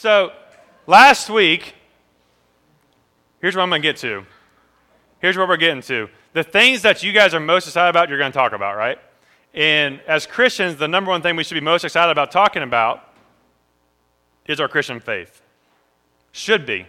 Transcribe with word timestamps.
So, 0.00 0.30
last 0.86 1.28
week, 1.28 1.74
here's 3.40 3.56
what 3.56 3.64
I'm 3.64 3.68
going 3.68 3.82
to 3.82 3.88
get 3.88 3.96
to. 3.96 4.24
Here's 5.18 5.36
what 5.36 5.48
we're 5.48 5.56
getting 5.56 5.82
to. 5.82 6.08
The 6.34 6.44
things 6.44 6.82
that 6.82 7.02
you 7.02 7.10
guys 7.10 7.34
are 7.34 7.40
most 7.40 7.66
excited 7.66 7.90
about, 7.90 8.08
you're 8.08 8.16
going 8.16 8.30
to 8.30 8.38
talk 8.38 8.52
about, 8.52 8.76
right? 8.76 8.98
And 9.54 10.00
as 10.06 10.24
Christians, 10.24 10.76
the 10.76 10.86
number 10.86 11.10
one 11.10 11.20
thing 11.20 11.34
we 11.34 11.42
should 11.42 11.56
be 11.56 11.60
most 11.60 11.84
excited 11.84 12.12
about 12.12 12.30
talking 12.30 12.62
about 12.62 13.12
is 14.46 14.60
our 14.60 14.68
Christian 14.68 15.00
faith. 15.00 15.42
Should 16.30 16.64
be. 16.64 16.86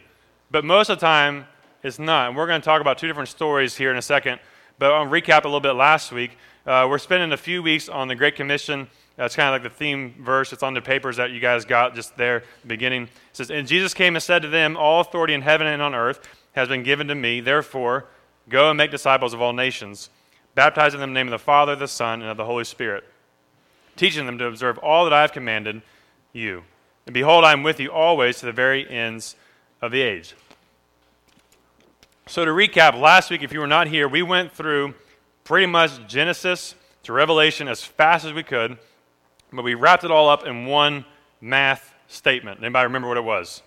But 0.52 0.64
most 0.64 0.92
of 0.92 1.00
the 1.00 1.04
time, 1.04 1.48
it's 1.82 1.98
not. 1.98 2.28
And 2.28 2.38
we're 2.38 2.46
going 2.46 2.62
to 2.62 2.66
talk 2.66 2.80
about 2.80 3.00
two 3.00 3.08
different 3.08 3.30
stories 3.30 3.76
here 3.76 3.90
in 3.90 3.98
a 3.98 4.04
second. 4.04 4.40
But 4.78 4.92
I'll 4.92 5.08
recap 5.08 5.46
a 5.46 5.48
little 5.48 5.62
bit 5.62 5.74
last 5.74 6.12
week. 6.12 6.38
Uh, 6.64 6.86
we're 6.88 7.00
spending 7.00 7.32
a 7.32 7.38
few 7.38 7.64
weeks 7.64 7.90
on 7.90 8.08
the 8.08 8.16
Great 8.16 8.36
Commission. 8.36 8.88
That's 9.20 9.36
kind 9.36 9.54
of 9.54 9.62
like 9.62 9.70
the 9.70 9.78
theme 9.78 10.16
verse. 10.22 10.54
It's 10.54 10.64
on 10.64 10.74
the 10.74 10.82
papers 10.82 11.18
that 11.18 11.32
you 11.32 11.42
guys 11.42 11.66
got 11.66 11.94
just 11.94 12.16
there, 12.16 12.42
the 12.62 12.68
beginning. 12.68 13.04
It 13.04 13.10
says, 13.34 13.52
And 13.52 13.68
Jesus 13.68 13.94
came 13.94 14.16
and 14.16 14.24
said 14.24 14.44
to 14.44 14.48
them, 14.48 14.78
All 14.78 15.02
authority 15.02 15.34
in 15.34 15.42
heaven 15.42 15.68
and 15.68 15.82
on 15.82 15.94
earth 15.94 16.26
has 16.54 16.70
been 16.70 16.84
given 16.84 17.10
to 17.10 17.16
me. 17.16 17.42
Therefore, 17.42 18.06
go 18.48 18.70
and 18.70 18.78
make 18.78 18.92
disciples 18.92 19.34
of 19.34 19.42
all 19.42 19.52
nations, 19.52 20.10
baptizing 20.56 21.02
them 21.02 21.10
in 21.10 21.14
the 21.14 21.20
name 21.20 21.28
of 21.28 21.32
the 21.32 21.44
Father, 21.44 21.76
the 21.76 21.86
Son, 21.86 22.22
and 22.22 22.32
of 22.32 22.38
the 22.38 22.46
Holy 22.46 22.64
Spirit, 22.64 23.04
teaching 23.98 24.26
them 24.26 24.38
to 24.38 24.46
observe 24.46 24.78
all 24.78 25.04
that 25.04 25.12
I 25.12 25.20
have 25.20 25.34
commanded 25.34 25.82
you. 26.32 26.64
And 27.06 27.14
behold, 27.14 27.44
I 27.44 27.52
am 27.52 27.62
with 27.62 27.82
you 27.82 27.92
always 27.92 28.40
to 28.40 28.46
the 28.46 28.54
very 28.54 28.90
ends 28.90 29.36
of 29.82 29.92
the 29.92 30.02
age. 30.02 30.34
So, 32.26 32.46
to 32.46 32.52
recap, 32.52 32.98
last 32.98 33.30
week, 33.30 33.44
if 33.44 33.52
you 33.52 33.60
were 33.60 33.68
not 33.68 33.90
here, 33.90 34.08
we 34.08 34.22
went 34.22 34.54
through 34.54 34.94
pretty 35.44 35.66
much 35.66 36.08
Genesis 36.08 36.74
to 37.04 37.12
Revelation 37.12 37.68
as 37.68 37.84
fast 37.84 38.24
as 38.24 38.32
we 38.32 38.44
could, 38.44 38.78
but 39.52 39.64
we 39.64 39.74
wrapped 39.74 40.04
it 40.04 40.12
all 40.12 40.30
up 40.30 40.46
in 40.46 40.66
one 40.66 41.06
math 41.42 41.94
statement. 42.08 42.60
Anybody 42.60 42.86
remember 42.86 43.08
what 43.08 43.18
it 43.18 43.24
was? 43.24 43.62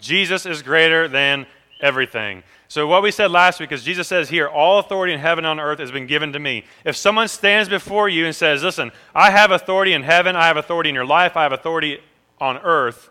Jesus 0.00 0.46
is 0.46 0.62
greater 0.62 1.08
than 1.08 1.46
everything. 1.80 2.42
So, 2.68 2.86
what 2.86 3.02
we 3.02 3.10
said 3.10 3.30
last 3.30 3.60
week 3.60 3.72
is 3.72 3.82
Jesus 3.82 4.06
says 4.06 4.28
here, 4.28 4.46
All 4.46 4.78
authority 4.78 5.12
in 5.12 5.20
heaven 5.20 5.44
and 5.44 5.58
on 5.58 5.66
earth 5.66 5.78
has 5.78 5.90
been 5.90 6.06
given 6.06 6.32
to 6.32 6.38
me. 6.38 6.64
If 6.84 6.96
someone 6.96 7.28
stands 7.28 7.68
before 7.68 8.08
you 8.08 8.26
and 8.26 8.34
says, 8.36 8.62
Listen, 8.62 8.92
I 9.14 9.30
have 9.30 9.50
authority 9.50 9.94
in 9.94 10.02
heaven, 10.02 10.36
I 10.36 10.46
have 10.46 10.56
authority 10.56 10.90
in 10.90 10.94
your 10.94 11.06
life, 11.06 11.36
I 11.36 11.42
have 11.42 11.52
authority 11.52 12.00
on 12.40 12.58
earth, 12.58 13.10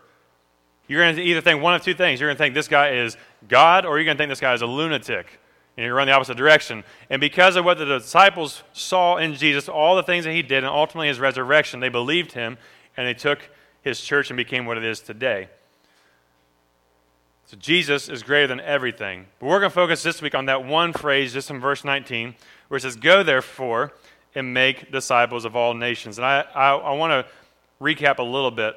you're 0.88 1.02
going 1.02 1.16
to 1.16 1.22
either 1.22 1.42
think 1.42 1.62
one 1.62 1.74
of 1.74 1.82
two 1.82 1.94
things. 1.94 2.18
You're 2.18 2.28
going 2.28 2.36
to 2.36 2.42
think 2.42 2.54
this 2.54 2.66
guy 2.66 2.94
is 2.94 3.16
God, 3.46 3.84
or 3.84 3.98
you're 3.98 4.06
going 4.06 4.16
to 4.16 4.20
think 4.20 4.30
this 4.30 4.40
guy 4.40 4.54
is 4.54 4.62
a 4.62 4.66
lunatic. 4.66 5.38
And 5.78 5.84
you're 5.84 5.94
run 5.94 6.08
the 6.08 6.12
opposite 6.12 6.36
direction. 6.36 6.82
And 7.08 7.20
because 7.20 7.54
of 7.54 7.64
what 7.64 7.78
the 7.78 7.84
disciples 7.84 8.64
saw 8.72 9.16
in 9.16 9.34
Jesus, 9.34 9.68
all 9.68 9.94
the 9.94 10.02
things 10.02 10.24
that 10.24 10.32
he 10.32 10.42
did, 10.42 10.64
and 10.64 10.66
ultimately 10.66 11.06
his 11.06 11.20
resurrection, 11.20 11.78
they 11.78 11.88
believed 11.88 12.32
him 12.32 12.58
and 12.96 13.06
they 13.06 13.14
took 13.14 13.48
his 13.80 14.00
church 14.00 14.28
and 14.28 14.36
became 14.36 14.66
what 14.66 14.76
it 14.76 14.82
is 14.82 14.98
today. 14.98 15.48
So 17.46 17.56
Jesus 17.56 18.08
is 18.08 18.24
greater 18.24 18.48
than 18.48 18.58
everything. 18.58 19.26
But 19.38 19.46
we're 19.46 19.60
going 19.60 19.70
to 19.70 19.74
focus 19.74 20.02
this 20.02 20.20
week 20.20 20.34
on 20.34 20.46
that 20.46 20.64
one 20.64 20.92
phrase, 20.92 21.32
just 21.32 21.48
in 21.48 21.60
verse 21.60 21.84
19, 21.84 22.34
where 22.66 22.78
it 22.78 22.80
says, 22.80 22.96
Go 22.96 23.22
therefore 23.22 23.92
and 24.34 24.52
make 24.52 24.90
disciples 24.90 25.44
of 25.44 25.54
all 25.54 25.74
nations. 25.74 26.18
And 26.18 26.26
I, 26.26 26.44
I, 26.56 26.72
I 26.72 26.92
want 26.96 27.12
to 27.12 27.32
recap 27.80 28.18
a 28.18 28.24
little 28.24 28.50
bit. 28.50 28.74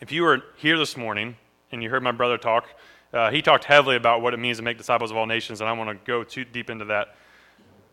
If 0.00 0.12
you 0.12 0.22
were 0.22 0.44
here 0.58 0.78
this 0.78 0.96
morning 0.96 1.34
and 1.72 1.82
you 1.82 1.90
heard 1.90 2.04
my 2.04 2.12
brother 2.12 2.38
talk, 2.38 2.68
uh, 3.14 3.30
he 3.30 3.40
talked 3.42 3.64
heavily 3.64 3.94
about 3.94 4.22
what 4.22 4.34
it 4.34 4.38
means 4.38 4.56
to 4.56 4.64
make 4.64 4.76
disciples 4.76 5.12
of 5.12 5.16
all 5.16 5.26
nations, 5.26 5.60
and 5.60 5.70
I 5.70 5.72
want 5.72 5.88
to 5.88 6.04
go 6.04 6.24
too 6.24 6.44
deep 6.44 6.68
into 6.68 6.86
that. 6.86 7.14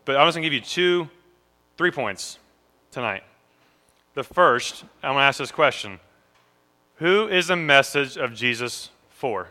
But 0.04 0.16
I'm 0.16 0.26
just 0.26 0.34
going 0.34 0.42
to 0.42 0.50
give 0.50 0.52
you 0.52 0.60
two, 0.60 1.08
three 1.76 1.92
points 1.92 2.40
tonight. 2.90 3.22
The 4.14 4.24
first, 4.24 4.84
I'm 5.02 5.12
going 5.12 5.22
to 5.22 5.24
ask 5.24 5.38
this 5.38 5.52
question 5.52 6.00
Who 6.96 7.28
is 7.28 7.46
the 7.46 7.56
message 7.56 8.16
of 8.16 8.34
Jesus 8.34 8.90
for? 9.10 9.48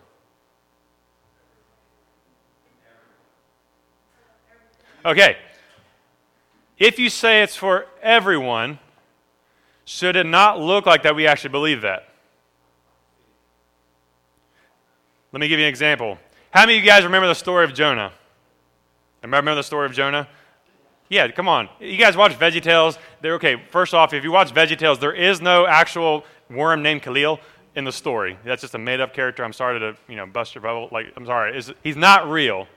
Okay. 5.05 5.37
If 6.77 6.99
you 6.99 7.09
say 7.09 7.43
it's 7.43 7.55
for 7.55 7.85
everyone, 8.01 8.79
should 9.85 10.15
it 10.15 10.25
not 10.25 10.59
look 10.59 10.85
like 10.85 11.03
that 11.03 11.15
we 11.15 11.27
actually 11.27 11.51
believe 11.51 11.81
that? 11.81 12.10
Let 15.31 15.39
me 15.39 15.47
give 15.47 15.59
you 15.59 15.65
an 15.65 15.69
example. 15.69 16.17
How 16.51 16.61
many 16.61 16.77
of 16.77 16.83
you 16.83 16.89
guys 16.89 17.03
remember 17.03 17.27
the 17.27 17.35
story 17.35 17.63
of 17.63 17.73
Jonah? 17.73 18.11
Remember 19.23 19.55
the 19.55 19.63
story 19.63 19.85
of 19.85 19.93
Jonah? 19.93 20.27
Yeah, 21.09 21.29
come 21.29 21.47
on. 21.47 21.69
You 21.79 21.97
guys 21.97 22.17
watch 22.17 22.33
VeggieTales? 22.33 22.97
They're 23.21 23.35
okay. 23.35 23.61
First 23.69 23.93
off, 23.93 24.13
if 24.13 24.23
you 24.23 24.31
watch 24.31 24.53
VeggieTales, 24.53 24.99
there 24.99 25.13
is 25.13 25.41
no 25.41 25.67
actual 25.67 26.25
worm 26.49 26.81
named 26.81 27.03
Khalil 27.03 27.39
in 27.75 27.83
the 27.85 27.91
story. 27.91 28.37
That's 28.43 28.61
just 28.61 28.75
a 28.75 28.77
made-up 28.77 29.13
character. 29.13 29.43
I'm 29.43 29.53
sorry 29.53 29.79
to 29.79 29.95
you 30.07 30.15
know 30.15 30.25
bust 30.25 30.55
your 30.55 30.61
bubble. 30.61 30.89
Like 30.91 31.13
I'm 31.15 31.25
sorry, 31.25 31.61
he's 31.83 31.95
not 31.95 32.29
real. 32.29 32.67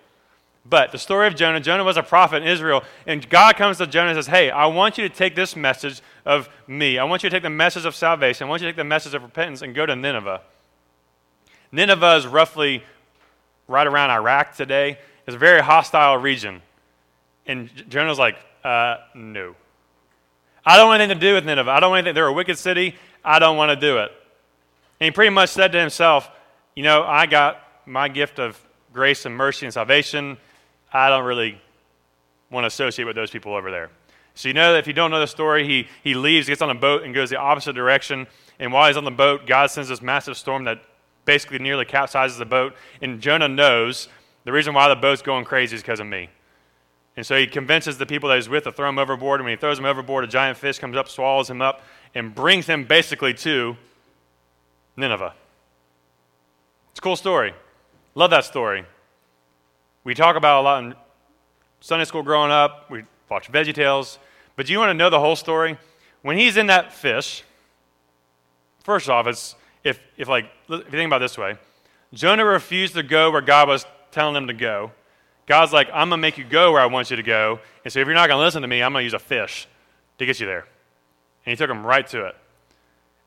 But 0.67 0.93
the 0.93 0.99
story 0.99 1.27
of 1.27 1.35
Jonah, 1.35 1.61
Jonah 1.61 1.85
was 1.85 1.99
a 1.99 2.03
prophet 2.03 2.37
in 2.37 2.49
Israel, 2.49 2.85
and 3.07 3.29
God 3.29 3.57
comes 3.57 3.79
to 3.79 3.87
Jonah 3.87 4.11
and 4.11 4.17
says, 4.17 4.29
Hey, 4.29 4.51
I 4.51 4.67
want 4.67 4.97
you 4.97 5.07
to 5.07 5.15
take 5.15 5.35
this 5.35 5.57
message 5.57 6.01
of 6.25 6.49
me. 6.67 6.99
I 6.99 7.05
want 7.05 7.23
you 7.23 7.29
to 7.29 7.37
take 7.37 7.43
the 7.43 7.51
message 7.51 7.85
of 7.85 7.95
salvation. 7.95 8.47
I 8.47 8.51
want 8.51 8.63
you 8.63 8.69
to 8.69 8.73
take 8.73 8.79
the 8.79 8.85
message 8.85 9.13
of 9.13 9.23
repentance 9.23 9.61
and 9.61 9.75
go 9.75 9.85
to 9.85 9.95
Nineveh. 9.95 10.41
Nineveh 11.75 12.17
is 12.17 12.27
roughly 12.27 12.85
right 13.67 13.87
around 13.87 14.11
Iraq 14.11 14.55
today. 14.55 14.97
It's 15.27 15.35
a 15.35 15.39
very 15.39 15.61
hostile 15.61 16.17
region. 16.17 16.63
And 17.47 17.69
Jonah's 17.89 18.19
like, 18.19 18.37
uh, 18.63 18.99
no. 19.15 19.57
I 20.65 20.77
don't 20.77 20.87
want 20.87 21.03
anything 21.03 21.21
to 21.21 21.27
do 21.27 21.35
with 21.35 21.45
Nineveh. 21.45 21.71
I 21.71 21.81
don't 21.81 21.91
want 21.91 21.99
anything. 21.99 22.15
They're 22.15 22.29
a 22.29 22.33
wicked 22.33 22.59
city. 22.59 22.95
I 23.25 23.41
don't 23.41 23.57
want 23.57 23.71
to 23.71 23.77
do 23.77 23.99
it. 23.99 24.13
And 25.01 25.07
he 25.07 25.11
pretty 25.11 25.31
much 25.31 25.51
said 25.51 25.73
to 25.73 25.81
himself, 25.81 26.31
you 26.77 26.85
know, 26.85 27.03
I 27.03 27.27
got 27.27 27.61
my 27.87 28.09
gift 28.09 28.39
of 28.39 28.59
grace 28.93 29.27
and 29.27 29.37
mercy 29.37 29.67
and 29.67 29.73
salvation. 29.73 30.37
I 30.93 31.09
don't 31.09 31.25
really 31.25 31.61
want 32.51 32.65
to 32.65 32.69
associate 32.69 33.05
with 33.05 33.17
those 33.17 33.33
people 33.33 33.53
over 33.53 33.73
there. 33.73 33.91
So 34.35 34.47
you 34.47 34.55
know 34.55 34.77
if 34.77 34.87
you 34.87 34.93
don't 34.93 35.11
know 35.11 35.21
the 35.21 35.27
story, 35.27 35.67
he, 35.67 35.89
he 36.05 36.15
leaves, 36.15 36.47
gets 36.47 36.63
on 36.63 36.71
a 36.71 36.75
boat, 36.75 37.03
and 37.03 37.13
goes 37.13 37.31
the 37.31 37.37
opposite 37.37 37.75
direction. 37.75 38.29
And 38.61 38.73
while 38.73 38.87
he's 38.87 38.97
on 38.97 39.05
the 39.05 39.11
boat, 39.11 39.47
God 39.47 39.73
sends 39.73 39.89
this 39.89 40.01
massive 40.01 40.37
storm 40.37 40.65
that 40.65 40.81
basically 41.25 41.59
nearly 41.59 41.85
capsizes 41.85 42.39
the 42.39 42.45
boat. 42.45 42.75
And 43.01 43.21
Jonah 43.21 43.49
knows 43.49 44.09
the 44.45 44.53
reason 44.53 44.75
why 44.75 44.89
the 44.89 44.97
boat's 44.97 45.23
going 45.23 45.45
crazy 45.45 45.77
is 45.77 45.83
because 45.83 46.01
of 46.01 46.07
me. 46.07 46.29
And 47.17 47.25
so 47.25 47.39
he 47.39 47.47
convinces 47.47 47.97
the 47.99 48.07
people 48.07 48.29
that 48.29 48.37
he's 48.37 48.49
with 48.49 48.65
to 48.65 48.73
throw 48.73 48.89
him 48.89 48.99
overboard. 48.99 49.41
And 49.41 49.45
when 49.47 49.57
he 49.57 49.61
throws 49.61 49.79
him 49.79 49.85
overboard, 49.85 50.25
a 50.25 50.27
giant 50.27 50.59
fish 50.59 50.79
comes 50.79 50.97
up, 50.97 51.09
swallows 51.09 51.49
him 51.49 51.63
up, 51.63 51.83
and 52.15 52.35
brings 52.35 52.67
him 52.67 52.85
basically 52.85 53.35
to 53.35 53.77
Nineveh. 54.97 55.35
It's 56.91 56.99
a 56.99 57.03
cool 57.03 57.17
story. 57.17 57.55
Love 58.15 58.31
that 58.31 58.45
story. 58.45 58.85
We 60.05 60.15
talk 60.15 60.37
about 60.37 60.61
a 60.61 60.63
lot 60.63 60.85
in 60.85 60.95
Sunday 61.81 62.05
school 62.05 62.23
growing 62.23 62.51
up. 62.51 62.91
We 62.91 63.05
watch 63.29 63.51
VeggieTales. 63.51 64.19
But 64.57 64.67
do 64.67 64.73
you 64.73 64.79
want 64.79 64.91
to 64.91 64.95
know 64.95 65.11
the 65.11 65.21
whole 65.21 65.37
story? 65.37 65.79
When 66.23 66.37
he's 66.37 66.57
in 66.57 66.67
that 66.69 66.93
fish, 66.93 67.43
first 68.85 69.09
off, 69.09 69.27
it's 69.27 69.57
if, 69.85 70.01
if 70.17 70.29
like, 70.29 70.47
if 70.69 70.85
you 70.87 70.91
think 70.91 71.07
about 71.07 71.19
this 71.19 71.39
way, 71.39 71.57
Jonah 72.13 72.45
refused 72.45 72.95
to 72.95 73.03
go 73.03 73.31
where 73.31 73.41
God 73.41 73.69
was 73.69 73.87
telling 74.11 74.35
him 74.37 74.47
to 74.49 74.55
go. 74.55 74.93
God's 75.47 75.73
like, 75.73 75.89
I'm 75.89 76.09
going 76.09 76.19
to 76.19 76.23
make 76.23 76.39
you 76.39 76.45
go 76.45 76.73
where 76.73 76.81
I 76.81 76.87
want 76.87 77.11
you 77.11 77.17
to 77.17 77.23
go. 77.23 77.61
And 77.85 77.93
so 77.93 78.01
if 78.01 78.07
you're 78.07 78.15
not 78.15 78.29
going 78.29 78.39
to 78.39 78.45
listen 78.45 78.63
to 78.63 78.69
me, 78.69 78.83
I'm 78.83 78.93
going 78.93 79.03
to 79.03 79.05
use 79.05 79.15
a 79.15 79.19
fish 79.19 79.69
to 80.19 80.27
get 80.27 80.41
you 80.41 80.47
there. 80.47 80.67
And 81.45 81.51
he 81.53 81.57
took 81.57 81.71
him 81.71 81.85
right 81.85 82.07
to 82.09 82.27
it. 82.27 82.37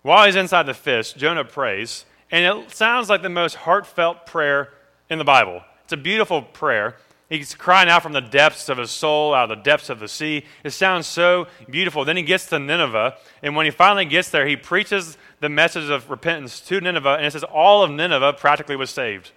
While 0.01 0.25
he's 0.25 0.35
inside 0.35 0.63
the 0.63 0.73
fish, 0.73 1.13
Jonah 1.13 1.45
prays. 1.45 2.05
And 2.31 2.43
it 2.43 2.71
sounds 2.71 3.09
like 3.09 3.21
the 3.21 3.29
most 3.29 3.55
heartfelt 3.55 4.25
prayer 4.25 4.69
in 5.09 5.19
the 5.19 5.23
Bible. 5.23 5.61
It's 5.83 5.93
a 5.93 5.97
beautiful 5.97 6.41
prayer. 6.41 6.95
He's 7.29 7.55
crying 7.55 7.89
out 7.89 8.03
from 8.03 8.13
the 8.13 8.21
depths 8.21 8.69
of 8.69 8.77
his 8.77 8.89
soul, 8.89 9.33
out 9.33 9.51
of 9.51 9.57
the 9.57 9.63
depths 9.63 9.89
of 9.89 9.99
the 9.99 10.07
sea. 10.07 10.45
It 10.63 10.71
sounds 10.71 11.07
so 11.07 11.47
beautiful. 11.69 12.05
Then 12.05 12.15
he 12.15 12.23
gets 12.23 12.45
to 12.47 12.59
Nineveh, 12.59 13.15
and 13.43 13.55
when 13.55 13.65
he 13.65 13.71
finally 13.71 14.05
gets 14.05 14.29
there, 14.29 14.47
he 14.47 14.55
preaches 14.55 15.17
the 15.39 15.49
message 15.49 15.89
of 15.89 16.09
repentance 16.09 16.59
to 16.61 16.81
Nineveh, 16.81 17.15
and 17.15 17.25
it 17.25 17.31
says 17.31 17.43
all 17.43 17.83
of 17.83 17.91
Nineveh 17.91 18.33
practically 18.33 18.75
was 18.75 18.89
saved. 18.89 19.31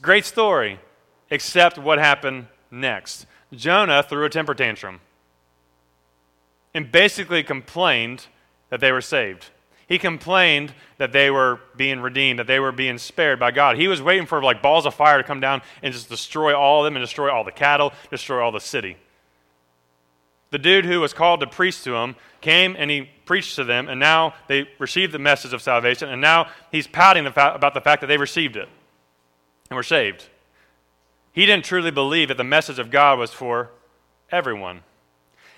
Great 0.00 0.24
story, 0.24 0.78
except 1.30 1.78
what 1.78 1.98
happened 1.98 2.46
next. 2.70 3.26
Jonah 3.52 4.02
threw 4.02 4.24
a 4.24 4.30
temper 4.30 4.54
tantrum 4.54 5.00
and 6.72 6.90
basically 6.90 7.42
complained 7.42 8.26
that 8.70 8.80
they 8.80 8.92
were 8.92 9.00
saved. 9.00 9.46
He 9.86 9.98
complained 9.98 10.72
that 10.98 11.12
they 11.12 11.30
were 11.30 11.60
being 11.76 12.00
redeemed, 12.00 12.38
that 12.38 12.46
they 12.46 12.58
were 12.58 12.72
being 12.72 12.98
spared 12.98 13.38
by 13.38 13.50
God. 13.50 13.76
He 13.76 13.88
was 13.88 14.00
waiting 14.00 14.26
for 14.26 14.42
like 14.42 14.62
balls 14.62 14.86
of 14.86 14.94
fire 14.94 15.18
to 15.18 15.24
come 15.24 15.40
down 15.40 15.60
and 15.82 15.92
just 15.92 16.08
destroy 16.08 16.56
all 16.56 16.80
of 16.80 16.84
them 16.86 16.96
and 16.96 17.02
destroy 17.02 17.30
all 17.30 17.44
the 17.44 17.52
cattle, 17.52 17.92
destroy 18.10 18.42
all 18.42 18.52
the 18.52 18.60
city. 18.60 18.96
The 20.54 20.58
dude 20.60 20.84
who 20.84 21.00
was 21.00 21.12
called 21.12 21.40
to 21.40 21.48
preach 21.48 21.82
to 21.82 21.90
them 21.90 22.14
came 22.40 22.76
and 22.78 22.88
he 22.88 23.10
preached 23.24 23.56
to 23.56 23.64
them, 23.64 23.88
and 23.88 23.98
now 23.98 24.34
they 24.46 24.68
received 24.78 25.12
the 25.12 25.18
message 25.18 25.52
of 25.52 25.60
salvation, 25.60 26.08
and 26.08 26.20
now 26.20 26.46
he's 26.70 26.86
pouting 26.86 27.24
the 27.24 27.32
fa- 27.32 27.54
about 27.56 27.74
the 27.74 27.80
fact 27.80 28.02
that 28.02 28.06
they 28.06 28.18
received 28.18 28.54
it 28.54 28.68
and 29.68 29.76
were 29.76 29.82
saved. 29.82 30.28
He 31.32 31.44
didn't 31.44 31.64
truly 31.64 31.90
believe 31.90 32.28
that 32.28 32.36
the 32.36 32.44
message 32.44 32.78
of 32.78 32.92
God 32.92 33.18
was 33.18 33.32
for 33.32 33.70
everyone. 34.30 34.82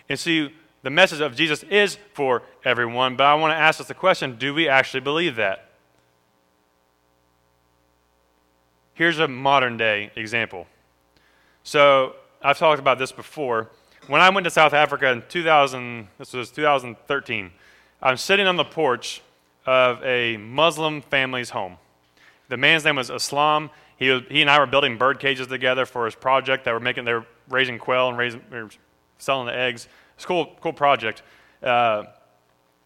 And 0.08 0.19
see, 0.19 0.54
the 0.82 0.88
message 0.88 1.20
of 1.20 1.37
Jesus 1.37 1.62
is 1.64 1.98
for 2.14 2.43
everyone, 2.64 3.16
but 3.16 3.25
I 3.25 3.34
want 3.34 3.50
to 3.50 3.56
ask 3.56 3.78
us 3.78 3.88
the 3.88 3.93
question 3.93 4.38
do 4.38 4.54
we 4.54 4.66
actually 4.66 5.00
believe 5.00 5.37
that? 5.37 5.72
Here's 8.94 9.19
a 9.19 9.28
modern 9.28 9.76
day 9.76 10.10
example. 10.16 10.66
So, 11.64 12.16
I've 12.40 12.56
talked 12.56 12.81
about 12.81 12.98
this 12.98 13.12
before. 13.12 13.69
When 14.08 14.20
I 14.20 14.31
went 14.31 14.44
to 14.44 14.53
South 14.53 14.73
Africa 14.73 15.11
in 15.11 15.25
2000, 15.29 16.06
this 16.17 16.32
was 16.32 16.53
2013, 16.53 17.50
I'm 18.00 18.17
sitting 18.17 18.47
on 18.47 18.55
the 18.55 18.64
porch 18.64 19.20
of 19.67 20.00
a 20.05 20.37
Muslim 20.37 21.03
family's 21.03 21.50
home. 21.50 21.76
The 22.49 22.56
man's 22.56 22.85
name 22.85 22.94
was 22.94 23.11
Islam. 23.11 23.69
He, 23.97 24.11
was, 24.11 24.23
he 24.29 24.43
and 24.43 24.49
I 24.49 24.61
were 24.61 24.67
building 24.67 24.97
bird 24.97 25.19
cages 25.19 25.49
together 25.49 25.87
for 25.87 26.05
his 26.05 26.14
project 26.14 26.67
that 26.67 26.73
were 26.73 26.79
making, 26.79 27.05
they 27.05 27.14
were 27.14 27.26
raising 27.49 27.81
quail 27.81 28.08
and 28.08 28.17
raising, 28.17 28.43
selling 29.19 29.47
the 29.47 29.56
eggs. 29.56 29.88
It's 30.14 30.23
a 30.25 30.29
cool, 30.29 30.56
cool 30.61 30.73
project. 30.73 31.23
Uh, 31.61 32.05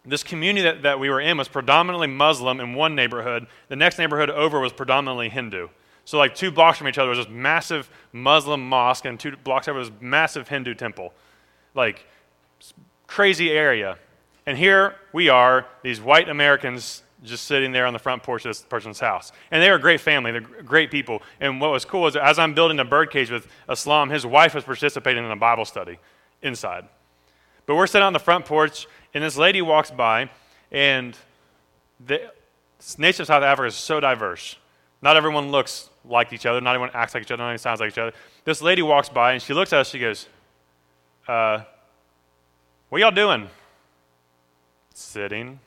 this 0.03 0.23
community 0.23 0.63
that, 0.63 0.81
that 0.81 0.99
we 0.99 1.11
were 1.11 1.21
in 1.21 1.37
was 1.37 1.47
predominantly 1.47 2.07
Muslim 2.07 2.59
in 2.59 2.73
one 2.73 2.95
neighborhood. 2.95 3.45
The 3.67 3.75
next 3.75 3.99
neighborhood 3.99 4.31
over 4.31 4.59
was 4.59 4.73
predominantly 4.73 5.29
Hindu. 5.29 5.67
So, 6.11 6.17
like 6.17 6.35
two 6.35 6.51
blocks 6.51 6.77
from 6.77 6.89
each 6.89 6.97
other 6.97 7.09
was 7.09 7.19
this 7.19 7.29
massive 7.29 7.89
Muslim 8.11 8.67
mosque, 8.67 9.05
and 9.05 9.17
two 9.17 9.37
blocks 9.45 9.69
over 9.69 9.79
was 9.79 9.89
this 9.89 10.01
massive 10.01 10.49
Hindu 10.49 10.73
temple. 10.73 11.13
Like, 11.73 12.05
crazy 13.07 13.49
area. 13.49 13.97
And 14.45 14.57
here 14.57 14.97
we 15.13 15.29
are, 15.29 15.67
these 15.83 16.01
white 16.01 16.27
Americans 16.27 17.03
just 17.23 17.45
sitting 17.45 17.71
there 17.71 17.85
on 17.85 17.93
the 17.93 17.99
front 17.99 18.23
porch 18.23 18.43
of 18.43 18.49
this 18.49 18.61
person's 18.61 18.99
house. 18.99 19.31
And 19.51 19.63
they 19.63 19.69
were 19.69 19.77
a 19.77 19.79
great 19.79 20.01
family, 20.01 20.33
they're 20.33 20.41
great 20.41 20.91
people. 20.91 21.21
And 21.39 21.61
what 21.61 21.71
was 21.71 21.85
cool 21.85 22.05
is 22.07 22.17
as 22.17 22.37
I'm 22.37 22.53
building 22.53 22.81
a 22.81 22.83
birdcage 22.83 23.31
with 23.31 23.47
Islam, 23.69 24.09
his 24.09 24.25
wife 24.25 24.53
was 24.53 24.65
participating 24.65 25.23
in 25.23 25.31
a 25.31 25.37
Bible 25.37 25.63
study 25.63 25.97
inside. 26.41 26.89
But 27.65 27.77
we're 27.77 27.87
sitting 27.87 28.05
on 28.05 28.11
the 28.11 28.19
front 28.19 28.43
porch, 28.43 28.85
and 29.13 29.23
this 29.23 29.37
lady 29.37 29.61
walks 29.61 29.91
by, 29.91 30.29
and 30.73 31.15
the 32.05 32.33
nation 32.97 33.21
of 33.21 33.27
South 33.27 33.43
Africa 33.43 33.67
is 33.67 33.75
so 33.75 34.01
diverse. 34.01 34.57
Not 35.01 35.15
everyone 35.15 35.51
looks 35.51 35.89
like 36.03 36.33
each 36.33 36.45
other, 36.45 36.61
not 36.61 36.75
everyone 36.75 36.91
acts 36.93 37.13
like 37.13 37.23
each 37.23 37.31
other, 37.31 37.37
not 37.37 37.45
everyone 37.45 37.59
sounds 37.59 37.79
like 37.79 37.91
each 37.91 37.97
other. 37.97 38.13
This 38.43 38.61
lady 38.61 38.81
walks 38.81 39.09
by, 39.09 39.33
and 39.33 39.41
she 39.41 39.53
looks 39.53 39.71
at 39.73 39.79
us, 39.79 39.89
she 39.89 39.99
goes, 39.99 40.27
uh, 41.27 41.63
What 42.89 42.99
y'all 42.99 43.11
doing? 43.11 43.49
Sitting. 44.93 45.59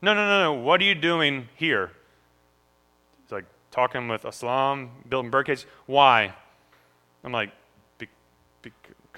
No, 0.00 0.14
no, 0.14 0.26
no, 0.26 0.54
no. 0.54 0.60
What 0.60 0.80
are 0.80 0.84
you 0.84 0.94
doing 0.94 1.48
here? 1.56 1.90
It's 3.24 3.32
like, 3.32 3.44
talking 3.70 4.08
with 4.08 4.24
Islam, 4.24 4.90
building 5.08 5.30
bird 5.30 5.46
cages. 5.46 5.66
Why? 5.86 6.32
I'm 7.24 7.32
like, 7.32 7.50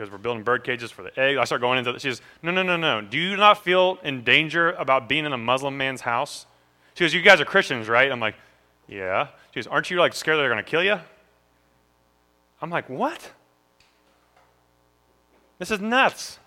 because 0.01 0.11
we're 0.11 0.19
building 0.19 0.43
bird 0.43 0.65
cages 0.65 0.91
for 0.91 1.03
the 1.03 1.21
eggs. 1.21 1.39
I 1.39 1.45
start 1.45 1.61
going 1.61 1.79
into 1.79 1.91
it. 1.91 2.01
She 2.01 2.09
says, 2.09 2.23
No, 2.43 2.51
no, 2.51 2.63
no, 2.63 2.79
no. 2.79 3.03
Do 3.03 3.19
you 3.19 3.37
not 3.37 3.63
feel 3.63 3.99
in 4.03 4.25
danger 4.25 4.73
about 4.73 5.09
being 5.11 5.27
in 5.27 5.33
a 5.35 5.39
Muslim 5.39 5.77
man's 5.77 6.01
house? 6.01 6.47
She 6.95 7.05
goes, 7.05 7.13
You 7.13 7.21
guys 7.21 7.39
are 7.41 7.45
Christians, 7.45 7.87
right? 7.87 8.11
I'm 8.11 8.21
like, 8.21 8.35
Yeah. 8.91 9.29
She 9.53 9.61
goes, 9.61 9.67
Aren't 9.67 9.91
you 9.91 9.99
like 9.99 10.15
scared 10.15 10.39
they're 10.39 10.51
going 10.51 10.63
to 10.63 10.71
kill 10.71 10.85
you? 10.85 10.99
I'm 12.61 12.69
like, 12.69 12.91
What? 12.91 13.31
This 15.59 15.71
is 15.71 15.81
nuts. 15.81 16.39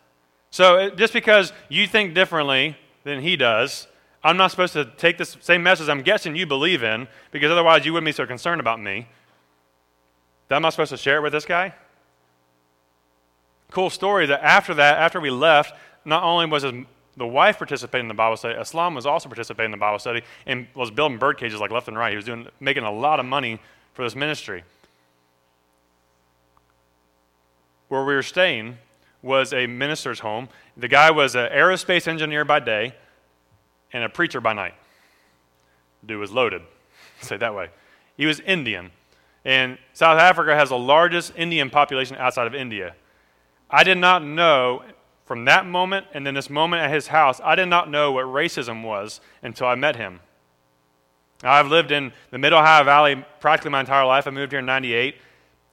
So 0.51 0.91
just 0.91 1.13
because 1.13 1.53
you 1.69 1.87
think 1.87 2.13
differently 2.13 2.77
than 3.03 3.21
he 3.21 3.35
does, 3.35 3.87
I'm 4.23 4.37
not 4.37 4.51
supposed 4.51 4.73
to 4.73 4.85
take 4.85 5.17
this 5.17 5.35
same 5.41 5.63
message 5.63 5.89
I'm 5.89 6.01
guessing 6.01 6.35
you 6.35 6.45
believe 6.45 6.83
in, 6.83 7.07
because 7.31 7.51
otherwise 7.51 7.85
you 7.85 7.93
wouldn't 7.93 8.05
be 8.05 8.11
so 8.11 8.25
concerned 8.25 8.59
about 8.59 8.79
me. 8.79 9.07
That 10.47 10.55
I'm 10.55 10.61
not 10.61 10.73
supposed 10.73 10.91
to 10.91 10.97
share 10.97 11.17
it 11.17 11.21
with 11.21 11.33
this 11.33 11.45
guy? 11.45 11.73
cool 13.73 13.89
story 13.89 14.27
that 14.27 14.41
after 14.43 14.73
that, 14.75 14.99
after 14.99 15.19
we 15.19 15.29
left, 15.31 15.75
not 16.05 16.23
only 16.23 16.45
was 16.45 16.63
his, 16.63 16.73
the 17.15 17.27
wife 17.27 17.57
participating 17.57 18.06
in 18.06 18.07
the 18.07 18.13
Bible 18.13 18.38
study, 18.38 18.60
Islam 18.60 18.95
was 18.95 19.06
also 19.06 19.30
participating 19.30 19.65
in 19.65 19.71
the 19.71 19.77
Bible 19.77 20.00
study 20.00 20.24
and 20.45 20.68
was 20.75 20.89
building 20.89 21.18
bird 21.18 21.38
cages 21.38 21.60
like 21.60 21.71
left 21.71 21.88
and 21.88 21.98
right. 21.98 22.12
He 22.12 22.15
was 22.15 22.25
doing, 22.25 22.48
making 22.60 22.83
a 22.83 22.92
lot 22.92 23.19
of 23.19 23.25
money 23.25 23.60
for 23.94 24.04
this 24.04 24.15
ministry. 24.15 24.63
Where 27.88 28.04
we 28.04 28.15
were 28.15 28.24
staying 28.24 28.77
was 29.21 29.54
a 29.54 29.68
minister's 29.68 30.19
home. 30.19 30.50
The 30.75 30.88
guy 30.88 31.12
was 31.12 31.36
an 31.36 31.50
aerospace 31.51 32.07
engineer 32.07 32.45
by 32.45 32.60
day 32.60 32.95
and 33.92 34.04
a 34.04 34.10
preacher 34.10 34.42
by 34.42 34.54
night. 34.54 34.74
Dude 36.06 36.19
was 36.19 36.31
loaded, 36.31 36.63
say 37.21 37.38
that 37.38 37.54
way. 37.54 37.69
He 38.18 38.25
was 38.25 38.39
Indian. 38.39 38.92
And 39.45 39.77
South 39.94 40.19
Africa 40.19 40.56
has 40.56 40.69
the 40.69 40.77
largest 40.77 41.33
Indian 41.36 41.69
population 41.69 42.18
outside 42.18 42.48
of 42.48 42.56
India. 42.56 42.95
I 43.69 43.83
did 43.83 43.98
not 43.98 44.24
know 44.24 44.83
from 45.25 45.45
that 45.45 45.65
moment 45.65 46.07
and 46.13 46.25
then 46.25 46.33
this 46.33 46.49
moment 46.49 46.81
at 46.81 46.91
his 46.91 47.07
house, 47.07 47.39
I 47.43 47.55
did 47.55 47.67
not 47.67 47.89
know 47.89 48.11
what 48.11 48.25
racism 48.25 48.83
was 48.83 49.21
until 49.41 49.67
I 49.67 49.75
met 49.75 49.95
him. 49.95 50.19
I've 51.43 51.67
lived 51.67 51.91
in 51.91 52.13
the 52.31 52.37
Mid 52.37 52.53
Ohio 52.53 52.83
Valley 52.83 53.23
practically 53.39 53.71
my 53.71 53.81
entire 53.81 54.05
life. 54.05 54.27
I 54.27 54.31
moved 54.31 54.51
here 54.51 54.59
in 54.59 54.65
98. 54.65 55.15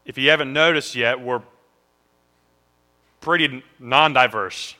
If 0.04 0.18
you 0.18 0.30
haven't 0.30 0.52
noticed 0.52 0.96
yet, 0.96 1.20
we're 1.20 1.42
pretty 3.20 3.62
non 3.78 4.12
diverse. 4.12 4.74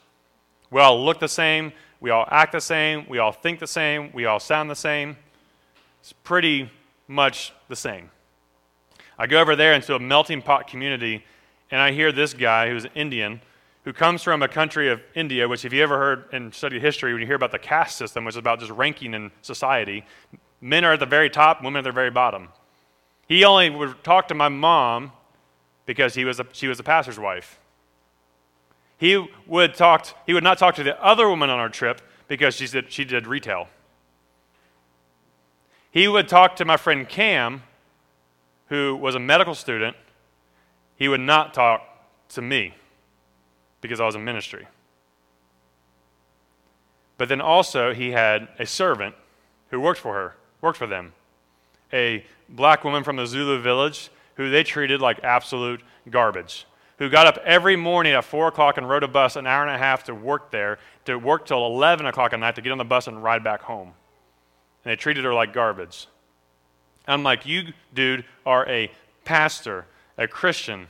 We 0.71 0.81
all 0.81 1.05
look 1.05 1.21
the 1.21 1.29
same, 1.29 1.73
we 2.01 2.11
all 2.11 2.27
act 2.31 2.53
the 2.53 2.61
same, 2.61 3.07
we 3.09 3.19
all 3.19 3.33
think 3.33 3.59
the 3.59 3.67
same, 3.67 4.11
we 4.13 4.25
all 4.25 4.41
sound 4.41 4.71
the 4.71 4.77
same. 4.77 5.17
It's 6.01 6.13
pretty 6.13 6.71
much 7.07 7.53
the 7.69 7.77
same. 7.77 8.11
I 9.19 9.27
go 9.27 9.41
over 9.41 9.55
there 9.55 9.75
into 9.75 9.95
a 9.95 9.99
melting 9.99 10.43
pot 10.43 10.67
community 10.67 11.25
and 11.71 11.81
I 11.81 11.93
hear 11.93 12.11
this 12.11 12.33
guy 12.33 12.71
who's 12.71 12.87
Indian, 12.95 13.41
who 13.85 13.93
comes 13.93 14.23
from 14.23 14.43
a 14.43 14.49
country 14.49 14.91
of 14.91 15.01
India, 15.15 15.49
which, 15.49 15.65
if 15.65 15.73
you 15.73 15.83
ever 15.83 15.99
heard 15.99 16.25
and 16.33 16.55
studied 16.55 16.83
history, 16.83 17.13
when 17.13 17.21
you 17.21 17.27
hear 17.27 17.37
about 17.37 17.53
the 17.53 17.59
caste 17.59 17.97
system, 17.97 18.25
which 18.25 18.35
is 18.35 18.39
about 18.39 18.61
just 18.61 18.71
ranking 18.73 19.15
in 19.15 19.31
society, 19.43 20.05
men 20.61 20.85
are 20.85 20.93
at 20.93 21.01
the 21.01 21.07
very 21.07 21.31
top, 21.31 21.63
women 21.63 21.79
at 21.79 21.85
the 21.85 21.93
very 21.93 22.11
bottom. 22.11 22.49
He 23.27 23.45
only 23.45 23.71
would 23.71 24.03
talk 24.05 24.29
to 24.29 24.35
my 24.35 24.49
mom 24.49 25.13
because 25.87 26.15
he 26.15 26.25
was 26.25 26.41
a, 26.41 26.47
she 26.53 26.69
was 26.69 26.79
a 26.79 26.83
pastor's 26.83 27.19
wife. 27.19 27.59
He 28.99 29.27
would, 29.47 29.75
talk, 29.75 30.07
he 30.27 30.35
would 30.35 30.45
not 30.45 30.59
talk 30.59 30.75
to 30.75 30.83
the 30.83 31.03
other 31.03 31.29
woman 31.29 31.49
on 31.49 31.59
our 31.59 31.71
trip 31.71 32.03
because 32.29 32.55
she 32.55 32.67
did, 32.67 32.93
she 32.93 33.05
did 33.05 33.27
retail. 33.27 33.69
He 35.91 36.07
would 36.07 36.29
talk 36.29 36.57
to 36.57 36.65
my 36.65 36.77
friend 36.77 37.09
Cam, 37.09 37.63
who 38.69 38.95
was 38.95 39.15
a 39.15 39.19
medical 39.19 39.55
student 39.55 39.97
he 41.01 41.09
would 41.09 41.21
not 41.21 41.55
talk 41.55 41.83
to 42.29 42.43
me 42.43 42.75
because 43.81 44.01
I 44.01 44.07
was 44.07 44.15
in 44.15 44.25
ministry. 44.25 44.67
But 47.19 47.29
then 47.29 47.41
also, 47.41 47.93
he 47.93 48.13
had 48.13 48.49
a 48.59 48.67
servant 48.67 49.15
who 49.71 49.81
worked 49.81 50.01
for 50.01 50.15
her, 50.15 50.37
worked 50.61 50.79
for 50.79 50.87
them, 50.87 51.13
a 51.93 52.25
black 52.49 52.85
woman 52.85 53.05
from 53.05 53.17
the 53.17 53.27
Zulu 53.27 53.61
village 53.61 54.11
who 54.37 54.51
they 54.51 54.63
treated 54.63 55.01
like 55.01 55.23
absolute 55.23 55.83
garbage, 56.09 56.67
who 56.99 57.11
got 57.11 57.27
up 57.27 57.39
every 57.45 57.77
morning 57.77 58.13
at 58.13 58.25
4 58.25 58.49
o'clock 58.49 58.79
and 58.79 58.89
rode 58.89 59.03
a 59.03 59.09
bus 59.09 59.37
an 59.37 59.47
hour 59.47 59.67
and 59.67 59.75
a 59.75 59.79
half 59.79 60.05
to 60.05 60.15
work 60.15 60.51
there, 60.51 60.79
to 61.05 61.17
work 61.17 61.47
till 61.47 61.67
11 61.67 62.07
o'clock 62.07 62.33
at 62.33 62.41
night 62.41 62.55
to 62.55 62.63
get 62.63 62.73
on 62.73 62.79
the 62.79 62.85
bus 62.85 63.07
and 63.07 63.23
ride 63.23 63.45
back 63.45 63.63
home. 63.63 63.93
And 64.85 64.93
they 64.93 64.97
treated 64.97 65.25
her 65.25 65.35
like 65.35 65.53
garbage. 65.53 66.07
I'm 67.07 67.23
like, 67.23 67.45
you, 67.45 67.73
dude, 67.93 68.25
are 68.47 68.67
a 68.69 68.91
pastor 69.25 69.87
a 70.21 70.29
Christian. 70.29 70.81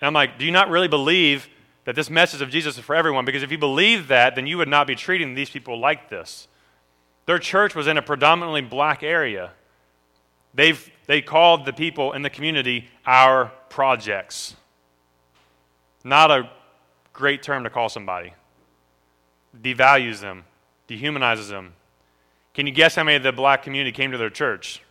And 0.00 0.06
I'm 0.06 0.12
like, 0.12 0.38
do 0.38 0.44
you 0.44 0.50
not 0.50 0.68
really 0.68 0.88
believe 0.88 1.48
that 1.84 1.94
this 1.94 2.08
message 2.10 2.42
of 2.42 2.50
Jesus 2.50 2.78
is 2.78 2.84
for 2.84 2.94
everyone? 2.94 3.24
Because 3.24 3.42
if 3.42 3.50
you 3.50 3.58
believe 3.58 4.08
that, 4.08 4.34
then 4.34 4.46
you 4.46 4.58
would 4.58 4.68
not 4.68 4.86
be 4.86 4.94
treating 4.94 5.34
these 5.34 5.50
people 5.50 5.78
like 5.78 6.08
this. 6.08 6.48
Their 7.26 7.38
church 7.38 7.74
was 7.74 7.86
in 7.86 7.98
a 7.98 8.02
predominantly 8.02 8.62
black 8.62 9.02
area. 9.02 9.52
They've, 10.54 10.90
they 11.06 11.22
called 11.22 11.64
the 11.64 11.72
people 11.72 12.12
in 12.12 12.22
the 12.22 12.30
community 12.30 12.88
our 13.06 13.52
projects. 13.68 14.54
Not 16.04 16.30
a 16.30 16.50
great 17.12 17.42
term 17.42 17.64
to 17.64 17.70
call 17.70 17.88
somebody. 17.88 18.34
Devalues 19.60 20.20
them, 20.20 20.44
dehumanizes 20.88 21.48
them. 21.48 21.74
Can 22.54 22.66
you 22.66 22.72
guess 22.72 22.94
how 22.94 23.04
many 23.04 23.16
of 23.16 23.22
the 23.22 23.32
black 23.32 23.62
community 23.62 23.92
came 23.92 24.12
to 24.12 24.18
their 24.18 24.30
church? 24.30 24.82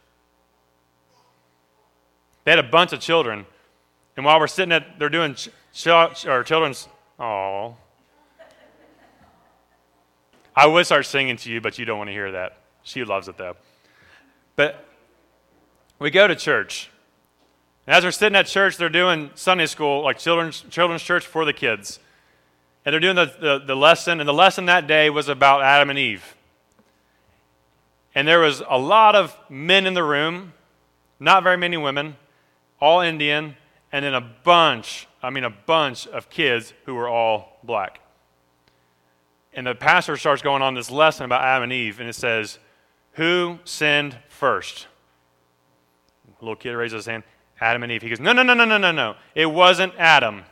They 2.44 2.52
had 2.52 2.60
a 2.60 2.64
bunch 2.64 2.92
of 2.94 3.00
children. 3.00 3.46
And 4.18 4.26
while 4.26 4.40
we're 4.40 4.48
sitting 4.48 4.72
at, 4.72 4.98
they're 4.98 5.10
doing 5.10 5.36
ch- 5.74 6.46
children's, 6.46 6.88
oh. 7.20 7.76
I 10.56 10.66
would 10.66 10.86
start 10.86 11.06
singing 11.06 11.38
to 11.38 11.50
you, 11.50 11.62
but 11.62 11.78
you 11.78 11.86
don't 11.86 11.98
want 11.98 12.10
to 12.10 12.14
hear 12.14 12.32
that. 12.34 12.58
She 12.84 13.04
loves 13.04 13.28
it 13.28 13.38
though. 13.38 13.56
But 14.56 14.86
we 16.00 16.12
go 16.12 16.28
to 16.28 16.36
church. 16.36 16.90
And 17.88 17.96
as 17.96 18.04
we're 18.04 18.12
sitting 18.12 18.36
at 18.36 18.48
church, 18.48 18.78
they're 18.78 18.90
doing 18.90 19.32
Sunday 19.36 19.66
school, 19.66 20.04
like 20.04 20.18
children's, 20.20 20.62
children's 20.70 21.02
church 21.02 21.26
for 21.26 21.46
the 21.46 21.54
kids. 21.54 22.00
And 22.86 22.94
they're 22.94 23.00
doing 23.00 23.16
the, 23.16 23.34
the, 23.40 23.60
the 23.60 23.76
lesson, 23.76 24.20
and 24.20 24.28
the 24.28 24.34
lesson 24.34 24.66
that 24.66 24.88
day 24.88 25.10
was 25.10 25.30
about 25.30 25.62
Adam 25.62 25.90
and 25.90 26.00
Eve. 26.00 26.36
And 28.14 28.28
there 28.28 28.40
was 28.40 28.62
a 28.68 28.78
lot 28.78 29.16
of 29.16 29.38
men 29.50 29.86
in 29.86 29.94
the 29.94 30.04
room, 30.04 30.54
not 31.20 31.44
very 31.44 31.58
many 31.58 31.78
women 31.78 32.16
all 32.82 33.02
Indian, 33.02 33.56
and 33.92 34.04
then 34.04 34.16
a 34.16 34.22
bunch, 34.22 35.08
I 35.24 35.30
mean, 35.30 35.44
a 35.44 35.50
bunch 35.50 36.08
of 36.08 36.30
kids 36.30 36.74
who 36.86 36.96
were 36.96 37.08
all 37.08 37.60
black. 37.64 38.00
And 39.54 39.68
the 39.68 39.76
pastor 39.76 40.18
starts 40.18 40.42
going 40.42 40.62
on 40.62 40.74
this 40.74 40.90
lesson 40.90 41.26
about 41.26 41.44
Adam 41.44 41.64
and 41.64 41.74
Eve, 41.74 42.00
and 42.00 42.10
it 42.10 42.16
says, 42.16 42.58
Who 43.14 43.60
sinned 43.66 44.18
first? 44.30 44.88
A 46.28 46.44
little 46.44 46.56
kid 46.56 46.72
raises 46.72 47.00
his 47.00 47.06
hand. 47.06 47.24
Adam 47.60 47.84
and 47.84 47.92
Eve. 47.92 48.02
He 48.02 48.10
goes, 48.10 48.20
No, 48.20 48.34
no, 48.34 48.44
no, 48.44 48.54
no, 48.54 48.66
no, 48.66 48.78
no, 48.78 48.92
no. 48.92 49.16
It 49.36 49.46
wasn't 49.46 49.94
Adam. 49.98 50.44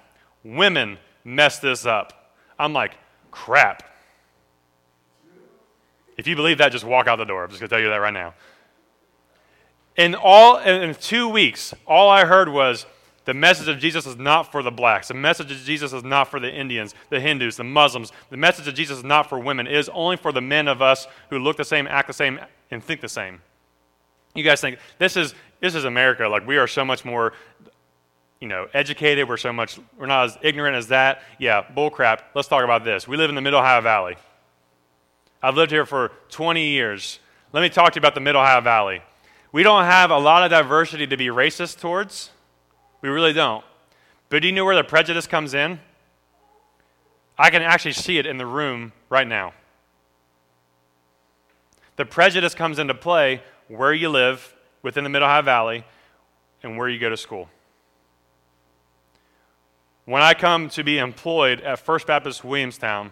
Women 0.43 0.99
messed 1.23 1.61
this 1.61 1.85
up. 1.85 2.33
I'm 2.57 2.73
like, 2.73 2.97
crap. 3.31 3.83
If 6.17 6.27
you 6.27 6.35
believe 6.35 6.57
that, 6.57 6.71
just 6.71 6.83
walk 6.83 7.07
out 7.07 7.15
the 7.15 7.25
door. 7.25 7.45
I'm 7.45 7.49
just 7.49 7.61
going 7.61 7.69
to 7.69 7.75
tell 7.75 7.81
you 7.81 7.89
that 7.89 7.97
right 7.97 8.13
now. 8.13 8.33
In 9.95 10.15
all 10.15 10.57
in 10.57 10.93
two 10.95 11.27
weeks, 11.27 11.73
all 11.87 12.09
I 12.09 12.25
heard 12.25 12.49
was 12.49 12.85
the 13.25 13.33
message 13.33 13.67
of 13.67 13.79
Jesus 13.79 14.05
is 14.05 14.17
not 14.17 14.51
for 14.51 14.63
the 14.63 14.71
blacks. 14.71 15.09
The 15.09 15.13
message 15.13 15.51
of 15.51 15.57
Jesus 15.57 15.93
is 15.93 16.03
not 16.03 16.29
for 16.29 16.39
the 16.39 16.51
Indians, 16.51 16.95
the 17.09 17.19
Hindus, 17.19 17.57
the 17.57 17.63
Muslims. 17.63 18.11
The 18.29 18.37
message 18.37 18.67
of 18.67 18.75
Jesus 18.75 18.99
is 18.99 19.03
not 19.03 19.29
for 19.29 19.39
women. 19.39 19.67
It 19.67 19.73
is 19.73 19.89
only 19.89 20.17
for 20.17 20.31
the 20.31 20.41
men 20.41 20.67
of 20.67 20.81
us 20.81 21.07
who 21.29 21.39
look 21.39 21.57
the 21.57 21.65
same, 21.65 21.87
act 21.87 22.07
the 22.07 22.13
same, 22.13 22.39
and 22.71 22.83
think 22.83 23.01
the 23.01 23.09
same. 23.09 23.41
You 24.35 24.43
guys 24.43 24.61
think 24.61 24.79
this 24.97 25.17
is 25.17 25.33
this 25.59 25.75
is 25.75 25.85
America. 25.85 26.27
Like 26.27 26.47
we 26.47 26.57
are 26.57 26.67
so 26.67 26.85
much 26.85 27.03
more, 27.03 27.33
you 28.39 28.47
know, 28.47 28.67
educated. 28.73 29.27
We're 29.27 29.37
so 29.37 29.51
much 29.51 29.79
we're 29.97 30.05
not 30.05 30.25
as 30.25 30.37
ignorant 30.41 30.75
as 30.75 30.87
that. 30.87 31.23
Yeah, 31.39 31.61
bull 31.61 31.89
crap. 31.89 32.31
Let's 32.35 32.47
talk 32.47 32.63
about 32.63 32.83
this. 32.83 33.07
We 33.07 33.17
live 33.17 33.29
in 33.29 33.35
the 33.35 33.41
Middle 33.41 33.59
Ohio 33.59 33.81
Valley. 33.81 34.15
I've 35.41 35.55
lived 35.55 35.71
here 35.71 35.85
for 35.85 36.11
20 36.29 36.67
years. 36.67 37.19
Let 37.53 37.61
me 37.61 37.69
talk 37.69 37.93
to 37.93 37.97
you 37.97 38.01
about 38.01 38.13
the 38.13 38.21
Middle 38.21 38.41
Ohio 38.41 38.61
Valley. 38.61 39.01
We 39.51 39.63
don't 39.63 39.85
have 39.85 40.11
a 40.11 40.17
lot 40.17 40.43
of 40.43 40.51
diversity 40.51 41.07
to 41.07 41.17
be 41.17 41.27
racist 41.27 41.79
towards. 41.79 42.29
We 43.01 43.09
really 43.09 43.33
don't. 43.33 43.63
But 44.29 44.41
do 44.41 44.47
you 44.47 44.53
know 44.53 44.65
where 44.65 44.75
the 44.75 44.83
prejudice 44.83 45.27
comes 45.27 45.53
in? 45.53 45.79
I 47.37 47.49
can 47.49 47.61
actually 47.61 47.93
see 47.93 48.17
it 48.17 48.25
in 48.25 48.37
the 48.37 48.45
room 48.45 48.91
right 49.09 49.27
now. 49.27 49.53
The 51.95 52.05
prejudice 52.05 52.53
comes 52.53 52.79
into 52.79 52.93
play 52.93 53.41
where 53.67 53.93
you 53.93 54.09
live 54.09 54.55
within 54.83 55.03
the 55.03 55.09
Middle 55.09 55.27
Ohio 55.27 55.41
Valley 55.41 55.85
and 56.63 56.77
where 56.77 56.89
you 56.89 56.99
go 56.99 57.09
to 57.09 57.17
school. 57.17 57.49
When 60.05 60.21
I 60.21 60.33
come 60.33 60.69
to 60.69 60.83
be 60.83 60.97
employed 60.97 61.61
at 61.61 61.79
First 61.79 62.07
Baptist 62.07 62.43
Williamstown, 62.43 63.11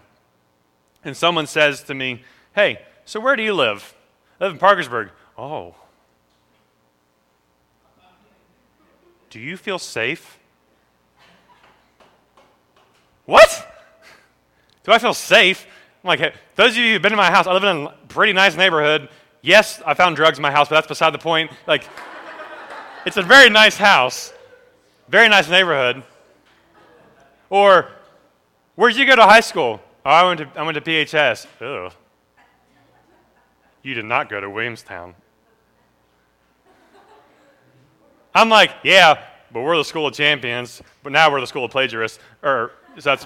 and 1.04 1.16
someone 1.16 1.48
says 1.48 1.84
to 1.84 1.94
me, 1.94 2.24
Hey, 2.54 2.82
so 3.06 3.20
where 3.20 3.36
do 3.36 3.44
you 3.44 3.54
live? 3.54 3.94
I 4.40 4.46
live 4.46 4.54
in 4.54 4.60
Parkersburg. 4.60 5.12
Oh. 5.38 5.76
Do 9.30 9.40
you 9.40 9.58
feel 9.58 9.80
safe? 9.80 10.40
What? 13.26 13.68
Do 14.84 14.94
I 14.94 15.00
feel 15.00 15.14
safe? 15.14 15.68
I'm 16.04 16.08
like, 16.08 16.20
hey, 16.20 16.34
those 16.56 16.72
of 16.72 16.78
you 16.78 16.94
who've 16.94 17.02
been 17.02 17.12
in 17.12 17.18
my 17.18 17.30
house, 17.30 17.46
I 17.46 17.54
live 17.54 17.64
in 17.64 17.88
a 17.88 17.94
pretty 18.08 18.32
nice 18.32 18.56
neighborhood. 18.56 19.10
Yes, 19.42 19.82
I 19.86 19.94
found 19.94 20.16
drugs 20.16 20.38
in 20.38 20.42
my 20.42 20.52
house, 20.52 20.70
but 20.70 20.76
that's 20.76 20.88
beside 20.88 21.14
the 21.14 21.20
point. 21.20 21.52
Like, 21.68 21.84
it's 23.06 23.18
a 23.18 23.22
very 23.22 23.50
nice 23.50 23.78
house, 23.78 24.34
very 25.10 25.28
nice 25.28 25.50
neighborhood. 25.50 26.04
Or, 27.50 27.92
where'd 28.76 28.96
you 28.96 29.06
go 29.06 29.16
to 29.16 29.24
high 29.24 29.42
school? 29.42 29.82
Oh, 30.06 30.10
I 30.10 30.24
went 30.24 30.40
to, 30.40 30.50
I 30.56 30.64
went 30.64 30.76
to 30.76 30.82
PHS. 30.82 31.48
Ugh. 31.62 31.94
You 33.84 33.94
did 33.94 34.06
not 34.06 34.30
go 34.30 34.40
to 34.40 34.50
Williamstown. 34.50 35.16
I'm 38.38 38.50
like, 38.50 38.70
yeah, 38.84 39.24
but 39.52 39.64
we're 39.64 39.78
the 39.78 39.84
school 39.84 40.06
of 40.06 40.14
champions, 40.14 40.84
but 41.02 41.12
now 41.12 41.32
we're 41.32 41.42
the 41.42 41.48
school 41.48 41.66
of 41.66 41.72
plagiarists. 41.72 42.20
Or, 42.44 42.72
that's 42.96 43.26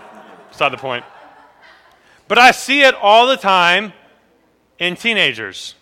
beside 0.50 0.70
the 0.70 0.78
point. 0.78 1.04
But 2.30 2.38
I 2.38 2.52
see 2.52 2.84
it 2.84 2.96
all 2.96 3.28
the 3.28 3.36
time 3.36 3.92
in 4.80 4.96
teenagers. 4.96 5.76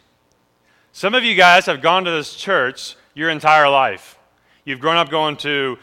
Some 0.94 1.14
of 1.14 1.24
you 1.24 1.36
guys 1.36 1.68
have 1.68 1.80
gone 1.80 2.06
to 2.06 2.12
this 2.12 2.34
church 2.34 2.96
your 3.14 3.30
entire 3.30 3.70
life. 3.70 4.18
You've 4.66 4.80
grown 4.80 4.98
up 4.98 5.12
going 5.12 5.38
to 5.38 5.78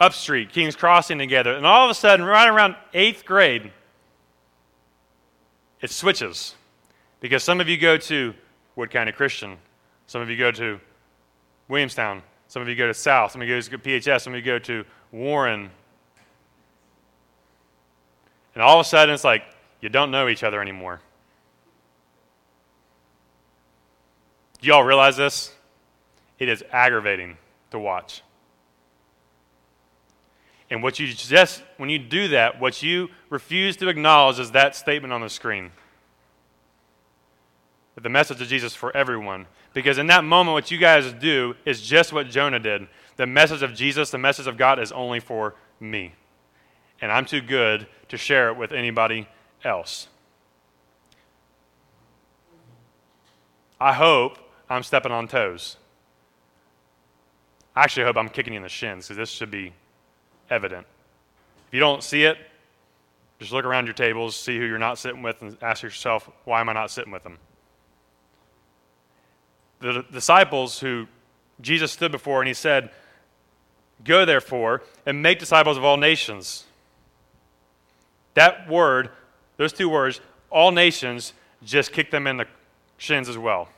Upstreet, 0.00 0.50
King's 0.50 0.74
Crossing 0.74 1.18
together, 1.18 1.54
and 1.54 1.64
all 1.64 1.84
of 1.84 1.90
a 1.92 1.94
sudden, 1.94 2.26
right 2.26 2.48
around 2.48 2.74
eighth 2.94 3.24
grade, 3.24 3.70
it 5.80 5.90
switches. 5.92 6.56
Because 7.20 7.44
some 7.44 7.60
of 7.60 7.68
you 7.68 7.76
go 7.76 7.96
to 7.96 8.34
Wood 8.74 8.90
County 8.90 9.12
Christian, 9.12 9.56
some 10.08 10.20
of 10.20 10.28
you 10.28 10.36
go 10.36 10.50
to 10.50 10.80
Williamstown, 11.68 12.22
some 12.48 12.62
of 12.62 12.68
you 12.68 12.74
go 12.74 12.86
to 12.86 12.94
South, 12.94 13.32
some 13.32 13.42
of 13.42 13.48
you 13.48 13.54
go 13.54 13.60
to 13.60 13.78
PHS, 13.78 14.22
some 14.22 14.32
of 14.32 14.38
you 14.38 14.44
go 14.44 14.58
to 14.58 14.84
Warren. 15.12 15.70
And 18.54 18.62
all 18.62 18.80
of 18.80 18.84
a 18.84 18.88
sudden, 18.88 19.14
it's 19.14 19.24
like 19.24 19.44
you 19.80 19.88
don't 19.88 20.10
know 20.10 20.28
each 20.28 20.42
other 20.42 20.60
anymore. 20.60 21.00
Do 24.60 24.66
y'all 24.66 24.82
realize 24.82 25.16
this? 25.16 25.54
It 26.38 26.48
is 26.48 26.64
aggravating 26.72 27.36
to 27.70 27.78
watch. 27.78 28.22
And 30.70 30.82
what 30.82 30.98
you 30.98 31.06
just, 31.06 31.62
when 31.76 31.88
you 31.88 31.98
do 31.98 32.28
that, 32.28 32.60
what 32.60 32.82
you 32.82 33.08
refuse 33.30 33.76
to 33.78 33.88
acknowledge 33.88 34.38
is 34.38 34.50
that 34.52 34.74
statement 34.74 35.12
on 35.12 35.20
the 35.20 35.30
screen. 35.30 35.70
That 37.94 38.02
the 38.02 38.10
message 38.10 38.40
of 38.40 38.48
Jesus 38.48 38.74
for 38.74 38.94
everyone. 38.96 39.46
Because 39.74 39.98
in 39.98 40.06
that 40.08 40.24
moment, 40.24 40.54
what 40.54 40.70
you 40.70 40.78
guys 40.78 41.12
do 41.12 41.54
is 41.64 41.80
just 41.80 42.12
what 42.12 42.28
Jonah 42.28 42.58
did. 42.58 42.88
The 43.16 43.26
message 43.26 43.62
of 43.62 43.74
Jesus, 43.74 44.10
the 44.10 44.18
message 44.18 44.46
of 44.46 44.56
God 44.56 44.78
is 44.78 44.92
only 44.92 45.20
for 45.20 45.54
me. 45.80 46.14
And 47.00 47.12
I'm 47.12 47.24
too 47.24 47.40
good 47.40 47.86
to 48.08 48.16
share 48.16 48.48
it 48.48 48.56
with 48.56 48.72
anybody 48.72 49.28
else. 49.64 50.08
I 53.80 53.92
hope 53.92 54.38
I'm 54.68 54.82
stepping 54.82 55.12
on 55.12 55.28
toes. 55.28 55.76
I 57.76 57.82
actually 57.82 58.04
hope 58.04 58.16
I'm 58.16 58.28
kicking 58.28 58.54
you 58.54 58.56
in 58.56 58.64
the 58.64 58.68
shins 58.68 59.06
because 59.06 59.16
this 59.16 59.30
should 59.30 59.50
be 59.50 59.72
evident. 60.50 60.86
If 61.68 61.74
you 61.74 61.80
don't 61.80 62.02
see 62.02 62.24
it, 62.24 62.38
just 63.38 63.52
look 63.52 63.64
around 63.64 63.86
your 63.86 63.94
tables, 63.94 64.34
see 64.34 64.58
who 64.58 64.64
you're 64.64 64.78
not 64.78 64.98
sitting 64.98 65.22
with, 65.22 65.40
and 65.42 65.56
ask 65.62 65.82
yourself, 65.82 66.28
why 66.44 66.60
am 66.60 66.68
I 66.68 66.72
not 66.72 66.90
sitting 66.90 67.12
with 67.12 67.22
them? 67.22 67.38
The 69.80 70.04
disciples 70.10 70.80
who 70.80 71.06
Jesus 71.60 71.92
stood 71.92 72.12
before 72.12 72.40
and 72.40 72.48
he 72.48 72.54
said, 72.54 72.90
Go 74.04 74.24
therefore 74.24 74.82
and 75.06 75.22
make 75.22 75.38
disciples 75.38 75.76
of 75.76 75.84
all 75.84 75.96
nations. 75.96 76.64
That 78.34 78.68
word, 78.68 79.10
those 79.56 79.72
two 79.72 79.88
words, 79.88 80.20
all 80.50 80.70
nations, 80.70 81.32
just 81.64 81.92
kick 81.92 82.10
them 82.10 82.26
in 82.26 82.36
the 82.36 82.46
shins 82.96 83.28
as 83.28 83.36
well 83.36 83.68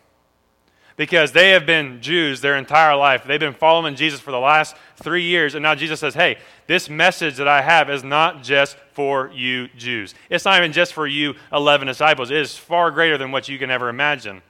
because 1.01 1.33
they 1.33 1.53
have 1.53 1.65
been 1.65 2.03
Jews 2.03 2.43
their 2.43 2.57
entire 2.57 2.95
life. 2.95 3.25
They've 3.25 3.41
been 3.41 3.55
following 3.55 3.95
Jesus 3.95 4.21
for 4.21 4.33
the 4.33 4.39
last 4.39 4.77
three 4.97 5.23
years, 5.23 5.55
and 5.55 5.63
now 5.63 5.75
Jesus 5.75 5.99
says, 5.99 6.13
Hey, 6.13 6.37
this 6.67 6.91
message 6.91 7.37
that 7.37 7.49
I 7.49 7.63
have 7.63 7.89
is 7.89 8.05
not 8.05 8.43
just 8.43 8.77
for 8.93 9.31
you 9.33 9.69
Jews. 9.69 10.15
It's 10.29 10.45
not 10.45 10.59
even 10.59 10.73
just 10.73 10.93
for 10.93 11.07
you 11.07 11.37
11 11.55 11.87
disciples. 11.87 12.31
It 12.31 12.37
is 12.37 12.55
far 12.55 12.91
greater 12.91 13.17
than 13.17 13.33
what 13.33 13.49
you 13.49 13.59
can 13.59 13.71
ever 13.71 13.89
imagine. 13.89 14.43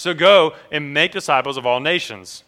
So 0.00 0.14
go 0.14 0.54
and 0.72 0.94
make 0.94 1.12
disciples 1.12 1.58
of 1.58 1.66
all 1.66 1.78
nations. 1.78 2.42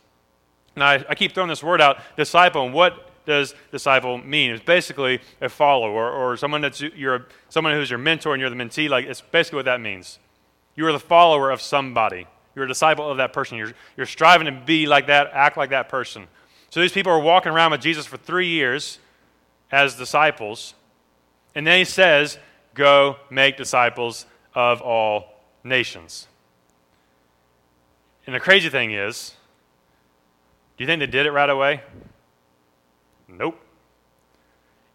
Now, 0.75 0.87
I, 0.87 1.05
I 1.11 1.15
keep 1.15 1.35
throwing 1.35 1.51
this 1.51 1.63
word 1.63 1.83
out, 1.83 1.99
disciple, 2.17 2.65
and 2.65 2.73
what 2.73 3.11
does 3.27 3.55
disciple 3.71 4.17
mean? 4.17 4.53
It's 4.53 4.65
basically 4.65 5.21
a 5.39 5.51
follower 5.51 6.11
or, 6.11 6.35
someone 6.39 6.63
that's 6.63 6.81
you're 6.81 7.27
someone 7.51 7.75
who's 7.75 7.91
your 7.91 7.99
mentor 7.99 8.33
and 8.33 8.41
you're 8.41 8.49
the 8.49 8.57
mentee. 8.57 8.89
Like 8.89 9.05
it's 9.05 9.21
basically 9.21 9.57
what 9.57 9.67
that 9.67 9.83
means. 9.83 10.19
You 10.77 10.87
are 10.87 10.93
the 10.93 10.99
follower 10.99 11.51
of 11.51 11.61
somebody. 11.61 12.27
You're 12.55 12.65
a 12.65 12.69
disciple 12.69 13.11
of 13.11 13.19
that 13.19 13.35
person. 13.35 13.59
You're, 13.59 13.73
you're 13.99 14.07
striving 14.07 14.47
to 14.47 14.53
be 14.53 14.87
like 14.87 15.07
that, 15.09 15.31
act 15.35 15.59
like 15.59 15.71
that 15.71 15.91
person. 15.91 16.29
So 16.71 16.81
these 16.81 16.93
people 16.93 17.13
are 17.13 17.21
walking 17.21 17.53
around 17.53 17.73
with 17.73 17.83
Jesus 17.83 18.07
for 18.07 18.17
three 18.17 18.49
years 18.49 18.99
as 19.71 19.95
disciples. 19.95 20.73
And 21.55 21.67
then 21.67 21.79
he 21.79 21.85
says, 21.85 22.39
Go 22.75 23.19
make 23.29 23.59
disciples 23.59 24.25
of 24.55 24.81
all 24.81 25.35
nations. 25.63 26.29
And 28.27 28.35
the 28.35 28.41
crazy 28.41 28.69
thing 28.69 28.93
is, 28.93 29.35
do 30.77 30.85
you 30.85 30.87
think 30.87 31.01
they 31.01 31.07
did 31.07 31.27
it 31.27 31.33
right 31.33 31.51
away? 31.51 31.83
Nope. 33.29 33.59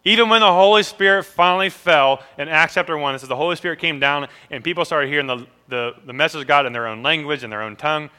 Even 0.04 0.30
when 0.30 0.40
the 0.40 0.54
Holy 0.54 0.84
Spirit 0.84 1.26
finally 1.26 1.70
fell 1.70 2.24
in 2.38 2.48
Acts 2.48 2.76
chapter 2.76 2.98
1, 2.98 3.16
it 3.16 3.20
says 3.20 3.28
the 3.28 3.36
Holy 3.36 3.58
Spirit 3.58 3.80
came 3.80 4.00
down 4.00 4.28
and 4.50 4.64
people 4.64 4.86
started 4.86 5.10
hearing 5.10 5.28
the, 5.28 5.46
the, 5.68 5.96
the 6.06 6.14
message 6.14 6.42
of 6.42 6.48
God 6.48 6.66
in 6.66 6.72
their 6.72 6.88
own 6.88 7.04
language, 7.04 7.44
in 7.44 7.50
their 7.50 7.62
own 7.62 7.76
tongue. 7.76 8.10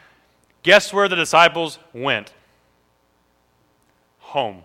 Guess 0.62 0.92
where 0.92 1.08
the 1.08 1.16
disciples 1.16 1.78
went? 1.94 2.34
Home. 4.18 4.64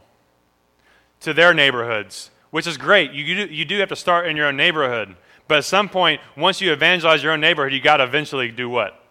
To 1.21 1.33
their 1.33 1.53
neighborhoods, 1.53 2.29
which 2.51 2.67
is 2.67 2.77
great. 2.77 3.13
You, 3.13 3.23
you, 3.23 3.47
do, 3.47 3.53
you 3.53 3.63
do 3.63 3.79
have 3.79 3.89
to 3.89 3.95
start 3.95 4.27
in 4.27 4.35
your 4.35 4.47
own 4.47 4.57
neighborhood. 4.57 5.15
But 5.47 5.59
at 5.59 5.65
some 5.65 5.87
point, 5.87 6.19
once 6.35 6.59
you 6.59 6.73
evangelize 6.73 7.23
your 7.23 7.31
own 7.31 7.41
neighborhood, 7.41 7.73
you 7.73 7.79
got 7.79 7.97
to 7.97 8.03
eventually 8.03 8.51
do 8.51 8.69
what? 8.69 9.02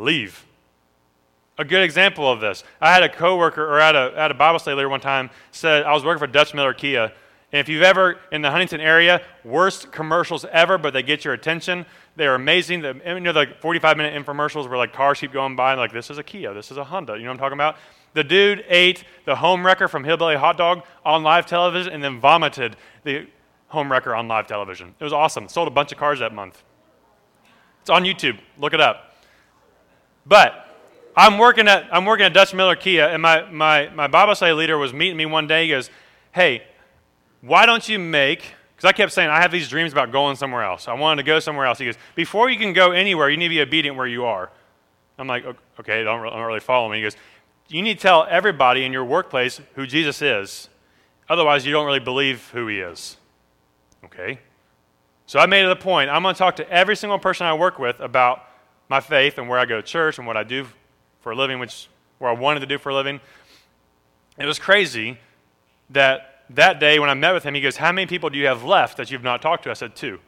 Leave. 0.00 0.46
A 1.58 1.64
good 1.64 1.82
example 1.82 2.30
of 2.30 2.40
this. 2.40 2.64
I 2.80 2.92
had 2.92 3.02
a 3.02 3.08
coworker, 3.08 3.62
or 3.62 3.80
at 3.80 3.94
a, 3.94 4.12
at 4.16 4.30
a 4.30 4.34
Bible 4.34 4.58
study 4.58 4.76
later 4.76 4.88
one 4.88 5.00
time, 5.00 5.28
said 5.50 5.82
I 5.82 5.92
was 5.92 6.04
working 6.04 6.18
for 6.18 6.26
Dutch 6.26 6.54
Miller 6.54 6.72
Kia, 6.72 7.12
And 7.52 7.60
if 7.60 7.68
you've 7.68 7.82
ever, 7.82 8.18
in 8.32 8.40
the 8.40 8.50
Huntington 8.50 8.80
area, 8.80 9.20
worst 9.44 9.92
commercials 9.92 10.46
ever, 10.46 10.78
but 10.78 10.94
they 10.94 11.02
get 11.02 11.22
your 11.22 11.34
attention. 11.34 11.84
They're 12.16 12.34
amazing. 12.34 12.80
The, 12.80 12.98
you 13.04 13.20
know, 13.20 13.32
the 13.32 13.48
45 13.60 13.98
minute 13.98 14.14
infomercials 14.14 14.68
where 14.70 14.78
like 14.78 14.94
cars 14.94 15.20
keep 15.20 15.32
going 15.32 15.54
by 15.54 15.72
and 15.72 15.80
like, 15.80 15.92
this 15.92 16.08
is 16.08 16.16
a 16.16 16.22
Kia, 16.22 16.54
this 16.54 16.70
is 16.70 16.78
a 16.78 16.84
Honda. 16.84 17.16
You 17.16 17.24
know 17.24 17.28
what 17.28 17.34
I'm 17.34 17.38
talking 17.38 17.58
about? 17.58 17.76
The 18.14 18.24
dude 18.24 18.64
ate 18.68 19.04
the 19.26 19.36
home 19.36 19.64
wrecker 19.64 19.86
from 19.86 20.04
Hillbilly 20.04 20.36
Hot 20.36 20.56
Dog 20.56 20.82
on 21.04 21.22
live 21.22 21.44
television 21.44 21.92
and 21.92 22.02
then 22.02 22.20
vomited 22.20 22.76
the 23.04 23.28
home 23.68 23.92
wrecker 23.92 24.14
on 24.14 24.28
live 24.28 24.46
television. 24.46 24.94
It 24.98 25.04
was 25.04 25.12
awesome. 25.12 25.46
Sold 25.48 25.68
a 25.68 25.70
bunch 25.70 25.92
of 25.92 25.98
cars 25.98 26.20
that 26.20 26.32
month. 26.32 26.62
It's 27.82 27.90
on 27.90 28.04
YouTube. 28.04 28.38
Look 28.58 28.72
it 28.72 28.80
up. 28.80 29.09
But 30.26 30.66
I'm 31.16 31.38
working 31.38 31.68
at 31.68 31.88
I'm 31.92 32.04
working 32.04 32.26
at 32.26 32.32
Dutch 32.32 32.54
Miller 32.54 32.76
Kia, 32.76 33.08
and 33.08 33.22
my 33.22 33.42
my 33.50 33.88
my 33.90 34.06
Bible 34.06 34.34
study 34.34 34.52
leader 34.52 34.78
was 34.78 34.92
meeting 34.92 35.16
me 35.16 35.26
one 35.26 35.46
day. 35.46 35.64
He 35.64 35.70
goes, 35.70 35.90
"Hey, 36.32 36.62
why 37.40 37.66
don't 37.66 37.88
you 37.88 37.98
make?" 37.98 38.54
Because 38.76 38.88
I 38.88 38.92
kept 38.92 39.12
saying 39.12 39.28
I 39.28 39.40
have 39.40 39.52
these 39.52 39.68
dreams 39.68 39.92
about 39.92 40.12
going 40.12 40.36
somewhere 40.36 40.62
else. 40.62 40.88
I 40.88 40.94
wanted 40.94 41.22
to 41.22 41.26
go 41.26 41.38
somewhere 41.38 41.66
else. 41.66 41.78
He 41.78 41.84
goes, 41.84 41.98
"Before 42.14 42.48
you 42.48 42.58
can 42.58 42.72
go 42.72 42.92
anywhere, 42.92 43.28
you 43.28 43.36
need 43.36 43.48
to 43.48 43.54
be 43.54 43.60
obedient 43.60 43.96
where 43.96 44.06
you 44.06 44.24
are." 44.24 44.50
I'm 45.18 45.26
like, 45.26 45.44
"Okay, 45.78 46.02
don't, 46.02 46.22
don't 46.22 46.46
really 46.46 46.60
follow 46.60 46.88
me." 46.88 46.98
He 46.98 47.02
goes, 47.02 47.16
"You 47.68 47.82
need 47.82 47.96
to 47.98 48.02
tell 48.02 48.26
everybody 48.30 48.84
in 48.84 48.92
your 48.92 49.04
workplace 49.04 49.60
who 49.74 49.86
Jesus 49.86 50.22
is. 50.22 50.68
Otherwise, 51.28 51.66
you 51.66 51.72
don't 51.72 51.86
really 51.86 52.00
believe 52.00 52.48
who 52.52 52.66
He 52.68 52.78
is." 52.80 53.16
Okay. 54.04 54.40
So 55.26 55.38
I 55.38 55.46
made 55.46 55.64
it 55.64 55.70
a 55.70 55.76
point. 55.76 56.10
I'm 56.10 56.22
going 56.22 56.34
to 56.34 56.38
talk 56.38 56.56
to 56.56 56.68
every 56.68 56.96
single 56.96 57.18
person 57.18 57.46
I 57.46 57.54
work 57.54 57.78
with 57.78 58.00
about 58.00 58.49
my 58.90 59.00
faith 59.00 59.38
and 59.38 59.48
where 59.48 59.58
I 59.58 59.64
go 59.64 59.76
to 59.76 59.82
church 59.82 60.18
and 60.18 60.26
what 60.26 60.36
I 60.36 60.42
do 60.42 60.66
for 61.20 61.32
a 61.32 61.36
living, 61.36 61.60
which 61.60 61.88
where 62.18 62.30
I 62.30 62.34
wanted 62.34 62.60
to 62.60 62.66
do 62.66 62.76
for 62.76 62.90
a 62.90 62.94
living. 62.94 63.20
It 64.36 64.44
was 64.44 64.58
crazy 64.58 65.16
that 65.90 66.44
that 66.50 66.80
day 66.80 66.98
when 66.98 67.08
I 67.08 67.14
met 67.14 67.32
with 67.32 67.44
him, 67.44 67.54
he 67.54 67.60
goes, 67.60 67.76
How 67.76 67.92
many 67.92 68.06
people 68.06 68.28
do 68.30 68.38
you 68.38 68.46
have 68.46 68.64
left 68.64 68.96
that 68.96 69.10
you've 69.10 69.22
not 69.22 69.40
talked 69.40 69.62
to? 69.64 69.70
I 69.70 69.74
said, 69.74 69.94
Two. 69.94 70.18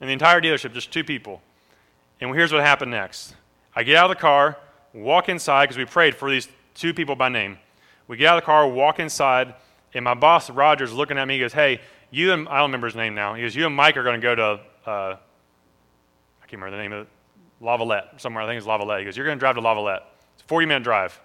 In 0.00 0.08
the 0.08 0.12
entire 0.12 0.40
dealership, 0.40 0.74
just 0.74 0.92
two 0.92 1.04
people. 1.04 1.40
And 2.20 2.34
here's 2.34 2.52
what 2.52 2.62
happened 2.62 2.90
next. 2.90 3.36
I 3.74 3.84
get 3.84 3.96
out 3.96 4.10
of 4.10 4.16
the 4.16 4.20
car, 4.20 4.58
walk 4.92 5.28
inside, 5.28 5.66
because 5.66 5.76
we 5.76 5.84
prayed 5.84 6.16
for 6.16 6.30
these 6.30 6.48
two 6.74 6.92
people 6.92 7.14
by 7.14 7.28
name. 7.28 7.58
We 8.08 8.16
get 8.16 8.28
out 8.28 8.38
of 8.38 8.42
the 8.42 8.46
car, 8.46 8.66
walk 8.66 8.98
inside, 8.98 9.54
and 9.94 10.04
my 10.04 10.14
boss, 10.14 10.50
Roger's, 10.50 10.92
looking 10.92 11.18
at 11.18 11.28
me. 11.28 11.34
He 11.34 11.40
goes, 11.40 11.52
Hey, 11.52 11.80
you 12.10 12.32
and 12.32 12.48
I 12.48 12.58
don't 12.58 12.70
remember 12.70 12.88
his 12.88 12.96
name 12.96 13.14
now. 13.14 13.34
He 13.34 13.42
goes, 13.42 13.54
You 13.54 13.66
and 13.66 13.76
Mike 13.76 13.96
are 13.96 14.02
going 14.02 14.20
to 14.20 14.24
go 14.24 14.34
to, 14.34 14.42
uh, 14.42 14.90
I 14.90 16.46
can't 16.46 16.60
remember 16.60 16.76
the 16.76 16.82
name 16.82 16.92
of 16.92 17.02
it, 17.02 17.08
Lavalette, 17.62 18.20
somewhere. 18.20 18.44
I 18.44 18.46
think 18.46 18.58
it's 18.58 18.66
Lavalette. 18.66 19.00
He 19.00 19.04
goes, 19.04 19.16
You're 19.16 19.26
going 19.26 19.38
to 19.38 19.40
drive 19.40 19.56
to 19.56 19.62
Lavalette. 19.62 20.02
It's 20.34 20.42
a 20.42 20.46
40 20.46 20.66
minute 20.66 20.84
drive. 20.84 21.20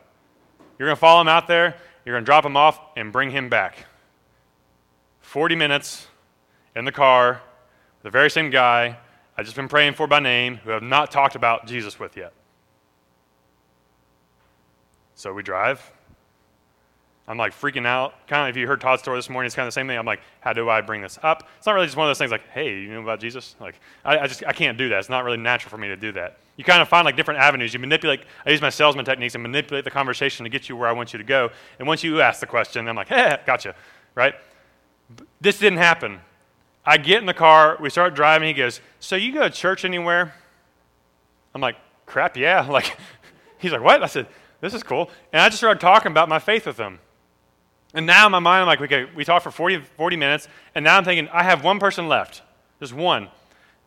You're 0.78 0.88
going 0.88 0.96
to 0.96 1.00
follow 1.00 1.22
him 1.22 1.28
out 1.28 1.48
there, 1.48 1.76
you're 2.06 2.16
going 2.16 2.24
to 2.24 2.26
drop 2.26 2.46
him 2.46 2.58
off, 2.58 2.80
and 2.96 3.12
bring 3.12 3.32
him 3.32 3.50
back. 3.50 3.86
40 5.22 5.56
minutes 5.56 6.08
in 6.76 6.86
the 6.86 6.92
car, 6.92 7.42
the 8.02 8.10
very 8.10 8.30
same 8.30 8.50
guy 8.50 8.98
I've 9.38 9.46
just 9.46 9.56
been 9.56 9.68
praying 9.68 9.94
for 9.94 10.06
by 10.06 10.20
name, 10.20 10.58
who 10.58 10.70
have 10.70 10.84
not 10.84 11.10
talked 11.10 11.36
about 11.36 11.66
Jesus 11.66 12.00
with 12.00 12.16
yet. 12.16 12.34
So 15.16 15.34
we 15.34 15.42
drive, 15.42 15.92
I'm 17.28 17.38
like 17.38 17.54
freaking 17.54 17.86
out. 17.86 18.28
Kind 18.28 18.50
of, 18.50 18.56
if 18.56 18.60
you 18.60 18.68
heard 18.68 18.82
Todd's 18.82 19.02
story 19.02 19.18
this 19.18 19.30
morning, 19.30 19.46
it's 19.46 19.56
kind 19.56 19.66
of 19.66 19.74
the 19.74 19.80
same 19.80 19.88
thing. 19.88 19.98
I'm 19.98 20.06
like, 20.06 20.20
how 20.42 20.52
do 20.52 20.70
I 20.70 20.82
bring 20.82 21.02
this 21.02 21.18
up? 21.24 21.48
It's 21.58 21.66
not 21.66 21.74
really 21.74 21.88
just 21.88 21.96
one 21.96 22.06
of 22.06 22.10
those 22.10 22.18
things 22.18 22.32
like, 22.32 22.50
hey, 22.50 22.78
you 22.82 22.90
know 22.90 23.02
about 23.02 23.22
Jesus? 23.22 23.56
Like, 23.62 23.76
I, 24.04 24.20
I 24.20 24.28
just, 24.28 24.44
I 24.46 24.52
can't 24.52 24.78
do 24.78 24.90
that. 24.90 25.00
It's 25.00 25.10
not 25.10 25.24
really 25.24 25.38
natural 25.38 25.70
for 25.70 25.78
me 25.78 25.88
to 25.88 25.96
do 25.96 26.12
that. 26.14 26.38
You 26.58 26.66
kind 26.66 26.82
of 26.82 26.90
find 26.90 27.06
like 27.06 27.16
different 27.16 27.40
avenues. 27.40 27.74
You 27.74 27.80
manipulate, 27.80 28.22
I 28.46 28.52
use 28.52 28.62
my 28.62 28.70
salesman 28.70 29.06
techniques 29.06 29.36
and 29.36 29.42
manipulate 29.42 29.86
the 29.86 29.92
conversation 29.92 30.44
to 30.44 30.50
get 30.50 30.68
you 30.68 30.76
where 30.76 30.90
I 30.90 30.92
want 30.92 31.14
you 31.14 31.18
to 31.18 31.24
go. 31.24 31.50
And 31.80 31.88
once 31.88 32.04
you 32.04 32.22
ask 32.22 32.42
the 32.42 32.46
question, 32.46 32.88
I'm 32.90 32.96
like, 32.96 33.08
hey, 33.10 33.38
gotcha, 33.46 33.74
right? 34.16 34.36
This 35.40 35.58
didn't 35.60 35.80
happen. 35.80 36.20
I 36.86 36.98
get 36.98 37.20
in 37.20 37.26
the 37.26 37.34
car, 37.34 37.78
we 37.80 37.90
start 37.90 38.16
driving. 38.16 38.50
He 38.50 38.54
goes, 38.54 38.82
so 39.00 39.16
you 39.16 39.34
go 39.34 39.44
to 39.44 39.50
church 39.50 39.86
anywhere? 39.86 40.34
I'm 41.56 41.62
like, 41.62 41.78
crap, 42.06 42.36
yeah. 42.36 42.68
Like, 42.70 42.98
he's 43.60 43.72
like, 43.72 43.82
what? 43.82 44.04
I 44.04 44.08
said, 44.08 44.28
this 44.60 44.74
is 44.74 44.84
cool. 44.84 45.10
And 45.32 45.42
I 45.42 45.48
just 45.48 45.60
started 45.60 45.80
talking 45.80 46.12
about 46.12 46.28
my 46.28 46.40
faith 46.40 46.66
with 46.66 46.78
him. 46.78 47.00
And 47.94 48.06
now 48.06 48.26
in 48.26 48.32
my 48.32 48.40
mind, 48.40 48.62
I'm 48.62 48.68
like, 48.68 48.82
okay, 48.82 49.06
we 49.16 49.24
talked 49.24 49.44
for 49.44 49.52
40, 49.52 49.82
40 49.98 50.16
minutes, 50.16 50.48
and 50.74 50.84
now 50.84 50.98
I'm 50.98 51.06
thinking, 51.06 51.30
I 51.30 51.44
have 51.44 51.64
one 51.64 51.80
person 51.80 52.08
left, 52.08 52.42
just 52.80 52.94
one. 52.94 53.30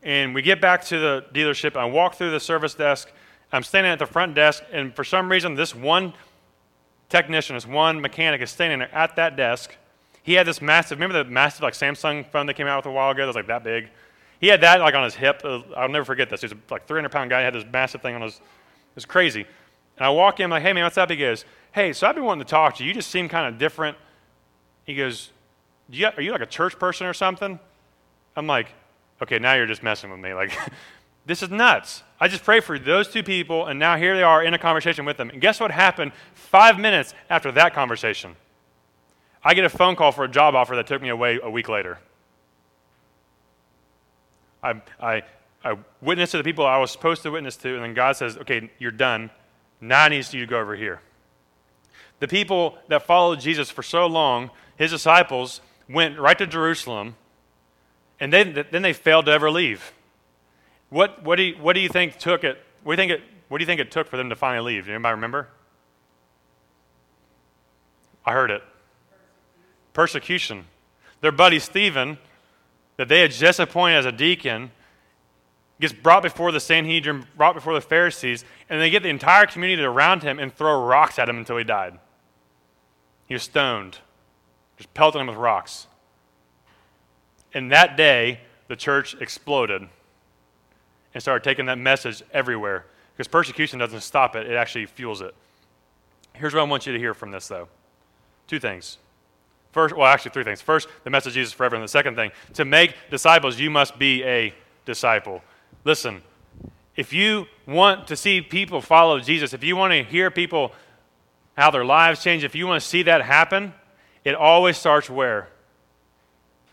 And 0.02 0.34
we 0.34 0.42
get 0.42 0.60
back 0.60 0.84
to 0.86 0.98
the 0.98 1.26
dealership, 1.34 1.76
I 1.76 1.84
walk 1.86 2.14
through 2.14 2.30
the 2.30 2.40
service 2.40 2.74
desk, 2.74 3.10
I'm 3.52 3.62
standing 3.62 3.92
at 3.92 3.98
the 3.98 4.06
front 4.06 4.34
desk, 4.34 4.62
and 4.70 4.94
for 4.94 5.02
some 5.02 5.28
reason, 5.28 5.54
this 5.54 5.74
one 5.74 6.12
technician, 7.08 7.56
this 7.56 7.66
one 7.66 8.00
mechanic 8.00 8.40
is 8.40 8.50
standing 8.50 8.78
there 8.80 8.94
at 8.94 9.16
that 9.16 9.36
desk. 9.36 9.76
He 10.22 10.34
had 10.34 10.46
this 10.46 10.60
massive, 10.60 10.98
remember 10.98 11.22
the 11.22 11.30
massive 11.30 11.62
like 11.62 11.74
Samsung 11.74 12.28
phone 12.30 12.46
that 12.46 12.54
came 12.54 12.66
out 12.66 12.78
with 12.78 12.86
a 12.86 12.94
while 12.94 13.10
ago 13.10 13.22
that 13.22 13.28
was 13.28 13.36
like 13.36 13.46
that 13.46 13.64
big? 13.64 13.88
He 14.40 14.48
had 14.48 14.60
that 14.60 14.80
like 14.80 14.94
on 14.94 15.04
his 15.04 15.14
hip. 15.14 15.40
Uh, 15.44 15.62
I'll 15.76 15.88
never 15.88 16.04
forget 16.04 16.28
this. 16.28 16.40
He 16.40 16.46
was 16.46 16.54
like 16.70 16.86
300 16.86 17.10
pound 17.10 17.30
guy. 17.30 17.40
He 17.40 17.44
had 17.44 17.54
this 17.54 17.64
massive 17.72 18.02
thing 18.02 18.14
on 18.14 18.22
his, 18.22 18.34
it 18.34 18.96
was 18.96 19.04
crazy. 19.04 19.46
And 19.96 20.04
I 20.04 20.10
walk 20.10 20.40
in, 20.40 20.44
I'm 20.44 20.50
like, 20.50 20.62
hey 20.62 20.72
man, 20.72 20.84
what's 20.84 20.98
up? 20.98 21.10
He 21.10 21.16
goes, 21.16 21.44
hey, 21.76 21.92
so 21.92 22.06
I've 22.06 22.14
been 22.14 22.24
wanting 22.24 22.46
to 22.46 22.50
talk 22.50 22.76
to 22.76 22.82
you. 22.82 22.88
You 22.88 22.94
just 22.94 23.10
seem 23.10 23.28
kind 23.28 23.46
of 23.46 23.58
different. 23.58 23.98
He 24.84 24.94
goes, 24.94 25.30
you, 25.90 26.06
are 26.06 26.22
you 26.22 26.32
like 26.32 26.40
a 26.40 26.46
church 26.46 26.78
person 26.78 27.06
or 27.06 27.12
something? 27.12 27.60
I'm 28.34 28.46
like, 28.46 28.68
okay, 29.22 29.38
now 29.38 29.52
you're 29.52 29.66
just 29.66 29.82
messing 29.82 30.10
with 30.10 30.18
me. 30.18 30.32
Like, 30.32 30.56
this 31.26 31.42
is 31.42 31.50
nuts. 31.50 32.02
I 32.18 32.28
just 32.28 32.44
prayed 32.44 32.64
for 32.64 32.78
those 32.78 33.08
two 33.08 33.22
people, 33.22 33.66
and 33.66 33.78
now 33.78 33.98
here 33.98 34.16
they 34.16 34.22
are 34.22 34.42
in 34.42 34.54
a 34.54 34.58
conversation 34.58 35.04
with 35.04 35.18
them. 35.18 35.28
And 35.28 35.38
guess 35.38 35.60
what 35.60 35.70
happened 35.70 36.12
five 36.32 36.78
minutes 36.78 37.12
after 37.28 37.52
that 37.52 37.74
conversation? 37.74 38.36
I 39.44 39.52
get 39.52 39.66
a 39.66 39.68
phone 39.68 39.96
call 39.96 40.12
for 40.12 40.24
a 40.24 40.28
job 40.28 40.54
offer 40.54 40.76
that 40.76 40.86
took 40.86 41.02
me 41.02 41.10
away 41.10 41.40
a 41.42 41.50
week 41.50 41.68
later. 41.68 41.98
I, 44.62 44.80
I, 44.98 45.22
I 45.62 45.76
witnessed 46.00 46.32
to 46.32 46.38
the 46.38 46.44
people 46.44 46.64
I 46.64 46.78
was 46.78 46.90
supposed 46.90 47.22
to 47.24 47.30
witness 47.30 47.54
to, 47.58 47.74
and 47.74 47.84
then 47.84 47.92
God 47.92 48.16
says, 48.16 48.38
okay, 48.38 48.70
you're 48.78 48.90
done. 48.90 49.28
Now 49.78 50.04
I 50.04 50.08
need 50.08 50.32
you 50.32 50.40
to 50.40 50.46
go 50.46 50.58
over 50.58 50.74
here. 50.74 51.02
The 52.18 52.28
people 52.28 52.78
that 52.88 53.06
followed 53.06 53.40
Jesus 53.40 53.70
for 53.70 53.82
so 53.82 54.06
long, 54.06 54.50
his 54.76 54.90
disciples, 54.90 55.60
went 55.88 56.18
right 56.18 56.36
to 56.38 56.46
Jerusalem, 56.46 57.16
and 58.18 58.32
then, 58.32 58.64
then 58.70 58.82
they 58.82 58.92
failed 58.92 59.26
to 59.26 59.32
ever 59.32 59.50
leave. 59.50 59.92
What, 60.88 61.22
what, 61.22 61.36
do 61.36 61.42
you, 61.42 61.56
what 61.56 61.74
do 61.74 61.80
you 61.80 61.88
think 61.88 62.18
took 62.18 62.44
it? 62.44 62.58
What 62.82 62.96
do 62.96 63.02
you 63.02 63.08
think 63.08 63.20
it, 63.20 63.28
what 63.48 63.58
do 63.58 63.62
you 63.62 63.66
think 63.66 63.80
it 63.80 63.90
took 63.90 64.08
for 64.08 64.16
them 64.16 64.30
to 64.30 64.36
finally 64.36 64.74
leave? 64.74 64.88
Anybody 64.88 65.14
remember? 65.14 65.48
I 68.24 68.32
heard 68.32 68.50
it. 68.50 68.62
Persecution. 69.92 70.64
Their 71.20 71.32
buddy 71.32 71.58
Stephen, 71.58 72.18
that 72.96 73.08
they 73.08 73.20
had 73.20 73.30
just 73.30 73.60
appointed 73.60 73.98
as 73.98 74.06
a 74.06 74.12
deacon, 74.12 74.70
gets 75.80 75.92
brought 75.92 76.22
before 76.22 76.52
the 76.52 76.60
Sanhedrin, 76.60 77.26
brought 77.36 77.54
before 77.54 77.74
the 77.74 77.80
Pharisees, 77.80 78.44
and 78.68 78.80
they 78.80 78.90
get 78.90 79.02
the 79.02 79.08
entire 79.08 79.46
community 79.46 79.82
around 79.82 80.22
him 80.22 80.38
and 80.38 80.54
throw 80.54 80.84
rocks 80.84 81.18
at 81.18 81.28
him 81.28 81.36
until 81.36 81.56
he 81.56 81.64
died. 81.64 81.98
He 83.26 83.34
was 83.34 83.42
stoned, 83.42 83.98
just 84.76 84.92
pelting 84.94 85.20
him 85.20 85.26
with 85.26 85.36
rocks. 85.36 85.86
And 87.52 87.70
that 87.72 87.96
day, 87.96 88.40
the 88.68 88.76
church 88.76 89.14
exploded 89.20 89.88
and 91.14 91.22
started 91.22 91.44
taking 91.44 91.66
that 91.66 91.78
message 91.78 92.22
everywhere 92.32 92.86
because 93.12 93.28
persecution 93.28 93.78
doesn't 93.78 94.02
stop 94.02 94.36
it, 94.36 94.46
it 94.46 94.54
actually 94.54 94.86
fuels 94.86 95.20
it. 95.20 95.34
Here's 96.34 96.52
what 96.52 96.60
I 96.60 96.64
want 96.64 96.86
you 96.86 96.92
to 96.92 96.98
hear 96.98 97.14
from 97.14 97.30
this, 97.30 97.48
though 97.48 97.68
two 98.46 98.60
things. 98.60 98.98
First, 99.72 99.96
well, 99.96 100.06
actually, 100.06 100.30
three 100.30 100.44
things. 100.44 100.62
First, 100.62 100.88
the 101.04 101.10
message 101.10 101.30
of 101.30 101.34
Jesus 101.34 101.52
forever. 101.52 101.74
And 101.74 101.84
the 101.84 101.88
second 101.88 102.14
thing, 102.14 102.30
to 102.54 102.64
make 102.64 102.94
disciples, 103.10 103.58
you 103.58 103.70
must 103.70 103.98
be 103.98 104.24
a 104.24 104.54
disciple. 104.84 105.42
Listen, 105.84 106.22
if 106.96 107.12
you 107.12 107.46
want 107.66 108.06
to 108.06 108.16
see 108.16 108.40
people 108.40 108.80
follow 108.80 109.20
Jesus, 109.20 109.52
if 109.52 109.62
you 109.62 109.76
want 109.76 109.92
to 109.92 110.02
hear 110.02 110.30
people 110.30 110.72
how 111.56 111.70
their 111.70 111.84
lives 111.84 112.22
change, 112.22 112.44
if 112.44 112.54
you 112.54 112.66
want 112.66 112.82
to 112.82 112.86
see 112.86 113.02
that 113.04 113.22
happen, 113.22 113.72
it 114.24 114.34
always 114.34 114.76
starts 114.76 115.08
where? 115.08 115.48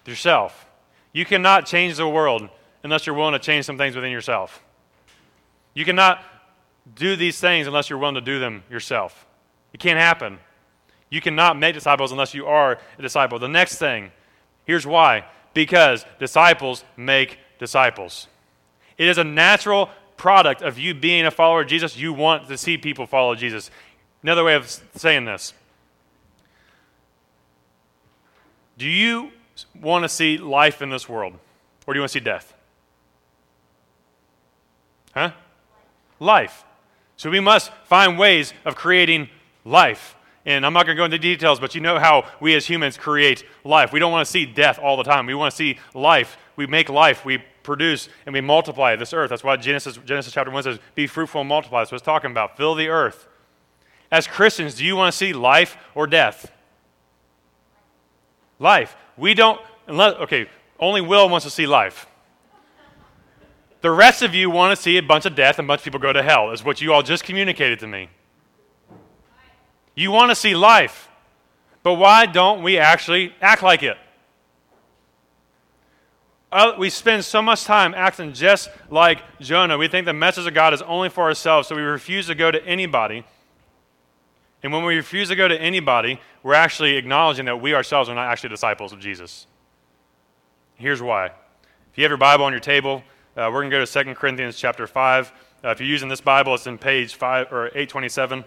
Yourself. 0.05 0.67
You 1.13 1.25
cannot 1.25 1.65
change 1.65 1.97
the 1.97 2.07
world 2.07 2.49
unless 2.83 3.05
you're 3.05 3.15
willing 3.15 3.33
to 3.33 3.39
change 3.39 3.65
some 3.65 3.77
things 3.77 3.95
within 3.95 4.11
yourself. 4.11 4.63
You 5.73 5.85
cannot 5.85 6.23
do 6.95 7.15
these 7.15 7.39
things 7.39 7.67
unless 7.67 7.89
you're 7.89 7.99
willing 7.99 8.15
to 8.15 8.21
do 8.21 8.39
them 8.39 8.63
yourself. 8.69 9.25
It 9.73 9.79
can't 9.79 9.99
happen. 9.99 10.39
You 11.09 11.21
cannot 11.21 11.57
make 11.57 11.75
disciples 11.75 12.11
unless 12.11 12.33
you 12.33 12.47
are 12.47 12.79
a 12.97 13.01
disciple. 13.01 13.39
The 13.39 13.47
next 13.47 13.77
thing, 13.77 14.11
here's 14.65 14.85
why 14.85 15.25
because 15.53 16.05
disciples 16.19 16.83
make 16.97 17.37
disciples. 17.59 18.27
It 18.97 19.07
is 19.07 19.17
a 19.17 19.23
natural 19.23 19.89
product 20.17 20.61
of 20.61 20.79
you 20.79 20.93
being 20.93 21.25
a 21.25 21.31
follower 21.31 21.61
of 21.61 21.67
Jesus. 21.67 21.97
You 21.97 22.13
want 22.13 22.47
to 22.47 22.57
see 22.57 22.77
people 22.77 23.05
follow 23.05 23.35
Jesus. 23.35 23.69
Another 24.23 24.43
way 24.43 24.55
of 24.55 24.81
saying 24.95 25.25
this 25.25 25.53
Do 28.77 28.87
you 28.87 29.31
want 29.79 30.03
to 30.03 30.09
see 30.09 30.37
life 30.37 30.81
in 30.81 30.89
this 30.89 31.07
world, 31.07 31.33
or 31.85 31.93
do 31.93 31.97
you 31.97 32.01
want 32.01 32.11
to 32.11 32.19
see 32.19 32.23
death? 32.23 32.53
Huh? 35.13 35.31
Life. 36.19 36.63
So 37.17 37.29
we 37.29 37.39
must 37.39 37.71
find 37.85 38.17
ways 38.17 38.53
of 38.65 38.75
creating 38.75 39.29
life. 39.63 40.15
And 40.45 40.65
I'm 40.65 40.73
not 40.73 40.85
going 40.85 40.97
to 40.97 40.99
go 40.99 41.05
into 41.05 41.19
details, 41.19 41.59
but 41.59 41.73
you 41.73 41.79
know 41.79 41.99
how 41.99 42.29
we 42.41 42.53
as 42.55 42.65
humans 42.65 42.97
create 42.97 43.45
life. 43.63 43.93
We 43.93 43.99
don't 43.99 44.11
want 44.11 44.25
to 44.25 44.31
see 44.31 44.45
death 44.45 44.77
all 44.77 44.97
the 44.97 45.03
time. 45.03 45.25
We 45.25 45.35
want 45.35 45.51
to 45.51 45.55
see 45.55 45.77
life. 45.93 46.37
We 46.57 46.67
make 46.67 46.89
life. 46.89 47.23
We 47.23 47.37
produce 47.61 48.09
and 48.25 48.33
we 48.33 48.41
multiply 48.41 48.95
this 48.97 49.13
earth. 49.13 49.29
That's 49.29 49.43
why 49.43 49.55
Genesis, 49.55 49.97
Genesis 50.03 50.33
chapter 50.33 50.51
1 50.51 50.63
says, 50.63 50.79
Be 50.95 51.07
fruitful 51.07 51.41
and 51.41 51.47
multiply. 51.47 51.81
That's 51.81 51.93
what 51.93 51.97
it's 51.97 52.05
talking 52.05 52.31
about. 52.31 52.57
Fill 52.57 52.75
the 52.75 52.89
earth. 52.89 53.27
As 54.13 54.27
Christians, 54.27 54.75
do 54.75 54.85
you 54.85 54.95
want 54.95 55.11
to 55.11 55.17
see 55.17 55.33
life 55.33 55.75
or 55.95 56.05
death? 56.05 56.51
Life. 58.59 58.95
We 59.17 59.33
don't, 59.33 59.59
unless, 59.87 60.13
okay, 60.17 60.47
only 60.79 61.01
Will 61.01 61.27
wants 61.29 61.45
to 61.45 61.49
see 61.49 61.65
life. 61.65 62.05
The 63.81 63.89
rest 63.89 64.21
of 64.21 64.35
you 64.35 64.51
want 64.51 64.77
to 64.77 64.79
see 64.79 64.97
a 64.97 65.01
bunch 65.01 65.25
of 65.25 65.33
death 65.33 65.57
and 65.57 65.65
a 65.65 65.67
bunch 65.67 65.79
of 65.79 65.85
people 65.85 65.99
go 65.99 66.13
to 66.13 66.21
hell, 66.21 66.51
is 66.51 66.63
what 66.63 66.79
you 66.79 66.93
all 66.93 67.01
just 67.01 67.23
communicated 67.23 67.79
to 67.79 67.87
me. 67.87 68.07
You 69.95 70.11
want 70.11 70.29
to 70.29 70.35
see 70.35 70.55
life. 70.55 71.09
But 71.81 71.95
why 71.95 72.27
don't 72.27 72.61
we 72.61 72.77
actually 72.77 73.33
act 73.41 73.63
like 73.63 73.81
it? 73.81 73.97
Uh, 76.51 76.73
we 76.77 76.91
spend 76.91 77.25
so 77.25 77.41
much 77.41 77.63
time 77.63 77.95
acting 77.95 78.31
just 78.31 78.69
like 78.91 79.23
Jonah. 79.39 79.75
We 79.75 79.87
think 79.87 80.05
the 80.05 80.13
message 80.13 80.45
of 80.45 80.53
God 80.53 80.71
is 80.71 80.83
only 80.83 81.09
for 81.09 81.23
ourselves, 81.23 81.67
so 81.67 81.75
we 81.75 81.81
refuse 81.81 82.27
to 82.27 82.35
go 82.35 82.51
to 82.51 82.63
anybody. 82.63 83.25
And 84.63 84.71
when 84.71 84.85
we 84.85 84.95
refuse 84.95 85.27
to 85.27 85.35
go 85.35 85.47
to 85.47 85.61
anybody, 85.61 86.19
we're 86.41 86.53
actually 86.53 86.95
acknowledging 86.95 87.45
that 87.45 87.61
we 87.61 87.75
ourselves 87.75 88.07
are 88.09 88.15
not 88.15 88.31
actually 88.31 88.49
disciples 88.49 88.93
of 88.93 88.99
Jesus. 88.99 89.45
Here's 90.75 91.01
why. 91.01 91.27
If 91.27 91.97
you 91.97 92.03
have 92.03 92.09
your 92.11 92.17
Bible 92.17 92.45
on 92.45 92.53
your 92.53 92.61
table, 92.61 93.03
uh, 93.35 93.49
we're 93.51 93.61
going 93.61 93.71
to 93.71 93.77
go 93.77 93.85
to 93.85 94.03
2 94.03 94.15
Corinthians 94.15 94.57
chapter 94.57 94.87
5. 94.87 95.33
Uh, 95.63 95.69
if 95.69 95.79
you're 95.79 95.89
using 95.89 96.07
this 96.07 96.21
Bible, 96.21 96.55
it's 96.55 96.65
in 96.65 96.77
page 96.77 97.15
5 97.15 97.51
or 97.51 97.67
827. 97.67 98.45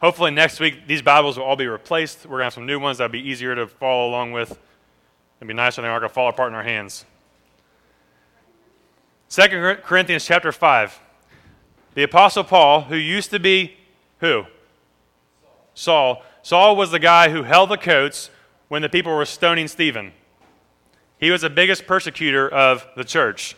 Hopefully, 0.00 0.30
next 0.30 0.60
week, 0.60 0.86
these 0.86 1.02
Bibles 1.02 1.38
will 1.38 1.44
all 1.44 1.56
be 1.56 1.66
replaced. 1.66 2.24
We're 2.24 2.32
going 2.32 2.40
to 2.40 2.44
have 2.44 2.54
some 2.54 2.66
new 2.66 2.78
ones 2.78 2.98
that'll 2.98 3.12
be 3.12 3.28
easier 3.28 3.54
to 3.54 3.66
follow 3.66 4.08
along 4.08 4.32
with. 4.32 4.50
It'll 5.40 5.48
be 5.48 5.54
nicer 5.54 5.82
they 5.82 5.88
aren't 5.88 6.02
going 6.02 6.10
to 6.10 6.14
fall 6.14 6.28
apart 6.28 6.48
in 6.50 6.54
our 6.54 6.62
hands. 6.62 7.04
2 9.28 9.76
Corinthians 9.82 10.24
chapter 10.24 10.52
5. 10.52 11.00
The 11.94 12.04
Apostle 12.04 12.44
Paul, 12.44 12.82
who 12.82 12.96
used 12.96 13.30
to 13.30 13.40
be 13.40 13.76
who? 14.20 14.44
Saul. 15.74 16.22
Saul 16.42 16.76
was 16.76 16.90
the 16.90 16.98
guy 16.98 17.30
who 17.30 17.42
held 17.42 17.70
the 17.70 17.76
coats 17.76 18.30
when 18.68 18.82
the 18.82 18.88
people 18.88 19.14
were 19.14 19.24
stoning 19.24 19.66
Stephen. 19.66 20.12
He 21.18 21.30
was 21.30 21.40
the 21.40 21.50
biggest 21.50 21.86
persecutor 21.86 22.48
of 22.48 22.86
the 22.96 23.04
church. 23.04 23.56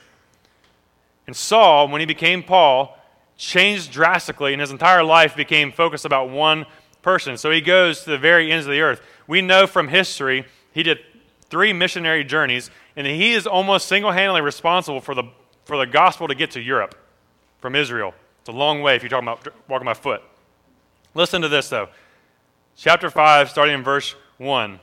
And 1.26 1.36
Saul, 1.36 1.88
when 1.88 2.00
he 2.00 2.06
became 2.06 2.42
Paul, 2.42 2.96
changed 3.36 3.92
drastically, 3.92 4.52
and 4.52 4.60
his 4.60 4.70
entire 4.70 5.04
life 5.04 5.36
became 5.36 5.70
focused 5.70 6.06
about 6.06 6.30
one 6.30 6.64
person. 7.02 7.36
So 7.36 7.50
he 7.50 7.60
goes 7.60 8.04
to 8.04 8.10
the 8.10 8.18
very 8.18 8.50
ends 8.50 8.66
of 8.66 8.72
the 8.72 8.80
earth. 8.80 9.02
We 9.26 9.42
know 9.42 9.66
from 9.66 9.88
history 9.88 10.46
he 10.72 10.82
did 10.82 10.98
three 11.50 11.72
missionary 11.72 12.24
journeys, 12.24 12.70
and 12.96 13.06
he 13.06 13.32
is 13.32 13.46
almost 13.46 13.86
single 13.86 14.12
handedly 14.12 14.40
responsible 14.40 15.00
for 15.00 15.14
the, 15.14 15.24
for 15.68 15.76
the 15.76 15.86
gospel 15.86 16.26
to 16.26 16.34
get 16.34 16.50
to 16.52 16.60
Europe 16.62 16.94
from 17.60 17.76
Israel. 17.76 18.14
It's 18.40 18.48
a 18.48 18.52
long 18.52 18.80
way 18.80 18.96
if 18.96 19.02
you're 19.02 19.10
talking 19.10 19.28
about 19.28 19.46
walking 19.68 19.84
by 19.84 19.92
foot. 19.92 20.22
Listen 21.14 21.42
to 21.42 21.48
this, 21.48 21.68
though. 21.68 21.90
Chapter 22.74 23.10
5, 23.10 23.50
starting 23.50 23.74
in 23.74 23.84
verse 23.84 24.14
1. 24.38 24.80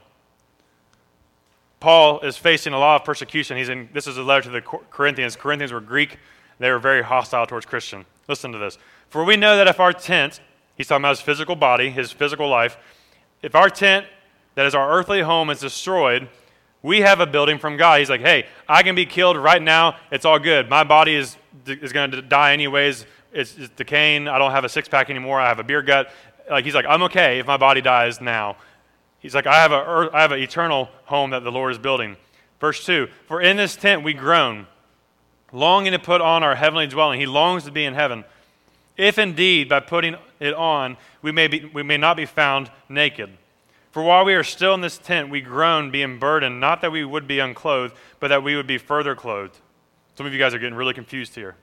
Paul 1.79 2.19
is 2.19 2.37
facing 2.37 2.73
a 2.73 2.77
lot 2.77 3.01
of 3.01 3.03
persecution. 3.03 3.57
He's 3.57 3.69
in, 3.69 3.89
this 3.93 4.05
is 4.05 4.17
a 4.17 4.21
letter 4.21 4.43
to 4.43 4.49
the 4.51 4.61
Corinthians. 4.61 5.35
Corinthians 5.35 5.73
were 5.73 5.81
Greek, 5.81 6.17
they 6.59 6.69
were 6.69 6.77
very 6.77 7.01
hostile 7.01 7.47
towards 7.47 7.65
Christian. 7.65 8.05
Listen 8.27 8.51
to 8.51 8.59
this. 8.59 8.77
For 9.09 9.23
we 9.23 9.37
know 9.37 9.57
that 9.57 9.67
if 9.67 9.79
our 9.79 9.91
tent, 9.91 10.39
he's 10.75 10.87
talking 10.87 11.01
about 11.01 11.17
his 11.17 11.21
physical 11.21 11.55
body, 11.55 11.89
his 11.89 12.11
physical 12.11 12.47
life, 12.47 12.77
if 13.41 13.55
our 13.55 13.71
tent 13.71 14.05
that 14.53 14.67
is 14.67 14.75
our 14.75 14.91
earthly 14.91 15.21
home 15.21 15.49
is 15.49 15.59
destroyed, 15.59 16.29
we 16.85 17.01
have 17.01 17.19
a 17.19 17.25
building 17.25 17.57
from 17.57 17.77
God. 17.77 17.99
He's 17.99 18.11
like, 18.11 18.21
hey, 18.21 18.45
I 18.69 18.83
can 18.83 18.93
be 18.93 19.07
killed 19.07 19.37
right 19.37 19.61
now. 19.61 19.97
It's 20.11 20.23
all 20.23 20.37
good. 20.37 20.69
My 20.69 20.83
body 20.83 21.15
is, 21.15 21.35
is 21.65 21.91
going 21.91 22.11
to 22.11 22.21
die 22.21 22.53
anyways. 22.53 23.07
It's, 23.33 23.57
it's 23.57 23.69
decaying. 23.69 24.27
I 24.27 24.37
don't 24.37 24.51
have 24.51 24.65
a 24.65 24.69
six 24.69 24.87
pack 24.87 25.09
anymore. 25.09 25.41
I 25.41 25.47
have 25.47 25.57
a 25.57 25.63
beer 25.63 25.81
gut. 25.81 26.11
Like, 26.47 26.63
he's 26.63 26.75
like, 26.75 26.85
I'm 26.87 27.01
okay 27.03 27.39
if 27.39 27.47
my 27.47 27.57
body 27.57 27.81
dies 27.81 28.21
now. 28.21 28.57
He's 29.17 29.33
like, 29.33 29.47
I 29.47 29.55
have, 29.55 29.71
a, 29.71 30.11
I 30.13 30.21
have 30.21 30.31
an 30.31 30.39
eternal 30.39 30.89
home 31.05 31.31
that 31.31 31.43
the 31.43 31.51
Lord 31.51 31.71
is 31.71 31.79
building. 31.79 32.17
Verse 32.59 32.85
2 32.85 33.07
For 33.27 33.41
in 33.41 33.57
this 33.57 33.75
tent 33.75 34.03
we 34.03 34.13
groan 34.13 34.67
longing 35.51 35.93
to 35.93 35.99
put 35.99 36.21
on 36.21 36.43
our 36.43 36.53
heavenly 36.53 36.85
dwelling. 36.85 37.19
He 37.19 37.25
longs 37.25 37.63
to 37.63 37.71
be 37.71 37.85
in 37.85 37.95
heaven. 37.95 38.25
If 38.95 39.17
indeed, 39.17 39.69
by 39.69 39.79
putting 39.79 40.17
it 40.39 40.53
on, 40.53 40.97
we 41.23 41.31
may, 41.31 41.47
be, 41.47 41.65
we 41.65 41.81
may 41.81 41.97
not 41.97 42.15
be 42.15 42.27
found 42.27 42.69
naked. 42.87 43.35
For 43.95 44.03
while 44.03 44.25
we 44.25 44.34
are 44.34 44.43
still 44.43 44.73
in 44.73 44.81
this 44.81 44.97
tent, 44.97 45.29
we 45.29 45.39
groan, 45.39 45.89
being 45.89 46.19
burdened, 46.19 46.60
not 46.60 46.81
that 46.81 46.91
we 46.91 47.05
would 47.05 47.29
be 47.29 47.39
unclothed, 47.39 47.95
but 48.19 48.27
that 48.27 48.43
we 48.43 48.58
would 48.58 48.67
be 48.67 48.77
further 48.77 49.15
clothed. 49.15 49.58
Some 50.15 50.25
of 50.25 50.34
you 50.34 50.38
guys 50.38 50.53
are 50.53 50.60
getting 50.60 50.75
really 50.75 50.93
confused 50.93 51.34
here. 51.34 51.55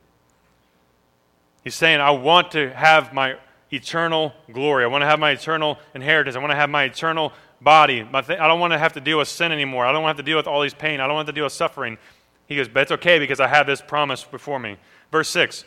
He's 1.62 1.74
saying, 1.74 2.00
I 2.00 2.10
want 2.12 2.52
to 2.52 2.72
have 2.72 3.12
my 3.12 3.36
eternal 3.70 4.32
glory. 4.50 4.82
I 4.82 4.86
want 4.86 5.02
to 5.02 5.06
have 5.06 5.18
my 5.18 5.32
eternal 5.32 5.78
inheritance. 5.94 6.34
I 6.34 6.38
want 6.38 6.52
to 6.52 6.56
have 6.56 6.70
my 6.70 6.84
eternal 6.84 7.34
body. 7.60 8.00
I 8.00 8.22
don't 8.22 8.60
want 8.60 8.72
to 8.72 8.78
have 8.78 8.94
to 8.94 9.00
deal 9.02 9.18
with 9.18 9.28
sin 9.28 9.52
anymore. 9.52 9.84
I 9.84 9.92
don't 9.92 10.02
want 10.02 10.16
to 10.16 10.20
have 10.20 10.24
to 10.24 10.30
deal 10.30 10.38
with 10.38 10.46
all 10.46 10.62
these 10.62 10.72
pain. 10.72 11.00
I 11.00 11.06
don't 11.06 11.16
want 11.16 11.26
to 11.26 11.34
deal 11.34 11.44
with 11.44 11.52
suffering. 11.52 11.98
He 12.46 12.56
goes, 12.56 12.66
But 12.66 12.84
it's 12.84 12.92
okay 12.92 13.18
because 13.18 13.40
I 13.40 13.48
have 13.48 13.66
this 13.66 13.82
promise 13.82 14.24
before 14.24 14.58
me. 14.58 14.78
Verse 15.10 15.28
6 15.28 15.66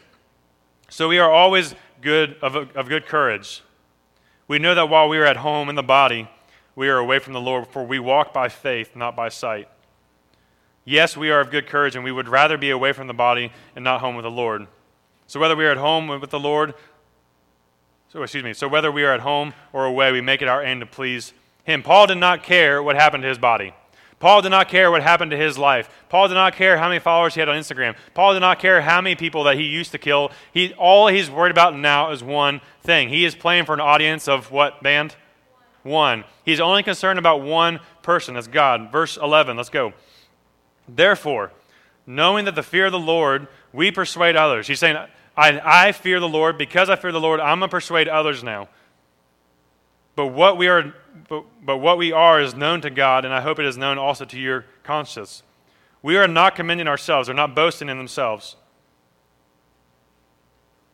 So 0.90 1.10
we 1.10 1.20
are 1.20 1.30
always 1.30 1.76
good 2.02 2.38
of, 2.42 2.56
of 2.56 2.90
good 2.90 3.06
courage. 3.06 3.62
We 4.48 4.58
know 4.58 4.74
that 4.74 4.90
while 4.90 5.08
we 5.08 5.20
are 5.20 5.26
at 5.26 5.38
home 5.38 5.70
in 5.70 5.76
the 5.76 5.84
body, 5.84 6.28
we 6.76 6.90
are 6.90 6.98
away 6.98 7.20
from 7.20 7.34
the 7.34 7.42
Lord, 7.42 7.68
for 7.68 7.84
we 7.84 8.00
walk 8.00 8.34
by 8.34 8.50
faith, 8.50 8.96
not 8.96 9.16
by 9.16 9.30
sight. 9.30 9.70
Yes, 10.84 11.18
we 11.18 11.32
are 11.32 11.40
of 11.40 11.50
good 11.50 11.68
courage, 11.68 11.96
and 11.96 12.04
we 12.04 12.12
would 12.12 12.28
rather 12.28 12.58
be 12.58 12.70
away 12.70 12.94
from 12.94 13.08
the 13.08 13.14
body 13.14 13.52
and 13.76 13.84
not 13.84 14.02
home 14.02 14.16
with 14.16 14.24
the 14.24 14.32
Lord. 14.32 14.68
So 15.28 15.40
whether 15.40 15.56
we 15.56 15.66
are 15.66 15.72
at 15.72 15.78
home 15.78 16.08
with 16.08 16.30
the 16.30 16.40
Lord, 16.40 16.76
so 18.10 18.22
excuse 18.22 18.44
me, 18.44 18.54
so 18.54 18.68
whether 18.68 18.92
we 18.92 19.04
are 19.04 19.14
at 19.14 19.22
home 19.22 19.54
or 19.74 19.86
away, 19.86 20.12
we 20.12 20.22
make 20.22 20.42
it 20.42 20.48
our 20.48 20.64
aim 20.64 20.80
to 20.82 20.86
please 20.86 21.34
Him. 21.64 21.82
Paul 21.82 22.08
did 22.08 22.20
not 22.20 22.44
care 22.44 22.84
what 22.84 22.96
happened 22.96 23.24
to 23.24 23.30
his 23.30 23.40
body. 23.40 23.74
Paul 24.20 24.42
did 24.42 24.50
not 24.50 24.70
care 24.70 24.92
what 24.92 25.02
happened 25.02 25.32
to 25.32 25.38
his 25.38 25.58
life. 25.58 25.90
Paul 26.08 26.28
did 26.28 26.36
not 26.36 26.56
care 26.56 26.78
how 26.78 26.88
many 26.88 27.00
followers 27.00 27.34
he 27.34 27.42
had 27.42 27.50
on 27.50 27.58
Instagram. 27.58 27.96
Paul 28.14 28.34
did 28.34 28.40
not 28.40 28.60
care 28.60 28.82
how 28.82 29.02
many 29.02 29.16
people 29.16 29.44
that 29.44 29.58
he 29.58 29.64
used 29.64 29.92
to 29.92 29.98
kill. 29.98 30.32
He, 30.54 30.74
all 30.74 31.08
he's 31.08 31.30
worried 31.30 31.52
about 31.52 31.76
now 31.76 32.12
is 32.12 32.24
one 32.24 32.62
thing. 32.82 33.10
He 33.10 33.26
is 33.26 33.36
playing 33.36 33.66
for 33.66 33.74
an 33.74 33.82
audience 33.82 34.28
of 34.28 34.52
what 34.52 34.82
band? 34.82 35.16
One. 35.86 36.24
He's 36.44 36.60
only 36.60 36.82
concerned 36.82 37.20
about 37.20 37.44
one 37.44 37.80
person. 38.02 38.34
That's 38.34 38.48
God. 38.48 38.92
Verse 38.92 39.18
11. 39.18 39.56
Let's 39.56 39.70
go. 39.70 39.94
Therefore, 40.90 41.52
knowing 42.08 42.46
that 42.46 42.56
the 42.56 42.64
fear 42.64 42.88
of 42.88 42.92
the 42.92 43.00
Lord, 43.00 43.48
we 43.72 43.92
persuade 43.92 44.36
others. 44.36 44.66
He's 44.66 44.80
saying, 44.80 44.98
I, 45.38 45.62
I 45.64 45.92
fear 45.92 46.20
the 46.20 46.28
Lord. 46.28 46.58
Because 46.58 46.90
I 46.90 46.96
fear 46.96 47.12
the 47.12 47.20
Lord, 47.20 47.40
I'm 47.40 47.60
going 47.60 47.70
to 47.70 47.72
persuade 47.72 48.08
others 48.08 48.44
now. 48.44 48.68
But 50.16 50.28
what 50.28 50.58
we 50.58 50.68
are 50.68 50.96
but, 51.30 51.46
but 51.64 51.78
what 51.78 52.00
we 52.00 52.12
are 52.12 52.42
is 52.42 52.56
known 52.56 52.82
to 52.82 52.90
God, 52.90 53.24
and 53.24 53.32
I 53.32 53.42
hope 53.42 53.60
it 53.60 53.66
is 53.66 53.78
known 53.78 54.00
also 54.00 54.26
to 54.26 54.40
your 54.40 54.66
conscience. 54.84 55.44
We 56.02 56.18
are 56.18 56.28
not 56.28 56.56
commending 56.56 56.88
ourselves, 56.88 57.30
or 57.30 57.36
not 57.36 57.56
boasting 57.56 57.90
in 57.90 57.98
themselves, 57.98 58.56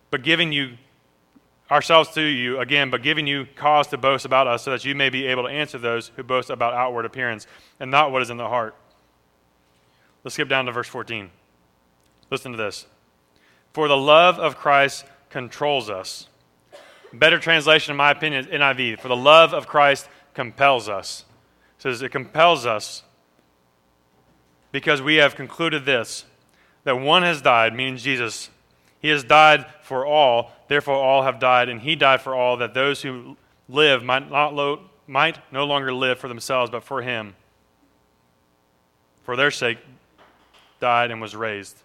but 0.10 0.22
giving 0.22 0.52
you 0.52 0.78
ourselves 1.72 2.10
to 2.10 2.22
you 2.22 2.60
again, 2.60 2.90
but 2.90 3.02
giving 3.02 3.26
you 3.26 3.48
cause 3.56 3.88
to 3.88 3.98
boast 3.98 4.26
about 4.26 4.46
us, 4.46 4.64
so 4.64 4.72
that 4.72 4.86
you 4.86 4.94
may 4.94 5.10
be 5.10 5.26
able 5.28 5.44
to 5.44 5.50
answer 5.50 5.78
those 5.78 6.12
who 6.16 6.24
boast 6.24 6.50
about 6.50 6.74
outward 6.74 7.06
appearance 7.06 7.48
and 7.80 7.90
not 7.90 8.12
what 8.12 8.22
is 8.22 8.30
in 8.30 8.38
the 8.38 8.50
heart. 8.50 8.76
Let's 10.24 10.36
skip 10.36 10.50
down 10.50 10.66
to 10.66 10.72
verse 10.72 10.88
14. 10.88 11.32
Listen 12.30 12.52
to 12.52 12.58
this. 12.58 12.86
For 13.74 13.88
the 13.88 13.98
love 13.98 14.38
of 14.38 14.58
Christ 14.58 15.06
controls 15.30 15.90
us 15.90 16.28
Better 17.14 17.40
translation, 17.40 17.92
in 17.92 17.98
my 17.98 18.12
opinion, 18.12 18.46
is 18.46 18.52
NIV. 18.52 19.00
For 19.00 19.08
the 19.08 19.16
love 19.16 19.54
of 19.54 19.68
Christ 19.68 20.08
compels 20.34 20.88
us. 20.88 21.26
It 21.78 21.82
says 21.82 22.02
it 22.02 22.10
compels 22.10 22.66
us 22.66 23.04
because 24.72 25.02
we 25.02 25.16
have 25.16 25.36
concluded 25.36 25.86
this 25.86 26.26
that 26.84 26.96
one 26.96 27.24
has 27.24 27.42
died, 27.42 27.76
meaning 27.76 27.98
Jesus. 27.98 28.50
He 29.02 29.10
has 29.10 29.24
died 29.24 29.66
for 29.82 30.06
all, 30.06 30.52
therefore 30.68 30.96
all 30.96 31.24
have 31.24 31.40
died, 31.40 31.70
and 31.70 31.82
he 31.82 31.96
died 31.96 32.22
for 32.22 32.36
all, 32.36 32.58
that 32.58 32.74
those 32.74 33.02
who 33.02 33.36
live 33.68 34.04
might, 34.04 34.30
not 34.30 34.54
lo- 34.54 34.82
might 35.08 35.40
no 35.52 35.66
longer 35.66 35.92
live 35.92 36.20
for 36.20 36.28
themselves, 36.28 36.70
but 36.70 36.84
for 36.84 37.02
him. 37.02 37.36
For 39.24 39.36
their 39.36 39.52
sake, 39.52 39.80
died 40.80 41.12
and 41.12 41.20
was 41.20 41.36
raised. 41.36 41.78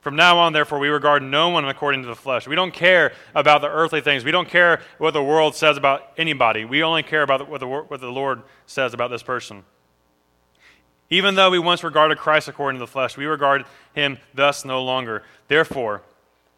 From 0.00 0.16
now 0.16 0.38
on, 0.38 0.52
therefore, 0.52 0.80
we 0.80 0.88
regard 0.88 1.22
no 1.22 1.50
one 1.50 1.68
according 1.68 2.02
to 2.02 2.08
the 2.08 2.16
flesh. 2.16 2.48
We 2.48 2.56
don't 2.56 2.74
care 2.74 3.12
about 3.36 3.60
the 3.60 3.68
earthly 3.68 4.00
things. 4.00 4.24
We 4.24 4.32
don't 4.32 4.48
care 4.48 4.80
what 4.98 5.12
the 5.12 5.22
world 5.22 5.54
says 5.54 5.76
about 5.76 6.10
anybody. 6.16 6.64
We 6.64 6.82
only 6.82 7.04
care 7.04 7.22
about 7.22 7.48
what 7.48 7.60
the, 7.60 7.68
what 7.68 8.00
the 8.00 8.10
Lord 8.10 8.42
says 8.66 8.94
about 8.94 9.12
this 9.12 9.22
person. 9.22 9.62
Even 11.08 11.36
though 11.36 11.50
we 11.50 11.60
once 11.60 11.84
regarded 11.84 12.18
Christ 12.18 12.48
according 12.48 12.80
to 12.80 12.82
the 12.82 12.90
flesh, 12.90 13.16
we 13.16 13.26
regard 13.26 13.64
him 13.94 14.18
thus 14.34 14.64
no 14.64 14.82
longer. 14.82 15.22
Therefore, 15.46 16.02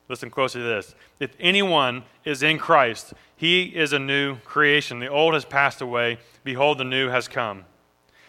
Listen 0.09 0.31
closely 0.31 0.61
to 0.61 0.67
this. 0.67 0.95
If 1.19 1.35
anyone 1.41 2.05
is 2.25 2.43
in 2.43 2.59
Christ, 2.59 3.15
he 3.37 3.65
is 3.65 3.93
a 3.93 3.99
new 3.99 4.37
creation. 4.41 4.99
The 4.99 5.09
old 5.09 5.35
has 5.35 5.45
passed 5.45 5.81
away. 5.81 6.19
Behold, 6.45 6.79
the 6.79 6.85
new 6.85 7.09
has 7.09 7.27
come. 7.27 7.65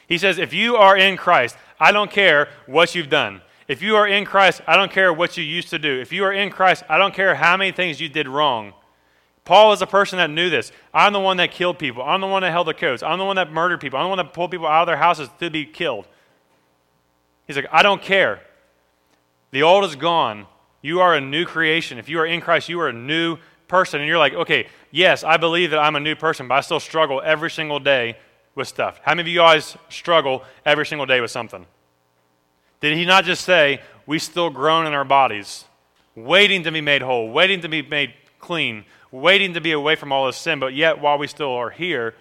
He 0.08 0.18
says, 0.18 0.38
if 0.38 0.54
you 0.54 0.76
are 0.76 0.96
in 0.96 1.18
Christ, 1.18 1.58
I 1.80 1.92
don't 1.92 2.12
care 2.12 2.50
what 2.66 2.96
you've 2.96 3.10
done. 3.10 3.42
If 3.68 3.82
you 3.82 3.96
are 3.96 4.08
in 4.08 4.26
Christ, 4.26 4.62
I 4.68 4.78
don't 4.78 4.92
care 4.92 5.12
what 5.12 5.38
you 5.38 5.44
used 5.44 5.70
to 5.72 5.80
do. 5.80 6.00
If 6.00 6.14
you 6.14 6.24
are 6.24 6.32
in 6.32 6.52
Christ, 6.52 6.84
I 6.88 6.98
don't 6.98 7.14
care 7.14 7.36
how 7.36 7.58
many 7.58 7.72
things 7.72 8.00
you 8.00 8.08
did 8.08 8.28
wrong. 8.28 8.74
Paul 9.44 9.74
is 9.74 9.82
a 9.82 9.88
person 9.88 10.18
that 10.18 10.30
knew 10.30 10.50
this. 10.50 10.72
I'm 10.94 11.14
the 11.14 11.20
one 11.20 11.38
that 11.38 11.52
killed 11.52 11.78
people. 11.78 12.04
I'm 12.04 12.22
the 12.22 12.28
one 12.28 12.42
that 12.44 12.52
held 12.52 12.68
the 12.68 12.74
coats. 12.74 13.04
I'm 13.04 13.20
the 13.20 13.26
one 13.26 13.36
that 13.36 13.52
murdered 13.52 13.82
people. 13.82 14.00
I'm 14.00 14.06
the 14.06 14.10
one 14.10 14.18
that 14.18 14.34
pulled 14.34 14.52
people 14.52 14.68
out 14.68 14.84
of 14.84 14.88
their 14.88 14.98
houses 14.98 15.30
to 15.40 15.50
be 15.50 15.66
killed. 15.66 16.08
He's 17.48 17.56
like, 17.56 17.68
I 17.72 17.84
don't 17.84 18.02
care. 18.02 18.42
The 19.52 19.64
old 19.64 19.84
is 19.84 19.96
gone. 19.96 20.48
You 20.86 21.02
are 21.02 21.16
a 21.16 21.20
new 21.20 21.46
creation. 21.46 21.98
If 21.98 22.10
you 22.10 22.20
are 22.20 22.28
in 22.28 22.42
Christ, 22.42 22.70
you 22.70 22.80
are 22.80 22.90
a 22.90 22.94
new 22.94 23.40
person. 23.68 24.02
And 24.02 24.08
you're 24.08 24.20
like, 24.20 24.36
okay, 24.36 24.68
yes, 24.92 25.24
I 25.24 25.38
believe 25.38 25.72
that 25.72 25.80
I'm 25.80 25.96
a 25.96 26.00
new 26.00 26.16
person, 26.16 26.48
but 26.48 26.54
I 26.54 26.62
still 26.62 26.80
struggle 26.80 27.24
every 27.26 27.50
single 27.50 27.80
day 27.80 28.20
with 28.54 28.68
stuff. 28.68 29.00
How 29.04 29.16
many 29.16 29.22
of 29.22 29.34
you 29.34 29.40
guys 29.40 29.76
struggle 29.90 30.44
every 30.64 30.86
single 30.86 31.08
day 31.08 31.22
with 31.22 31.32
something? 31.32 31.66
Did 32.82 32.96
he 32.96 33.04
not 33.04 33.26
just 33.26 33.44
say, 33.46 33.82
we 34.06 34.20
still 34.20 34.52
groan 34.52 34.86
in 34.86 34.94
our 34.94 35.04
bodies, 35.04 35.66
waiting 36.14 36.62
to 36.62 36.72
be 36.72 36.82
made 36.82 37.02
whole, 37.02 37.32
waiting 37.32 37.62
to 37.62 37.68
be 37.68 37.82
made 37.82 38.14
clean, 38.38 38.86
waiting 39.10 39.56
to 39.56 39.62
be 39.62 39.72
away 39.72 39.96
from 39.96 40.12
all 40.12 40.28
this 40.28 40.38
sin, 40.38 40.60
but 40.60 40.76
yet 40.76 41.02
while 41.02 41.18
we 41.18 41.26
still 41.26 41.54
are 41.54 41.72
here, 41.72 42.14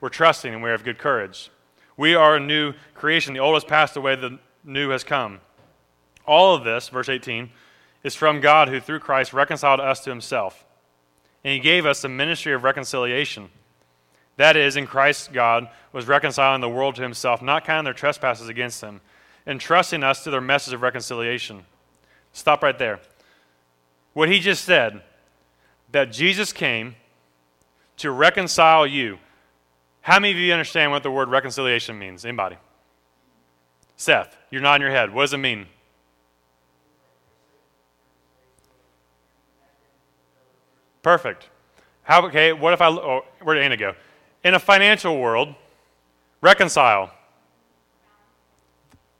we're 0.00 0.08
trusting 0.08 0.54
and 0.54 0.62
we 0.62 0.70
have 0.70 0.84
good 0.84 0.96
courage. 0.96 1.50
We 1.98 2.14
are 2.14 2.36
a 2.36 2.40
new 2.40 2.72
creation. 2.94 3.34
The 3.34 3.40
old 3.40 3.56
has 3.56 3.64
passed 3.64 3.94
away, 3.94 4.16
the 4.16 4.38
new 4.64 4.88
has 4.88 5.04
come. 5.04 5.40
All 6.26 6.54
of 6.54 6.64
this, 6.64 6.88
verse 6.88 7.10
18, 7.10 7.50
is 8.04 8.14
from 8.14 8.40
God 8.40 8.68
who 8.68 8.78
through 8.78 9.00
Christ 9.00 9.32
reconciled 9.32 9.80
us 9.80 10.00
to 10.04 10.10
himself. 10.10 10.64
And 11.42 11.54
he 11.54 11.58
gave 11.58 11.86
us 11.86 12.02
the 12.02 12.08
ministry 12.08 12.52
of 12.52 12.62
reconciliation. 12.62 13.48
That 14.36 14.56
is, 14.56 14.76
in 14.76 14.86
Christ, 14.86 15.32
God 15.32 15.68
was 15.92 16.06
reconciling 16.06 16.60
the 16.60 16.68
world 16.68 16.96
to 16.96 17.02
himself, 17.02 17.42
not 17.42 17.64
counting 17.64 17.84
their 17.84 17.94
trespasses 17.94 18.48
against 18.48 18.80
them, 18.80 19.00
entrusting 19.46 20.02
us 20.02 20.24
to 20.24 20.30
their 20.30 20.40
message 20.40 20.74
of 20.74 20.82
reconciliation. 20.82 21.64
Stop 22.32 22.62
right 22.62 22.78
there. 22.78 23.00
What 24.12 24.28
he 24.28 24.38
just 24.38 24.64
said, 24.64 25.02
that 25.92 26.10
Jesus 26.10 26.52
came 26.52 26.96
to 27.98 28.10
reconcile 28.10 28.86
you. 28.86 29.18
How 30.00 30.18
many 30.18 30.32
of 30.32 30.38
you 30.38 30.52
understand 30.52 30.90
what 30.90 31.02
the 31.02 31.10
word 31.10 31.28
reconciliation 31.28 31.98
means? 31.98 32.24
Anybody? 32.24 32.56
Seth, 33.96 34.36
you're 34.50 34.60
nodding 34.60 34.82
your 34.82 34.90
head. 34.90 35.14
What 35.14 35.22
does 35.22 35.34
it 35.34 35.38
mean? 35.38 35.66
Perfect. 41.04 41.50
How, 42.02 42.26
okay, 42.26 42.52
what 42.52 42.72
if 42.72 42.80
I, 42.80 42.88
oh, 42.88 43.24
where 43.42 43.54
did 43.54 43.62
Anna 43.62 43.76
go? 43.76 43.94
In 44.42 44.54
a 44.54 44.58
financial 44.58 45.20
world, 45.20 45.54
reconcile. 46.40 47.12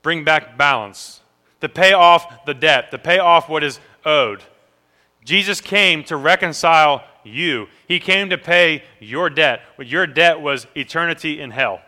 Bring 0.01 0.25
back 0.25 0.57
balance. 0.57 1.21
To 1.61 1.69
pay 1.69 1.93
off 1.93 2.45
the 2.45 2.53
debt, 2.53 2.91
to 2.91 2.97
pay 2.97 3.19
off 3.19 3.47
what 3.47 3.63
is 3.63 3.79
owed. 4.03 4.43
Jesus 5.23 5.61
came 5.61 6.03
to 6.05 6.17
reconcile 6.17 7.03
you. 7.23 7.67
He 7.87 7.99
came 7.99 8.29
to 8.29 8.37
pay 8.37 8.83
your 8.99 9.29
debt. 9.29 9.61
But 9.77 9.85
your 9.87 10.07
debt 10.07 10.41
was 10.41 10.65
eternity 10.75 11.39
in 11.39 11.51
hell. 11.51 11.81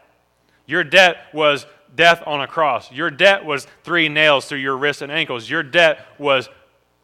Your 0.68 0.84
debt 0.84 1.18
was 1.34 1.66
death 1.96 2.22
on 2.28 2.42
a 2.42 2.48
cross. 2.48 2.92
Your 2.92 3.10
debt 3.10 3.46
was 3.46 3.66
three 3.84 4.10
nails 4.10 4.46
through 4.46 4.60
your 4.60 4.78
wrists 4.78 5.02
and 5.02 5.12
ankles. 5.12 5.50
Your 5.50 5.64
debt 5.64 6.06
was 6.20 6.50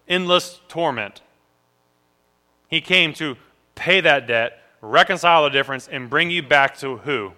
endless 0.08 0.62
torment. 0.68 1.23
He 2.74 2.82
came 2.82 3.14
to 3.14 3.38
pay 3.76 4.02
that 4.02 4.26
debt, 4.26 4.60
reconcile 4.82 5.44
the 5.44 5.52
difference, 5.52 5.88
and 5.88 6.10
bring 6.10 6.32
you 6.32 6.42
back 6.42 6.76
to 6.80 6.98
who? 6.98 7.34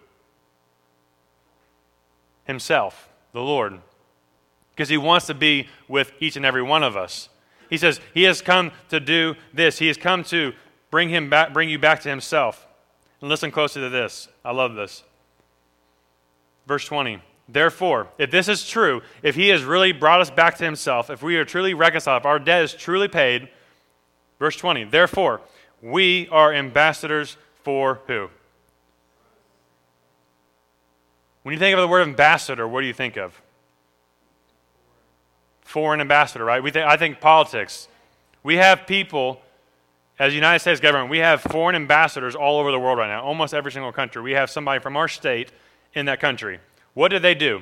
Himself, 2.45 3.09
the 3.33 3.41
Lord. 3.41 3.81
Because 4.71 4.87
he 4.87 4.97
wants 4.97 5.27
to 5.27 5.33
be 5.33 5.67
with 5.89 6.13
each 6.21 6.37
and 6.37 6.45
every 6.45 6.61
one 6.61 6.83
of 6.83 6.95
us. 6.95 7.27
He 7.69 7.75
says, 7.75 7.99
He 8.13 8.23
has 8.23 8.41
come 8.41 8.71
to 8.87 9.01
do 9.01 9.35
this. 9.53 9.77
He 9.77 9.87
has 9.87 9.97
come 9.97 10.23
to 10.23 10.53
bring, 10.89 11.09
him 11.09 11.29
back, 11.29 11.51
bring 11.51 11.67
you 11.67 11.79
back 11.79 11.99
to 12.03 12.09
Himself. 12.09 12.65
And 13.19 13.29
listen 13.29 13.51
closely 13.51 13.81
to 13.81 13.89
this. 13.89 14.29
I 14.45 14.53
love 14.53 14.75
this. 14.75 15.03
Verse 16.65 16.85
20. 16.85 17.21
Therefore, 17.49 18.07
if 18.17 18.31
this 18.31 18.47
is 18.47 18.65
true, 18.65 19.01
if 19.21 19.35
He 19.35 19.49
has 19.49 19.65
really 19.65 19.91
brought 19.91 20.21
us 20.21 20.31
back 20.31 20.55
to 20.59 20.63
Himself, 20.63 21.09
if 21.09 21.21
we 21.21 21.35
are 21.35 21.43
truly 21.43 21.73
reconciled, 21.73 22.21
if 22.21 22.25
our 22.25 22.39
debt 22.39 22.63
is 22.63 22.73
truly 22.73 23.09
paid, 23.09 23.49
Verse 24.39 24.55
20, 24.55 24.85
therefore, 24.85 25.41
we 25.81 26.27
are 26.29 26.53
ambassadors 26.53 27.37
for 27.63 28.01
who? 28.07 28.29
When 31.43 31.53
you 31.53 31.59
think 31.59 31.75
of 31.75 31.81
the 31.81 31.87
word 31.87 32.01
ambassador, 32.01 32.67
what 32.67 32.81
do 32.81 32.87
you 32.87 32.93
think 32.93 33.17
of? 33.17 33.39
Foreign 35.61 36.01
ambassador, 36.01 36.43
right? 36.43 36.61
We 36.61 36.71
think, 36.71 36.87
I 36.87 36.97
think 36.97 37.19
politics. 37.19 37.87
We 38.41 38.55
have 38.55 38.87
people, 38.87 39.41
as 40.17 40.31
the 40.31 40.35
United 40.35 40.59
States 40.59 40.79
government, 40.79 41.09
we 41.09 41.19
have 41.19 41.41
foreign 41.41 41.75
ambassadors 41.75 42.35
all 42.35 42.59
over 42.59 42.71
the 42.71 42.79
world 42.79 42.97
right 42.97 43.07
now, 43.07 43.21
almost 43.21 43.53
every 43.53 43.71
single 43.71 43.91
country. 43.91 44.21
We 44.21 44.31
have 44.31 44.49
somebody 44.49 44.79
from 44.79 44.97
our 44.97 45.07
state 45.07 45.51
in 45.93 46.07
that 46.07 46.19
country. 46.19 46.59
What 46.95 47.09
do 47.09 47.19
they 47.19 47.35
do? 47.35 47.61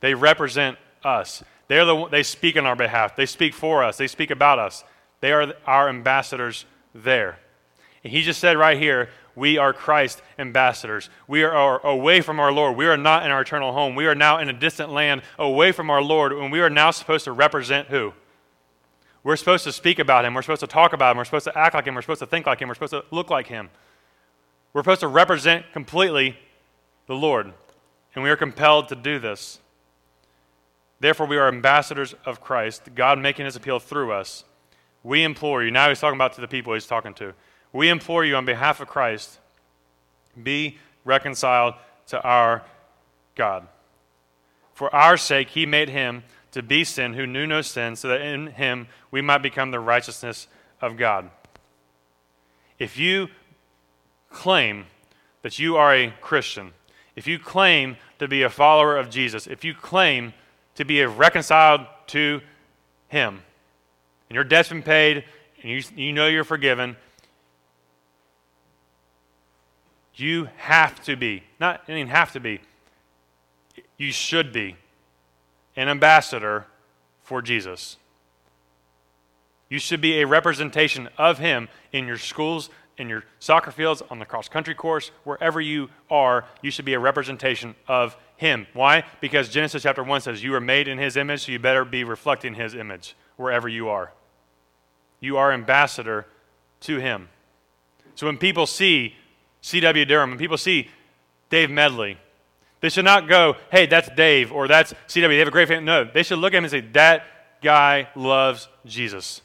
They 0.00 0.14
represent 0.14 0.78
us. 1.04 1.42
They're 1.68 1.84
the, 1.84 2.06
they 2.08 2.22
speak 2.22 2.56
on 2.56 2.66
our 2.66 2.76
behalf. 2.76 3.16
They 3.16 3.26
speak 3.26 3.54
for 3.54 3.82
us. 3.82 3.96
They 3.96 4.06
speak 4.06 4.30
about 4.30 4.58
us. 4.58 4.84
They 5.22 5.32
are 5.32 5.54
our 5.66 5.88
ambassadors 5.88 6.66
there. 6.94 7.38
And 8.02 8.12
he 8.12 8.22
just 8.22 8.40
said 8.40 8.58
right 8.58 8.76
here, 8.76 9.08
we 9.36 9.56
are 9.56 9.72
Christ 9.72 10.20
ambassadors. 10.36 11.08
We 11.28 11.44
are 11.44 11.86
away 11.86 12.20
from 12.20 12.40
our 12.40 12.52
Lord. 12.52 12.76
We 12.76 12.86
are 12.86 12.96
not 12.96 13.24
in 13.24 13.30
our 13.30 13.40
eternal 13.40 13.72
home. 13.72 13.94
We 13.94 14.06
are 14.06 14.16
now 14.16 14.38
in 14.38 14.48
a 14.48 14.52
distant 14.52 14.92
land 14.92 15.22
away 15.38 15.70
from 15.70 15.90
our 15.90 16.02
Lord, 16.02 16.32
and 16.32 16.50
we 16.50 16.60
are 16.60 16.68
now 16.68 16.90
supposed 16.90 17.24
to 17.24 17.32
represent 17.32 17.86
who? 17.86 18.12
We're 19.22 19.36
supposed 19.36 19.62
to 19.62 19.72
speak 19.72 20.00
about 20.00 20.24
him. 20.24 20.34
We're 20.34 20.42
supposed 20.42 20.60
to 20.60 20.66
talk 20.66 20.92
about 20.92 21.12
him. 21.12 21.18
We're 21.18 21.24
supposed 21.24 21.44
to 21.44 21.56
act 21.56 21.76
like 21.76 21.86
him. 21.86 21.94
We're 21.94 22.02
supposed 22.02 22.20
to 22.20 22.26
think 22.26 22.44
like 22.44 22.60
him. 22.60 22.66
We're 22.66 22.74
supposed 22.74 22.92
to 22.92 23.04
look 23.12 23.30
like 23.30 23.46
him. 23.46 23.70
We're 24.72 24.82
supposed 24.82 25.00
to 25.02 25.08
represent 25.08 25.64
completely 25.72 26.36
the 27.06 27.14
Lord, 27.14 27.52
and 28.14 28.24
we 28.24 28.28
are 28.28 28.36
compelled 28.36 28.88
to 28.88 28.96
do 28.96 29.20
this. 29.20 29.60
Therefore, 30.98 31.26
we 31.26 31.38
are 31.38 31.46
ambassadors 31.46 32.16
of 32.26 32.40
Christ, 32.40 32.90
God 32.96 33.20
making 33.20 33.44
his 33.44 33.54
appeal 33.54 33.78
through 33.78 34.12
us. 34.12 34.44
We 35.02 35.24
implore 35.24 35.62
you, 35.62 35.70
now 35.70 35.88
he's 35.88 36.00
talking 36.00 36.16
about 36.16 36.34
to 36.34 36.40
the 36.40 36.48
people 36.48 36.74
he's 36.74 36.86
talking 36.86 37.14
to. 37.14 37.34
We 37.72 37.88
implore 37.88 38.24
you 38.24 38.36
on 38.36 38.44
behalf 38.44 38.80
of 38.80 38.88
Christ, 38.88 39.38
be 40.40 40.78
reconciled 41.04 41.74
to 42.08 42.22
our 42.22 42.62
God. 43.34 43.66
For 44.74 44.94
our 44.94 45.16
sake, 45.16 45.50
he 45.50 45.66
made 45.66 45.88
him 45.88 46.22
to 46.52 46.62
be 46.62 46.84
sin 46.84 47.14
who 47.14 47.26
knew 47.26 47.46
no 47.46 47.62
sin, 47.62 47.96
so 47.96 48.08
that 48.08 48.20
in 48.20 48.48
him 48.48 48.86
we 49.10 49.20
might 49.20 49.38
become 49.38 49.70
the 49.70 49.80
righteousness 49.80 50.46
of 50.80 50.96
God. 50.96 51.30
If 52.78 52.98
you 52.98 53.28
claim 54.30 54.86
that 55.42 55.58
you 55.58 55.76
are 55.76 55.94
a 55.94 56.12
Christian, 56.20 56.72
if 57.16 57.26
you 57.26 57.38
claim 57.38 57.96
to 58.18 58.28
be 58.28 58.42
a 58.42 58.50
follower 58.50 58.96
of 58.96 59.10
Jesus, 59.10 59.46
if 59.46 59.64
you 59.64 59.74
claim 59.74 60.32
to 60.74 60.84
be 60.84 61.04
reconciled 61.04 61.82
to 62.08 62.40
him, 63.08 63.42
and 64.32 64.34
your 64.34 64.44
debt's 64.44 64.70
been 64.70 64.82
paid, 64.82 65.24
and 65.60 65.70
you, 65.70 65.82
you 65.94 66.10
know 66.10 66.26
you're 66.26 66.42
forgiven, 66.42 66.96
you 70.14 70.48
have 70.56 71.04
to 71.04 71.16
be, 71.16 71.42
not 71.60 71.82
I 71.86 71.92
mean 71.92 72.06
have 72.06 72.32
to 72.32 72.40
be, 72.40 72.62
you 73.98 74.10
should 74.10 74.50
be 74.50 74.76
an 75.76 75.90
ambassador 75.90 76.64
for 77.20 77.42
Jesus. 77.42 77.98
You 79.68 79.78
should 79.78 80.00
be 80.00 80.22
a 80.22 80.26
representation 80.26 81.10
of 81.18 81.38
Him 81.38 81.68
in 81.92 82.06
your 82.06 82.16
schools, 82.16 82.70
in 82.96 83.10
your 83.10 83.24
soccer 83.38 83.70
fields, 83.70 84.02
on 84.08 84.18
the 84.18 84.24
cross 84.24 84.48
country 84.48 84.74
course, 84.74 85.10
wherever 85.24 85.60
you 85.60 85.90
are, 86.08 86.46
you 86.62 86.70
should 86.70 86.86
be 86.86 86.94
a 86.94 86.98
representation 86.98 87.74
of 87.86 88.16
Him. 88.36 88.66
Why? 88.72 89.04
Because 89.20 89.50
Genesis 89.50 89.82
chapter 89.82 90.02
1 90.02 90.22
says 90.22 90.42
you 90.42 90.54
are 90.54 90.60
made 90.60 90.88
in 90.88 90.96
His 90.96 91.18
image, 91.18 91.44
so 91.44 91.52
you 91.52 91.58
better 91.58 91.84
be 91.84 92.02
reflecting 92.02 92.54
His 92.54 92.74
image 92.74 93.14
wherever 93.36 93.68
you 93.68 93.90
are 93.90 94.10
you 95.22 95.38
are 95.38 95.52
ambassador 95.52 96.26
to 96.80 96.98
him. 96.98 97.30
So 98.16 98.26
when 98.26 98.36
people 98.36 98.66
see 98.66 99.14
C.W. 99.62 100.04
Durham, 100.04 100.30
when 100.30 100.38
people 100.38 100.58
see 100.58 100.90
Dave 101.48 101.70
Medley, 101.70 102.18
they 102.80 102.88
should 102.88 103.04
not 103.04 103.28
go, 103.28 103.56
hey, 103.70 103.86
that's 103.86 104.10
Dave 104.10 104.52
or 104.52 104.68
that's 104.68 104.92
C.W. 105.06 105.34
They 105.34 105.38
have 105.38 105.48
a 105.48 105.52
great 105.52 105.68
fan. 105.68 105.84
No, 105.84 106.04
they 106.04 106.24
should 106.24 106.38
look 106.38 106.52
at 106.52 106.58
him 106.58 106.64
and 106.64 106.70
say, 106.70 106.80
that 106.80 107.24
guy 107.62 108.08
loves 108.16 108.68
Jesus. 108.84 109.40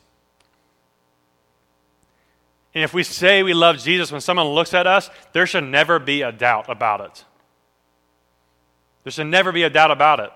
And 2.73 2.83
if 2.83 2.93
we 2.93 3.03
say 3.03 3.43
we 3.43 3.53
love 3.53 3.77
Jesus 3.77 4.11
when 4.11 4.21
someone 4.21 4.47
looks 4.47 4.73
at 4.73 4.87
us, 4.87 5.09
there 5.31 5.45
should 5.45 5.63
never 5.63 5.99
be 5.99 6.23
a 6.23 6.31
doubt 6.31 6.65
about 6.69 7.01
it. 7.01 7.23
There 9.03 9.11
should 9.11 9.27
never 9.27 9.51
be 9.51 9.63
a 9.63 9.69
doubt 9.69 9.91
about 9.91 10.19
it. 10.19 10.31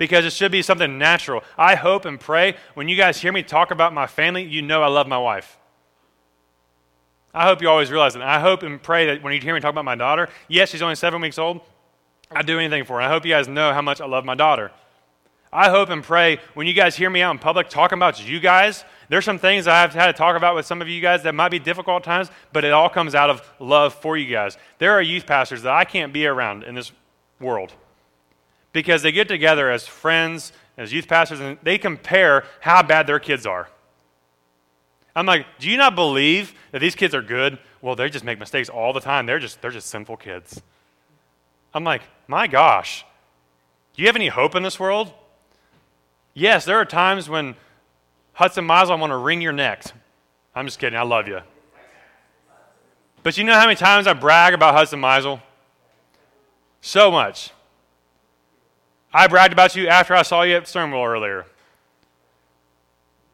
Because 0.00 0.24
it 0.24 0.32
should 0.32 0.50
be 0.50 0.62
something 0.62 0.96
natural. 0.96 1.44
I 1.58 1.74
hope 1.74 2.06
and 2.06 2.18
pray 2.18 2.56
when 2.72 2.88
you 2.88 2.96
guys 2.96 3.20
hear 3.20 3.32
me 3.32 3.42
talk 3.42 3.70
about 3.70 3.92
my 3.92 4.06
family, 4.06 4.42
you 4.42 4.62
know 4.62 4.82
I 4.82 4.86
love 4.86 5.06
my 5.06 5.18
wife. 5.18 5.58
I 7.34 7.44
hope 7.44 7.60
you 7.60 7.68
always 7.68 7.90
realize 7.90 8.14
that. 8.14 8.22
I 8.22 8.40
hope 8.40 8.62
and 8.62 8.82
pray 8.82 9.04
that 9.06 9.22
when 9.22 9.34
you 9.34 9.40
hear 9.40 9.54
me 9.54 9.60
talk 9.60 9.72
about 9.72 9.84
my 9.84 9.96
daughter, 9.96 10.30
yes, 10.48 10.70
she's 10.70 10.80
only 10.80 10.94
seven 10.94 11.20
weeks 11.20 11.38
old. 11.38 11.60
I'd 12.30 12.46
do 12.46 12.58
anything 12.58 12.86
for 12.86 12.94
her. 12.94 13.02
I 13.02 13.08
hope 13.08 13.26
you 13.26 13.32
guys 13.32 13.46
know 13.46 13.74
how 13.74 13.82
much 13.82 14.00
I 14.00 14.06
love 14.06 14.24
my 14.24 14.34
daughter. 14.34 14.72
I 15.52 15.68
hope 15.68 15.90
and 15.90 16.02
pray 16.02 16.38
when 16.54 16.66
you 16.66 16.72
guys 16.72 16.96
hear 16.96 17.10
me 17.10 17.20
out 17.20 17.32
in 17.32 17.38
public 17.38 17.68
talking 17.68 17.98
about 17.98 18.26
you 18.26 18.40
guys, 18.40 18.86
there's 19.10 19.26
some 19.26 19.38
things 19.38 19.66
I've 19.66 19.92
had 19.92 20.06
to 20.06 20.14
talk 20.14 20.34
about 20.34 20.54
with 20.54 20.64
some 20.64 20.80
of 20.80 20.88
you 20.88 21.02
guys 21.02 21.24
that 21.24 21.34
might 21.34 21.50
be 21.50 21.58
difficult 21.58 22.04
times, 22.04 22.30
but 22.54 22.64
it 22.64 22.72
all 22.72 22.88
comes 22.88 23.14
out 23.14 23.28
of 23.28 23.42
love 23.58 23.92
for 23.92 24.16
you 24.16 24.32
guys. 24.32 24.56
There 24.78 24.92
are 24.92 25.02
youth 25.02 25.26
pastors 25.26 25.60
that 25.62 25.74
I 25.74 25.84
can't 25.84 26.10
be 26.10 26.26
around 26.26 26.62
in 26.62 26.74
this 26.74 26.90
world 27.38 27.74
because 28.72 29.02
they 29.02 29.12
get 29.12 29.28
together 29.28 29.70
as 29.70 29.86
friends, 29.86 30.52
as 30.76 30.92
youth 30.92 31.08
pastors, 31.08 31.40
and 31.40 31.58
they 31.62 31.78
compare 31.78 32.44
how 32.60 32.82
bad 32.82 33.06
their 33.06 33.18
kids 33.18 33.46
are. 33.46 33.68
I'm 35.14 35.26
like, 35.26 35.46
do 35.58 35.68
you 35.68 35.76
not 35.76 35.94
believe 35.94 36.54
that 36.72 36.78
these 36.78 36.94
kids 36.94 37.14
are 37.14 37.22
good? 37.22 37.58
Well, 37.82 37.96
they 37.96 38.08
just 38.08 38.24
make 38.24 38.38
mistakes 38.38 38.68
all 38.68 38.92
the 38.92 39.00
time. 39.00 39.26
They're 39.26 39.38
just, 39.38 39.60
they're 39.60 39.70
just 39.70 39.88
sinful 39.88 40.18
kids. 40.18 40.62
I'm 41.74 41.84
like, 41.84 42.02
my 42.28 42.46
gosh, 42.46 43.04
do 43.94 44.02
you 44.02 44.08
have 44.08 44.16
any 44.16 44.28
hope 44.28 44.54
in 44.54 44.62
this 44.62 44.78
world? 44.78 45.12
Yes, 46.34 46.64
there 46.64 46.76
are 46.76 46.84
times 46.84 47.28
when 47.28 47.56
Hudson 48.32 48.64
Miles, 48.64 48.90
I 48.90 48.94
want 48.94 49.10
to 49.10 49.16
wring 49.16 49.40
your 49.40 49.52
neck. 49.52 49.84
I'm 50.54 50.66
just 50.66 50.78
kidding. 50.78 50.98
I 50.98 51.02
love 51.02 51.28
you. 51.28 51.40
But 53.22 53.36
you 53.36 53.44
know 53.44 53.54
how 53.54 53.66
many 53.66 53.76
times 53.76 54.06
I 54.06 54.14
brag 54.14 54.54
about 54.54 54.74
Hudson 54.74 55.00
Meisel? 55.00 55.42
So 56.80 57.10
much. 57.10 57.50
I 59.12 59.26
bragged 59.26 59.52
about 59.52 59.74
you 59.74 59.88
after 59.88 60.14
I 60.14 60.22
saw 60.22 60.42
you 60.42 60.56
at 60.56 60.68
Sternwell 60.68 61.04
earlier. 61.04 61.46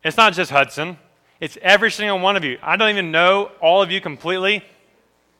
It's 0.02 0.16
not 0.16 0.32
just 0.32 0.50
Hudson, 0.50 0.98
it's 1.40 1.58
every 1.60 1.90
single 1.90 2.18
one 2.18 2.36
of 2.36 2.44
you. 2.44 2.58
I 2.62 2.76
don't 2.76 2.90
even 2.90 3.10
know 3.10 3.50
all 3.60 3.82
of 3.82 3.90
you 3.90 4.00
completely. 4.00 4.64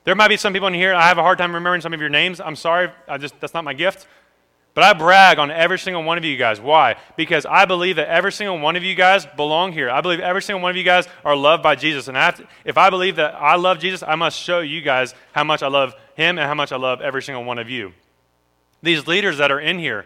There 0.03 0.15
might 0.15 0.27
be 0.27 0.37
some 0.37 0.53
people 0.53 0.67
in 0.67 0.73
here, 0.73 0.93
I 0.93 1.07
have 1.07 1.17
a 1.17 1.21
hard 1.21 1.37
time 1.37 1.53
remembering 1.53 1.81
some 1.81 1.93
of 1.93 1.99
your 1.99 2.09
names. 2.09 2.39
I'm 2.39 2.55
sorry, 2.55 2.91
I 3.07 3.17
just, 3.17 3.39
that's 3.39 3.53
not 3.53 3.63
my 3.63 3.73
gift. 3.73 4.07
But 4.73 4.83
I 4.83 4.93
brag 4.93 5.39
on 5.39 5.49
every 5.49 5.79
single 5.79 6.03
one 6.03 6.19
of 6.19 6.23
you 6.23 6.37
guys. 6.37 6.61
Why? 6.61 6.97
Because 7.15 7.47
I 7.47 7.65
believe 7.65 7.95
that 7.95 8.09
every 8.09 8.31
single 8.31 8.59
one 8.59 8.75
of 8.75 8.83
you 8.83 8.93
guys 8.93 9.25
belong 9.25 9.71
here. 9.71 9.89
I 9.89 10.01
believe 10.01 10.19
every 10.19 10.43
single 10.43 10.61
one 10.61 10.69
of 10.69 10.77
you 10.77 10.83
guys 10.83 11.07
are 11.25 11.35
loved 11.35 11.63
by 11.63 11.73
Jesus. 11.73 12.07
And 12.07 12.15
I 12.15 12.29
to, 12.29 12.47
if 12.63 12.77
I 12.77 12.91
believe 12.91 13.15
that 13.15 13.33
I 13.33 13.55
love 13.55 13.79
Jesus, 13.79 14.03
I 14.03 14.13
must 14.13 14.39
show 14.39 14.59
you 14.59 14.81
guys 14.81 15.15
how 15.31 15.43
much 15.43 15.63
I 15.63 15.67
love 15.67 15.95
him 16.15 16.37
and 16.37 16.47
how 16.47 16.53
much 16.53 16.71
I 16.71 16.75
love 16.75 17.01
every 17.01 17.23
single 17.23 17.43
one 17.43 17.57
of 17.57 17.71
you. 17.71 17.91
These 18.83 19.07
leaders 19.07 19.39
that 19.39 19.49
are 19.49 19.59
in 19.59 19.79
here, 19.79 20.05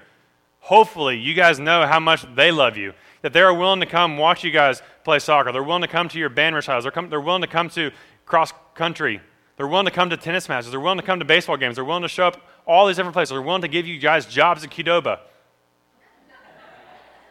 hopefully 0.62 1.18
you 1.18 1.34
guys 1.34 1.60
know 1.60 1.86
how 1.86 2.00
much 2.00 2.26
they 2.36 2.52
love 2.52 2.78
you. 2.78 2.94
That 3.22 3.34
they're 3.34 3.54
willing 3.54 3.82
to 3.82 3.86
come 3.86 4.18
watch 4.18 4.44
you 4.44 4.52
guys 4.52 4.82
play 5.04 5.20
soccer. 5.20 5.52
They're 5.52 5.62
willing 5.62 5.82
to 5.82 5.88
come 5.88 6.08
to 6.10 6.18
your 6.18 6.30
band 6.30 6.56
recitals. 6.56 6.86
They're, 6.86 6.92
come, 6.92 7.10
they're 7.10 7.22
willing 7.22 7.42
to 7.42 7.48
come 7.48 7.70
to 7.72 7.92
cross 8.26 8.54
country. 8.74 9.22
They're 9.58 9.68
willing 9.68 9.86
to 9.86 9.92
come 9.92 10.10
to 10.10 10.18
tennis 10.18 10.50
matches. 10.50 10.72
They're 10.72 10.80
willing 10.80 10.98
to 10.98 11.06
come 11.06 11.20
to 11.20 11.26
baseball 11.26 11.58
games. 11.58 11.76
They're 11.76 11.86
willing 11.86 12.02
to 12.02 12.08
show 12.08 12.28
up 12.28 12.42
all 12.66 12.88
these 12.88 12.96
different 12.96 13.14
places. 13.14 13.32
They're 13.32 13.42
willing 13.42 13.62
to 13.62 13.68
give 13.68 13.86
you 13.86 14.00
guys 14.00 14.26
jobs 14.26 14.64
at 14.64 14.72
Qdoba. 14.72 15.20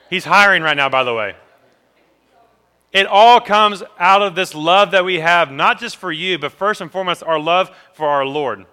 He's 0.09 0.25
hiring 0.25 0.63
right 0.63 0.77
now, 0.77 0.89
by 0.89 1.03
the 1.05 1.15
way. 1.15 1.35
It 2.93 3.07
all 3.07 3.41
comes 3.41 3.83
out 3.99 4.23
of 4.23 4.35
this 4.35 4.55
love 4.55 4.91
that 4.91 5.05
we 5.05 5.21
have, 5.21 5.53
not 5.53 5.79
just 5.79 5.97
for 5.97 6.11
you, 6.11 6.39
but 6.39 6.51
first 6.51 6.81
and 6.81 6.91
foremost, 6.91 7.23
our 7.23 7.39
love 7.39 7.71
for 7.95 8.09
our 8.09 8.27
Lord. 8.27 8.67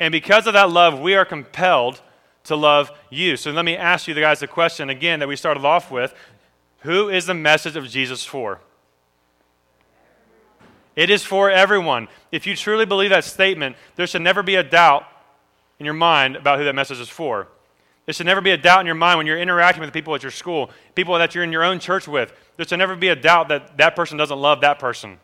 And 0.00 0.10
because 0.10 0.48
of 0.48 0.54
that 0.54 0.70
love, 0.70 0.98
we 0.98 1.14
are 1.14 1.24
compelled 1.24 2.02
to 2.44 2.56
love 2.56 2.90
you. 3.10 3.36
So 3.36 3.50
let 3.50 3.64
me 3.64 3.76
ask 3.76 4.06
you, 4.06 4.14
the 4.14 4.20
guys, 4.20 4.40
the 4.40 4.46
question 4.46 4.90
again 4.90 5.20
that 5.20 5.28
we 5.28 5.36
started 5.36 5.64
off 5.64 5.90
with 5.90 6.14
Who 6.80 7.08
is 7.08 7.26
the 7.26 7.34
message 7.34 7.76
of 7.76 7.88
Jesus 7.88 8.24
for? 8.24 8.60
It 10.96 11.10
is 11.10 11.24
for 11.24 11.50
everyone. 11.50 12.08
If 12.30 12.46
you 12.46 12.54
truly 12.54 12.86
believe 12.86 13.10
that 13.10 13.24
statement, 13.24 13.76
there 13.96 14.06
should 14.06 14.22
never 14.22 14.42
be 14.42 14.54
a 14.54 14.62
doubt 14.62 15.04
in 15.78 15.84
your 15.84 15.94
mind 15.94 16.36
about 16.36 16.58
who 16.58 16.64
that 16.64 16.74
message 16.74 17.00
is 17.00 17.08
for. 17.08 17.48
There 18.06 18.12
should 18.12 18.26
never 18.26 18.40
be 18.40 18.50
a 18.50 18.56
doubt 18.56 18.80
in 18.80 18.86
your 18.86 18.94
mind 18.94 19.18
when 19.18 19.26
you're 19.26 19.38
interacting 19.38 19.80
with 19.80 19.92
people 19.92 20.14
at 20.14 20.22
your 20.22 20.30
school, 20.30 20.70
people 20.94 21.18
that 21.18 21.34
you're 21.34 21.42
in 21.42 21.50
your 21.50 21.64
own 21.64 21.78
church 21.80 22.06
with. 22.06 22.32
There 22.56 22.66
should 22.66 22.78
never 22.78 22.94
be 22.94 23.08
a 23.08 23.16
doubt 23.16 23.48
that 23.48 23.78
that 23.78 23.96
person 23.96 24.18
doesn't 24.18 24.38
love 24.38 24.60
that 24.60 24.78
person. 24.78 25.18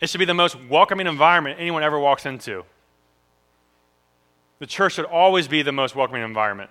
It 0.00 0.08
should 0.08 0.18
be 0.18 0.24
the 0.24 0.34
most 0.34 0.56
welcoming 0.68 1.06
environment 1.06 1.58
anyone 1.58 1.82
ever 1.82 1.98
walks 1.98 2.24
into. 2.24 2.64
The 4.62 4.68
church 4.68 4.92
should 4.92 5.06
always 5.06 5.48
be 5.48 5.62
the 5.62 5.72
most 5.72 5.96
welcoming 5.96 6.22
environment. 6.22 6.70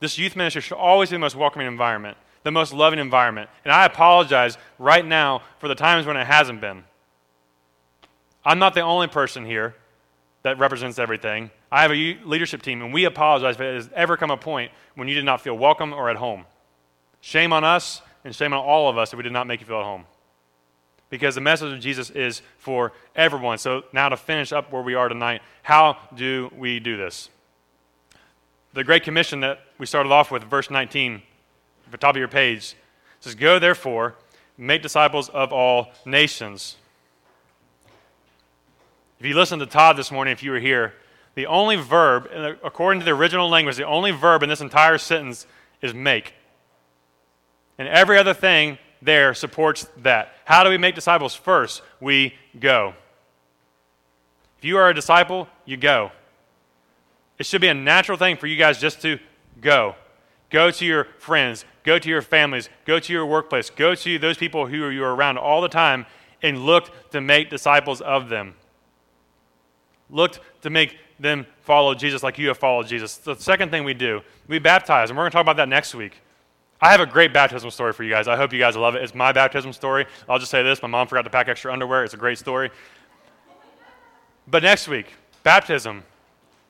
This 0.00 0.16
youth 0.16 0.36
ministry 0.36 0.62
should 0.62 0.78
always 0.78 1.10
be 1.10 1.16
the 1.16 1.20
most 1.20 1.36
welcoming 1.36 1.66
environment 1.66 2.16
the 2.44 2.50
most 2.50 2.72
loving 2.72 2.98
environment. 2.98 3.50
And 3.62 3.72
I 3.72 3.84
apologize 3.84 4.56
right 4.78 5.04
now 5.04 5.42
for 5.58 5.68
the 5.68 5.74
times 5.74 6.06
when 6.06 6.16
it 6.16 6.26
hasn't 6.26 6.62
been. 6.62 6.84
I'm 8.42 8.58
not 8.58 8.72
the 8.72 8.80
only 8.80 9.06
person 9.06 9.44
here 9.44 9.74
that 10.44 10.58
represents 10.58 10.98
everything. 10.98 11.50
I 11.70 11.82
have 11.82 11.90
a 11.90 12.18
leadership 12.24 12.62
team, 12.62 12.80
and 12.80 12.92
we 12.92 13.04
apologize 13.04 13.56
if 13.56 13.60
it 13.60 13.74
has 13.74 13.90
ever 13.94 14.16
come 14.16 14.30
a 14.30 14.38
point 14.38 14.72
when 14.94 15.06
you 15.06 15.14
did 15.14 15.26
not 15.26 15.42
feel 15.42 15.58
welcome 15.58 15.92
or 15.92 16.08
at 16.08 16.16
home. 16.16 16.46
Shame 17.20 17.52
on 17.52 17.64
us, 17.64 18.00
and 18.24 18.34
shame 18.34 18.54
on 18.54 18.60
all 18.60 18.88
of 18.88 18.96
us 18.96 19.12
if 19.12 19.18
we 19.18 19.22
did 19.22 19.32
not 19.32 19.46
make 19.46 19.60
you 19.60 19.66
feel 19.66 19.80
at 19.80 19.84
home. 19.84 20.06
Because 21.14 21.36
the 21.36 21.40
message 21.40 21.72
of 21.72 21.78
Jesus 21.78 22.10
is 22.10 22.42
for 22.58 22.90
everyone. 23.14 23.58
So, 23.58 23.84
now 23.92 24.08
to 24.08 24.16
finish 24.16 24.50
up 24.50 24.72
where 24.72 24.82
we 24.82 24.94
are 24.94 25.08
tonight, 25.08 25.42
how 25.62 25.96
do 26.12 26.50
we 26.58 26.80
do 26.80 26.96
this? 26.96 27.28
The 28.72 28.82
Great 28.82 29.04
Commission 29.04 29.38
that 29.38 29.60
we 29.78 29.86
started 29.86 30.10
off 30.10 30.32
with, 30.32 30.42
verse 30.42 30.70
19 30.70 31.22
at 31.86 31.92
the 31.92 31.98
top 31.98 32.16
of 32.16 32.18
your 32.18 32.26
page. 32.26 32.74
Says, 33.20 33.36
Go 33.36 33.60
therefore, 33.60 34.16
make 34.58 34.82
disciples 34.82 35.28
of 35.28 35.52
all 35.52 35.92
nations. 36.04 36.78
If 39.20 39.26
you 39.26 39.36
listened 39.36 39.60
to 39.60 39.66
Todd 39.66 39.96
this 39.96 40.10
morning, 40.10 40.32
if 40.32 40.42
you 40.42 40.50
were 40.50 40.58
here, 40.58 40.94
the 41.36 41.46
only 41.46 41.76
verb, 41.76 42.28
according 42.64 42.98
to 42.98 43.04
the 43.04 43.12
original 43.12 43.48
language, 43.48 43.76
the 43.76 43.86
only 43.86 44.10
verb 44.10 44.42
in 44.42 44.48
this 44.48 44.60
entire 44.60 44.98
sentence 44.98 45.46
is 45.80 45.94
make. 45.94 46.34
And 47.78 47.86
every 47.86 48.18
other 48.18 48.34
thing 48.34 48.78
there 49.04 49.34
supports 49.34 49.86
that. 49.98 50.34
How 50.44 50.64
do 50.64 50.70
we 50.70 50.78
make 50.78 50.94
disciples? 50.94 51.34
First, 51.34 51.82
we 52.00 52.34
go. 52.58 52.94
If 54.58 54.64
you 54.64 54.78
are 54.78 54.88
a 54.88 54.94
disciple, 54.94 55.46
you 55.64 55.76
go. 55.76 56.10
It 57.38 57.46
should 57.46 57.60
be 57.60 57.68
a 57.68 57.74
natural 57.74 58.16
thing 58.16 58.36
for 58.36 58.46
you 58.46 58.56
guys 58.56 58.80
just 58.80 59.02
to 59.02 59.18
go. 59.60 59.96
Go 60.50 60.70
to 60.70 60.84
your 60.86 61.04
friends, 61.18 61.64
go 61.82 61.98
to 61.98 62.08
your 62.08 62.22
families, 62.22 62.68
go 62.84 62.98
to 62.98 63.12
your 63.12 63.26
workplace, 63.26 63.70
go 63.70 63.94
to 63.94 64.18
those 64.18 64.38
people 64.38 64.66
who 64.66 64.88
you 64.88 65.04
are 65.04 65.14
around 65.14 65.36
all 65.36 65.60
the 65.60 65.68
time 65.68 66.06
and 66.42 66.64
look 66.64 66.90
to 67.10 67.20
make 67.20 67.50
disciples 67.50 68.00
of 68.00 68.28
them. 68.28 68.54
Look 70.10 70.38
to 70.62 70.70
make 70.70 70.96
them 71.18 71.46
follow 71.62 71.94
Jesus 71.94 72.22
like 72.22 72.38
you 72.38 72.48
have 72.48 72.58
followed 72.58 72.86
Jesus. 72.86 73.16
The 73.16 73.34
second 73.34 73.70
thing 73.70 73.84
we 73.84 73.94
do, 73.94 74.22
we 74.46 74.58
baptize, 74.58 75.10
and 75.10 75.16
we're 75.16 75.24
going 75.24 75.30
to 75.32 75.34
talk 75.34 75.42
about 75.42 75.56
that 75.56 75.68
next 75.68 75.94
week. 75.94 76.20
I 76.84 76.90
have 76.90 77.00
a 77.00 77.06
great 77.06 77.32
baptism 77.32 77.70
story 77.70 77.94
for 77.94 78.04
you 78.04 78.10
guys. 78.10 78.28
I 78.28 78.36
hope 78.36 78.52
you 78.52 78.58
guys 78.58 78.76
love 78.76 78.94
it. 78.94 79.02
It's 79.02 79.14
my 79.14 79.32
baptism 79.32 79.72
story. 79.72 80.04
I'll 80.28 80.38
just 80.38 80.50
say 80.50 80.62
this 80.62 80.82
my 80.82 80.88
mom 80.88 81.06
forgot 81.06 81.22
to 81.22 81.30
pack 81.30 81.48
extra 81.48 81.72
underwear. 81.72 82.04
It's 82.04 82.12
a 82.12 82.18
great 82.18 82.36
story. 82.36 82.70
But 84.46 84.62
next 84.62 84.86
week, 84.86 85.06
baptism. 85.42 86.04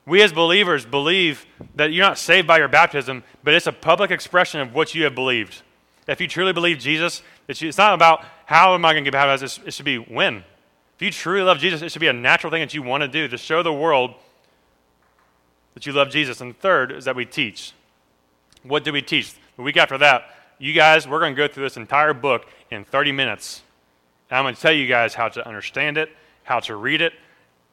We 0.07 0.23
as 0.23 0.33
believers 0.33 0.87
believe 0.87 1.47
that 1.75 1.93
you're 1.93 2.07
not 2.07 2.17
saved 2.17 2.47
by 2.47 2.59
your 2.59 2.69
baptism, 2.69 3.25
but 3.43 3.55
it's 3.55 3.67
a 3.67 3.73
public 3.73 4.13
expression 4.13 4.61
of 4.61 4.73
what 4.73 4.95
you 4.95 5.03
have 5.03 5.17
believed. 5.17 5.63
If 6.07 6.21
you 6.21 6.29
truly 6.29 6.53
believe 6.53 6.79
Jesus, 6.79 7.21
it's 7.49 7.77
not 7.77 7.95
about 7.95 8.25
how 8.47 8.75
am 8.75 8.85
I 8.85 8.93
going 8.93 9.03
to 9.03 9.11
get 9.11 9.17
baptized, 9.17 9.67
it 9.67 9.75
should 9.75 9.85
be 9.85 9.97
when. 9.97 10.45
If 10.95 11.03
you 11.03 11.11
truly 11.11 11.43
love 11.43 11.59
Jesus, 11.59 11.83
it 11.83 11.91
should 11.91 11.99
be 11.99 12.07
a 12.07 12.13
natural 12.13 12.53
thing 12.53 12.61
that 12.61 12.73
you 12.73 12.85
want 12.85 13.01
to 13.01 13.09
do 13.09 13.27
to 13.27 13.37
show 13.37 13.65
the 13.65 13.73
world 13.73 14.15
that 15.73 15.87
you 15.87 15.93
love 15.93 16.11
Jesus. 16.11 16.41
And 16.41 16.57
third 16.57 16.93
is 16.93 17.05
that 17.07 17.17
we 17.17 17.25
teach. 17.25 17.73
What 18.63 18.85
do 18.85 18.93
we 18.93 19.03
teach? 19.03 19.35
The 19.57 19.63
week 19.63 19.77
after 19.77 19.99
that, 19.99 20.35
you 20.59 20.73
guys, 20.73 21.07
we're 21.07 21.21
going 21.21 21.35
to 21.35 21.37
go 21.37 21.53
through 21.53 21.65
this 21.65 21.77
entire 21.77 22.15
book 22.15 22.47
in 22.71 22.85
30 22.85 23.13
minutes. 23.13 23.63
And 24.31 24.39
I'm 24.39 24.45
going 24.45 24.55
to 24.55 24.61
tell 24.61 24.73
you 24.73 24.87
guys 24.87 25.15
how 25.15 25.29
to 25.29 25.47
understand 25.47 25.99
it, 25.99 26.11
how 26.43 26.61
to 26.61 26.77
read 26.77 27.01
it, 27.01 27.13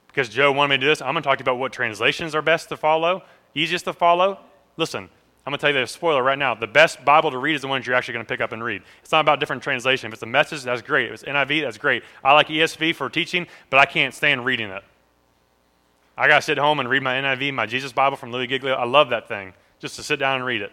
because 0.07 0.29
Joe 0.29 0.51
wanted 0.51 0.69
me 0.69 0.77
to 0.77 0.82
do 0.82 0.88
this, 0.88 1.01
I'm 1.01 1.13
going 1.13 1.23
to 1.23 1.27
talk 1.27 1.38
to 1.38 1.41
you 1.41 1.45
about 1.45 1.59
what 1.59 1.71
translations 1.71 2.36
are 2.36 2.41
best 2.41 2.69
to 2.69 2.77
follow, 2.77 3.23
easiest 3.55 3.86
to 3.86 3.93
follow. 3.93 4.39
Listen, 4.77 5.09
I'm 5.45 5.51
going 5.51 5.57
to 5.57 5.61
tell 5.61 5.73
you 5.73 5.79
the 5.79 5.88
spoiler 5.88 6.21
right 6.21 6.38
now. 6.38 6.53
The 6.53 6.67
best 6.67 7.03
Bible 7.03 7.32
to 7.32 7.38
read 7.38 7.55
is 7.55 7.61
the 7.61 7.67
ones 7.67 7.88
you're 7.88 7.95
actually 7.95 8.15
going 8.15 8.25
to 8.25 8.29
pick 8.29 8.41
up 8.41 8.51
and 8.51 8.63
read. 8.63 8.84
It's 9.01 9.11
not 9.11 9.21
about 9.21 9.39
different 9.39 9.63
translation. 9.63 10.07
If 10.07 10.13
it's 10.13 10.23
a 10.23 10.27
message, 10.27 10.63
that's 10.63 10.82
great. 10.82 11.07
If 11.07 11.13
it's 11.13 11.23
NIV, 11.23 11.63
that's 11.63 11.77
great. 11.77 12.03
I 12.23 12.34
like 12.34 12.47
ESV 12.47 12.93
for 12.93 13.09
teaching, 13.09 13.47
but 13.69 13.79
I 13.79 13.86
can't 13.86 14.13
stand 14.13 14.45
reading 14.45 14.69
it. 14.69 14.84
I 16.17 16.27
got 16.27 16.36
to 16.36 16.41
sit 16.41 16.57
home 16.57 16.79
and 16.79 16.89
read 16.89 17.01
my 17.01 17.15
NIV, 17.15 17.53
my 17.53 17.65
Jesus 17.65 17.91
Bible 17.91 18.17
from 18.17 18.32
Louie 18.32 18.45
Giglio. 18.45 18.75
I 18.75 18.86
love 18.86 19.09
that 19.09 19.27
thing, 19.27 19.53
just 19.79 19.95
to 19.95 20.03
sit 20.03 20.19
down 20.19 20.36
and 20.36 20.45
read 20.45 20.61
it. 20.61 20.71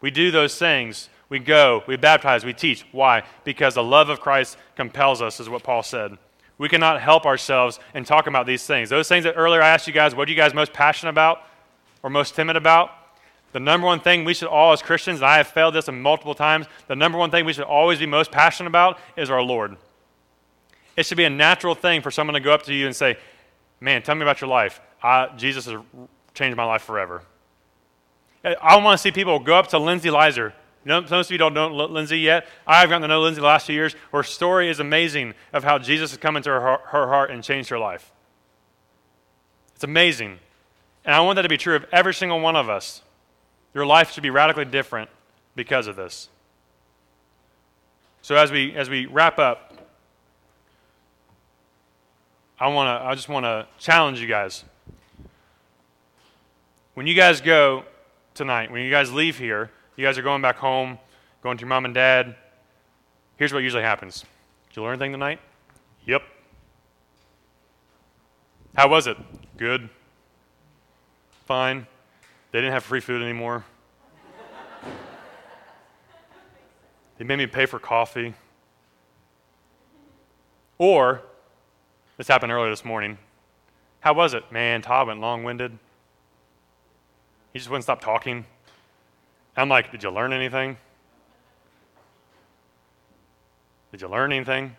We 0.00 0.10
do 0.10 0.30
those 0.30 0.56
things. 0.58 1.08
We 1.28 1.38
go, 1.38 1.84
we 1.86 1.96
baptize, 1.96 2.44
we 2.44 2.52
teach. 2.52 2.84
Why? 2.90 3.22
Because 3.44 3.74
the 3.74 3.84
love 3.84 4.08
of 4.08 4.20
Christ 4.20 4.56
compels 4.74 5.22
us, 5.22 5.38
is 5.38 5.48
what 5.48 5.62
Paul 5.62 5.82
said. 5.82 6.18
We 6.58 6.68
cannot 6.68 7.00
help 7.00 7.24
ourselves 7.24 7.78
in 7.94 8.04
talking 8.04 8.32
about 8.32 8.46
these 8.46 8.66
things. 8.66 8.90
Those 8.90 9.08
things 9.08 9.24
that 9.24 9.34
earlier 9.34 9.62
I 9.62 9.68
asked 9.68 9.86
you 9.86 9.92
guys, 9.92 10.14
what 10.14 10.28
are 10.28 10.30
you 10.30 10.36
guys 10.36 10.52
most 10.52 10.72
passionate 10.72 11.10
about 11.10 11.42
or 12.02 12.10
most 12.10 12.34
timid 12.34 12.56
about? 12.56 12.90
The 13.52 13.60
number 13.60 13.86
one 13.86 14.00
thing 14.00 14.24
we 14.24 14.34
should 14.34 14.48
all, 14.48 14.72
as 14.72 14.82
Christians, 14.82 15.20
and 15.20 15.26
I 15.26 15.36
have 15.38 15.48
failed 15.48 15.74
this 15.74 15.88
multiple 15.90 16.34
times, 16.34 16.66
the 16.86 16.96
number 16.96 17.16
one 17.16 17.30
thing 17.30 17.44
we 17.44 17.52
should 17.52 17.64
always 17.64 17.98
be 17.98 18.06
most 18.06 18.30
passionate 18.30 18.68
about 18.68 18.98
is 19.16 19.30
our 19.30 19.42
Lord. 19.42 19.76
It 20.96 21.06
should 21.06 21.16
be 21.16 21.24
a 21.24 21.30
natural 21.30 21.74
thing 21.74 22.02
for 22.02 22.10
someone 22.10 22.34
to 22.34 22.40
go 22.40 22.52
up 22.52 22.64
to 22.64 22.74
you 22.74 22.86
and 22.86 22.94
say, 22.94 23.16
Man, 23.80 24.02
tell 24.02 24.14
me 24.14 24.22
about 24.22 24.42
your 24.42 24.50
life. 24.50 24.80
I, 25.02 25.28
Jesus 25.36 25.64
has 25.64 25.80
changed 26.34 26.56
my 26.56 26.64
life 26.64 26.82
forever. 26.82 27.22
I 28.44 28.76
want 28.76 28.98
to 28.98 29.02
see 29.02 29.12
people 29.12 29.38
go 29.38 29.54
up 29.54 29.68
to 29.68 29.78
Lindsay 29.78 30.10
Lizer. 30.10 30.54
You 30.84 30.88
know, 30.88 31.00
most 31.02 31.26
of 31.26 31.30
you 31.30 31.38
don't 31.38 31.52
know 31.52 31.68
Lindsay 31.68 32.20
yet. 32.20 32.46
I've 32.66 32.88
gotten 32.88 33.02
to 33.02 33.08
know 33.08 33.20
Lindsay 33.20 33.40
the 33.40 33.46
last 33.46 33.66
few 33.66 33.74
years. 33.74 33.94
Her 34.12 34.22
story 34.22 34.70
is 34.70 34.80
amazing 34.80 35.34
of 35.52 35.62
how 35.62 35.78
Jesus 35.78 36.10
has 36.10 36.18
come 36.18 36.36
into 36.36 36.48
her, 36.48 36.60
her 36.60 37.06
heart 37.08 37.30
and 37.30 37.44
changed 37.44 37.68
her 37.68 37.78
life. 37.78 38.12
It's 39.74 39.84
amazing. 39.84 40.38
And 41.04 41.14
I 41.14 41.20
want 41.20 41.36
that 41.36 41.42
to 41.42 41.48
be 41.50 41.58
true 41.58 41.76
of 41.76 41.84
every 41.92 42.14
single 42.14 42.40
one 42.40 42.56
of 42.56 42.70
us. 42.70 43.02
Your 43.74 43.84
life 43.84 44.12
should 44.12 44.22
be 44.22 44.30
radically 44.30 44.64
different 44.64 45.10
because 45.54 45.86
of 45.86 45.96
this. 45.96 46.28
So 48.22 48.36
as 48.36 48.50
we 48.50 48.74
as 48.74 48.90
we 48.90 49.06
wrap 49.06 49.38
up, 49.38 49.78
I 52.58 52.68
want 52.68 52.88
to 52.88 53.06
I 53.06 53.14
just 53.14 53.28
want 53.28 53.44
to 53.44 53.66
challenge 53.78 54.20
you 54.20 54.26
guys. 54.26 54.64
When 56.94 57.06
you 57.06 57.14
guys 57.14 57.40
go 57.40 57.84
tonight, 58.34 58.70
when 58.70 58.82
you 58.82 58.90
guys 58.90 59.12
leave 59.12 59.38
here, 59.38 59.70
you 59.96 60.04
guys 60.04 60.18
are 60.18 60.22
going 60.22 60.42
back 60.42 60.56
home, 60.56 60.98
going 61.42 61.56
to 61.56 61.62
your 61.62 61.68
mom 61.68 61.84
and 61.84 61.94
dad. 61.94 62.36
Here's 63.36 63.52
what 63.52 63.62
usually 63.62 63.82
happens. 63.82 64.24
Did 64.68 64.76
you 64.76 64.82
learn 64.82 64.92
anything 64.92 65.12
tonight? 65.12 65.40
Yep. 66.06 66.22
How 68.74 68.88
was 68.88 69.06
it? 69.06 69.16
Good. 69.56 69.88
Fine. 71.46 71.86
They 72.52 72.60
didn't 72.60 72.72
have 72.72 72.84
free 72.84 73.00
food 73.00 73.22
anymore. 73.22 73.64
they 77.18 77.24
made 77.24 77.36
me 77.36 77.46
pay 77.46 77.66
for 77.66 77.78
coffee. 77.78 78.34
Or, 80.78 81.22
this 82.16 82.28
happened 82.28 82.52
earlier 82.52 82.70
this 82.70 82.84
morning. 82.84 83.18
How 84.00 84.14
was 84.14 84.32
it? 84.32 84.50
Man, 84.50 84.80
Todd 84.80 85.08
went 85.08 85.20
long 85.20 85.44
winded. 85.44 85.78
He 87.52 87.58
just 87.58 87.70
wouldn't 87.70 87.84
stop 87.84 88.00
talking. 88.00 88.44
I'm 89.56 89.68
like, 89.68 89.90
Did 89.90 90.02
you 90.02 90.10
learn 90.10 90.32
anything? 90.32 90.76
Did 93.92 94.00
you 94.02 94.08
learn 94.08 94.32
anything? 94.32 94.76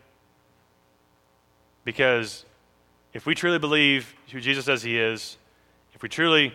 Because 1.83 2.45
if 3.13 3.25
we 3.25 3.35
truly 3.35 3.59
believe 3.59 4.13
who 4.31 4.39
Jesus 4.39 4.65
says 4.65 4.83
he 4.83 4.97
is, 4.97 5.37
if 5.93 6.01
we 6.01 6.09
truly 6.09 6.53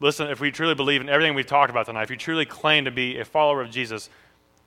listen, 0.00 0.28
if 0.28 0.40
we 0.40 0.50
truly 0.50 0.74
believe 0.74 1.00
in 1.00 1.08
everything 1.08 1.34
we've 1.34 1.46
talked 1.46 1.70
about 1.70 1.86
tonight, 1.86 2.02
if 2.02 2.10
you 2.10 2.16
truly 2.16 2.46
claim 2.46 2.84
to 2.84 2.90
be 2.90 3.18
a 3.18 3.24
follower 3.24 3.60
of 3.60 3.70
Jesus, 3.70 4.08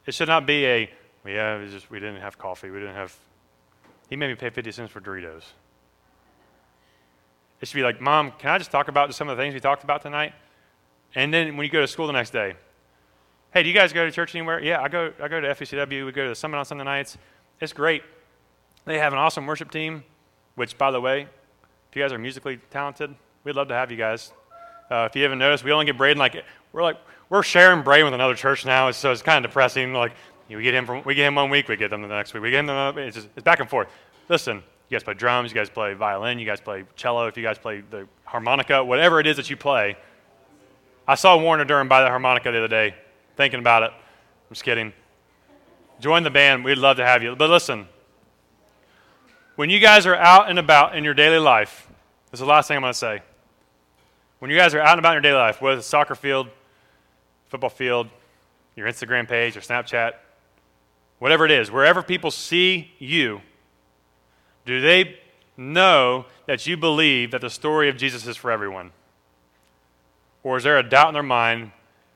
it 0.05 0.13
should 0.13 0.27
not 0.27 0.45
be 0.45 0.65
a, 0.65 0.91
well, 1.23 1.33
yeah, 1.33 1.65
just, 1.69 1.89
we 1.89 1.99
didn't 1.99 2.21
have 2.21 2.37
coffee, 2.37 2.69
we 2.69 2.79
didn't 2.79 2.95
have, 2.95 3.15
he 4.09 4.15
made 4.15 4.27
me 4.27 4.35
pay 4.35 4.49
50 4.49 4.71
cents 4.71 4.91
for 4.91 5.01
Doritos. 5.01 5.43
It 7.61 7.67
should 7.67 7.75
be 7.75 7.83
like, 7.83 8.01
Mom, 8.01 8.31
can 8.39 8.49
I 8.49 8.57
just 8.57 8.71
talk 8.71 8.87
about 8.87 9.13
some 9.13 9.29
of 9.29 9.37
the 9.37 9.43
things 9.43 9.53
we 9.53 9.59
talked 9.59 9.83
about 9.83 10.01
tonight? 10.01 10.33
And 11.13 11.33
then 11.33 11.55
when 11.57 11.65
you 11.65 11.71
go 11.71 11.81
to 11.81 11.87
school 11.87 12.07
the 12.07 12.13
next 12.13 12.31
day, 12.31 12.55
hey, 13.53 13.63
do 13.63 13.69
you 13.69 13.75
guys 13.75 13.93
go 13.93 14.05
to 14.05 14.11
church 14.11 14.33
anywhere? 14.35 14.61
Yeah, 14.61 14.81
I 14.81 14.87
go, 14.87 15.13
I 15.21 15.27
go 15.27 15.39
to 15.39 15.47
FECW. 15.53 16.05
We 16.05 16.11
go 16.11 16.23
to 16.23 16.29
the 16.29 16.35
summit 16.35 16.57
on 16.57 16.65
Sunday 16.65 16.83
nights. 16.83 17.17
It's 17.59 17.73
great. 17.73 18.03
They 18.85 18.97
have 18.97 19.13
an 19.13 19.19
awesome 19.19 19.45
worship 19.45 19.69
team, 19.69 20.03
which, 20.55 20.77
by 20.77 20.89
the 20.89 20.99
way, 20.99 21.27
if 21.89 21.95
you 21.95 22.01
guys 22.01 22.11
are 22.11 22.17
musically 22.17 22.57
talented, 22.71 23.13
we'd 23.43 23.55
love 23.55 23.67
to 23.67 23.73
have 23.75 23.91
you 23.91 23.97
guys. 23.97 24.31
Uh, 24.89 25.07
if 25.09 25.15
you 25.15 25.23
haven't 25.23 25.39
noticed, 25.39 25.63
we 25.63 25.71
only 25.71 25.85
get 25.85 25.97
Braden 25.97 26.17
like 26.17 26.43
we're 26.73 26.83
like 26.83 26.97
we're 27.29 27.43
sharing 27.43 27.81
Braden 27.81 28.05
with 28.05 28.13
another 28.13 28.35
church 28.35 28.65
now, 28.65 28.89
so 28.91 29.11
it's 29.11 29.21
kind 29.21 29.43
of 29.43 29.49
depressing. 29.49 29.93
Like 29.93 30.13
we 30.49 30.63
get 30.63 30.73
him 30.73 30.85
from 30.85 31.03
we 31.03 31.15
get 31.15 31.27
him 31.27 31.35
one 31.35 31.49
week, 31.49 31.67
we 31.67 31.77
get 31.77 31.89
them 31.89 32.01
the 32.01 32.07
next 32.07 32.33
week, 32.33 32.43
we 32.43 32.51
get 32.51 32.59
him 32.61 32.67
the 32.67 32.93
it's, 32.97 33.15
just, 33.15 33.29
it's 33.35 33.43
back 33.43 33.59
and 33.59 33.69
forth. 33.69 33.87
Listen, 34.27 34.63
you 34.91 34.97
guys 34.97 35.05
play 35.05 35.13
drums, 35.13 35.51
you 35.51 35.55
guys 35.55 35.69
play 35.69 35.93
violin, 35.93 36.37
you 36.37 36.45
guys 36.45 36.59
play 36.59 36.83
cello, 36.97 37.27
if 37.27 37.37
you 37.37 37.43
guys 37.43 37.57
play 37.57 37.81
the 37.89 38.09
harmonica, 38.25 38.83
whatever 38.83 39.21
it 39.21 39.25
is 39.25 39.37
that 39.37 39.49
you 39.49 39.55
play. 39.55 39.95
I 41.07 41.15
saw 41.15 41.37
Warner 41.37 41.63
Durham 41.63 41.87
buy 41.87 42.01
the 42.01 42.09
harmonica 42.09 42.51
the 42.51 42.57
other 42.57 42.67
day, 42.67 42.93
thinking 43.37 43.61
about 43.61 43.83
it. 43.83 43.91
I'm 43.91 44.49
just 44.53 44.65
kidding. 44.65 44.91
Join 46.01 46.23
the 46.23 46.29
band. 46.29 46.65
We'd 46.65 46.77
love 46.77 46.97
to 46.97 47.05
have 47.05 47.23
you. 47.23 47.37
But 47.37 47.49
listen, 47.49 47.87
when 49.55 49.69
you 49.69 49.79
guys 49.79 50.05
are 50.05 50.15
out 50.15 50.49
and 50.49 50.59
about 50.59 50.97
in 50.97 51.05
your 51.05 51.13
daily 51.13 51.39
life, 51.39 51.87
this 52.29 52.39
is 52.39 52.41
the 52.41 52.51
last 52.51 52.67
thing 52.67 52.75
I'm 52.75 52.83
going 52.83 52.91
to 52.91 52.99
say. 52.99 53.21
When 54.39 54.51
you 54.51 54.57
guys 54.57 54.73
are 54.73 54.81
out 54.81 54.91
and 54.91 54.99
about 54.99 55.11
in 55.11 55.23
your 55.23 55.31
daily 55.31 55.39
life, 55.39 55.61
whether 55.61 55.77
it's 55.77 55.87
soccer 55.87 56.15
field, 56.15 56.49
football 57.47 57.69
field, 57.69 58.09
your 58.75 58.87
Instagram 58.87 59.25
page, 59.25 59.55
your 59.55 59.61
Snapchat, 59.61 60.15
whatever 61.19 61.45
it 61.45 61.51
is, 61.51 61.71
wherever 61.71 62.03
people 62.03 62.29
see 62.29 62.91
you, 62.99 63.39
do 64.65 64.81
they 64.81 65.17
know 65.57 66.25
that 66.45 66.65
you 66.67 66.77
believe 66.77 67.31
that 67.31 67.41
the 67.41 67.49
story 67.49 67.89
of 67.89 67.97
Jesus 67.97 68.25
is 68.27 68.37
for 68.37 68.51
everyone? 68.51 68.91
Or 70.43 70.57
is 70.57 70.63
there 70.63 70.77
a 70.77 70.83
doubt 70.83 71.09
in 71.09 71.13
their 71.13 71.23
mind 71.23 71.71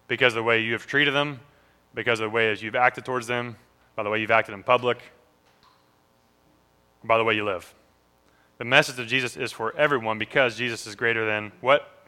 because 0.07 0.33
of 0.33 0.35
the 0.35 0.43
way 0.43 0.61
you 0.61 0.73
have 0.73 0.87
treated 0.87 1.13
them, 1.13 1.39
because 1.93 2.19
of 2.19 2.25
the 2.25 2.35
way 2.35 2.51
as 2.51 2.61
you've 2.61 2.75
acted 2.75 3.05
towards 3.05 3.27
them, 3.27 3.55
by 3.95 4.03
the 4.03 4.09
way 4.09 4.19
you've 4.19 4.31
acted 4.31 4.53
in 4.53 4.63
public, 4.63 4.99
by 7.03 7.17
the 7.17 7.23
way 7.23 7.35
you 7.35 7.45
live? 7.45 7.73
The 8.57 8.65
message 8.65 8.99
of 8.99 9.07
Jesus 9.07 9.35
is 9.35 9.51
for 9.51 9.75
everyone 9.75 10.17
because 10.17 10.57
Jesus 10.57 10.87
is 10.87 10.95
greater 10.95 11.25
than 11.25 11.51
what? 11.61 12.07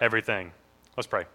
Everything. 0.00 0.52
Let's 0.96 1.06
pray. 1.06 1.26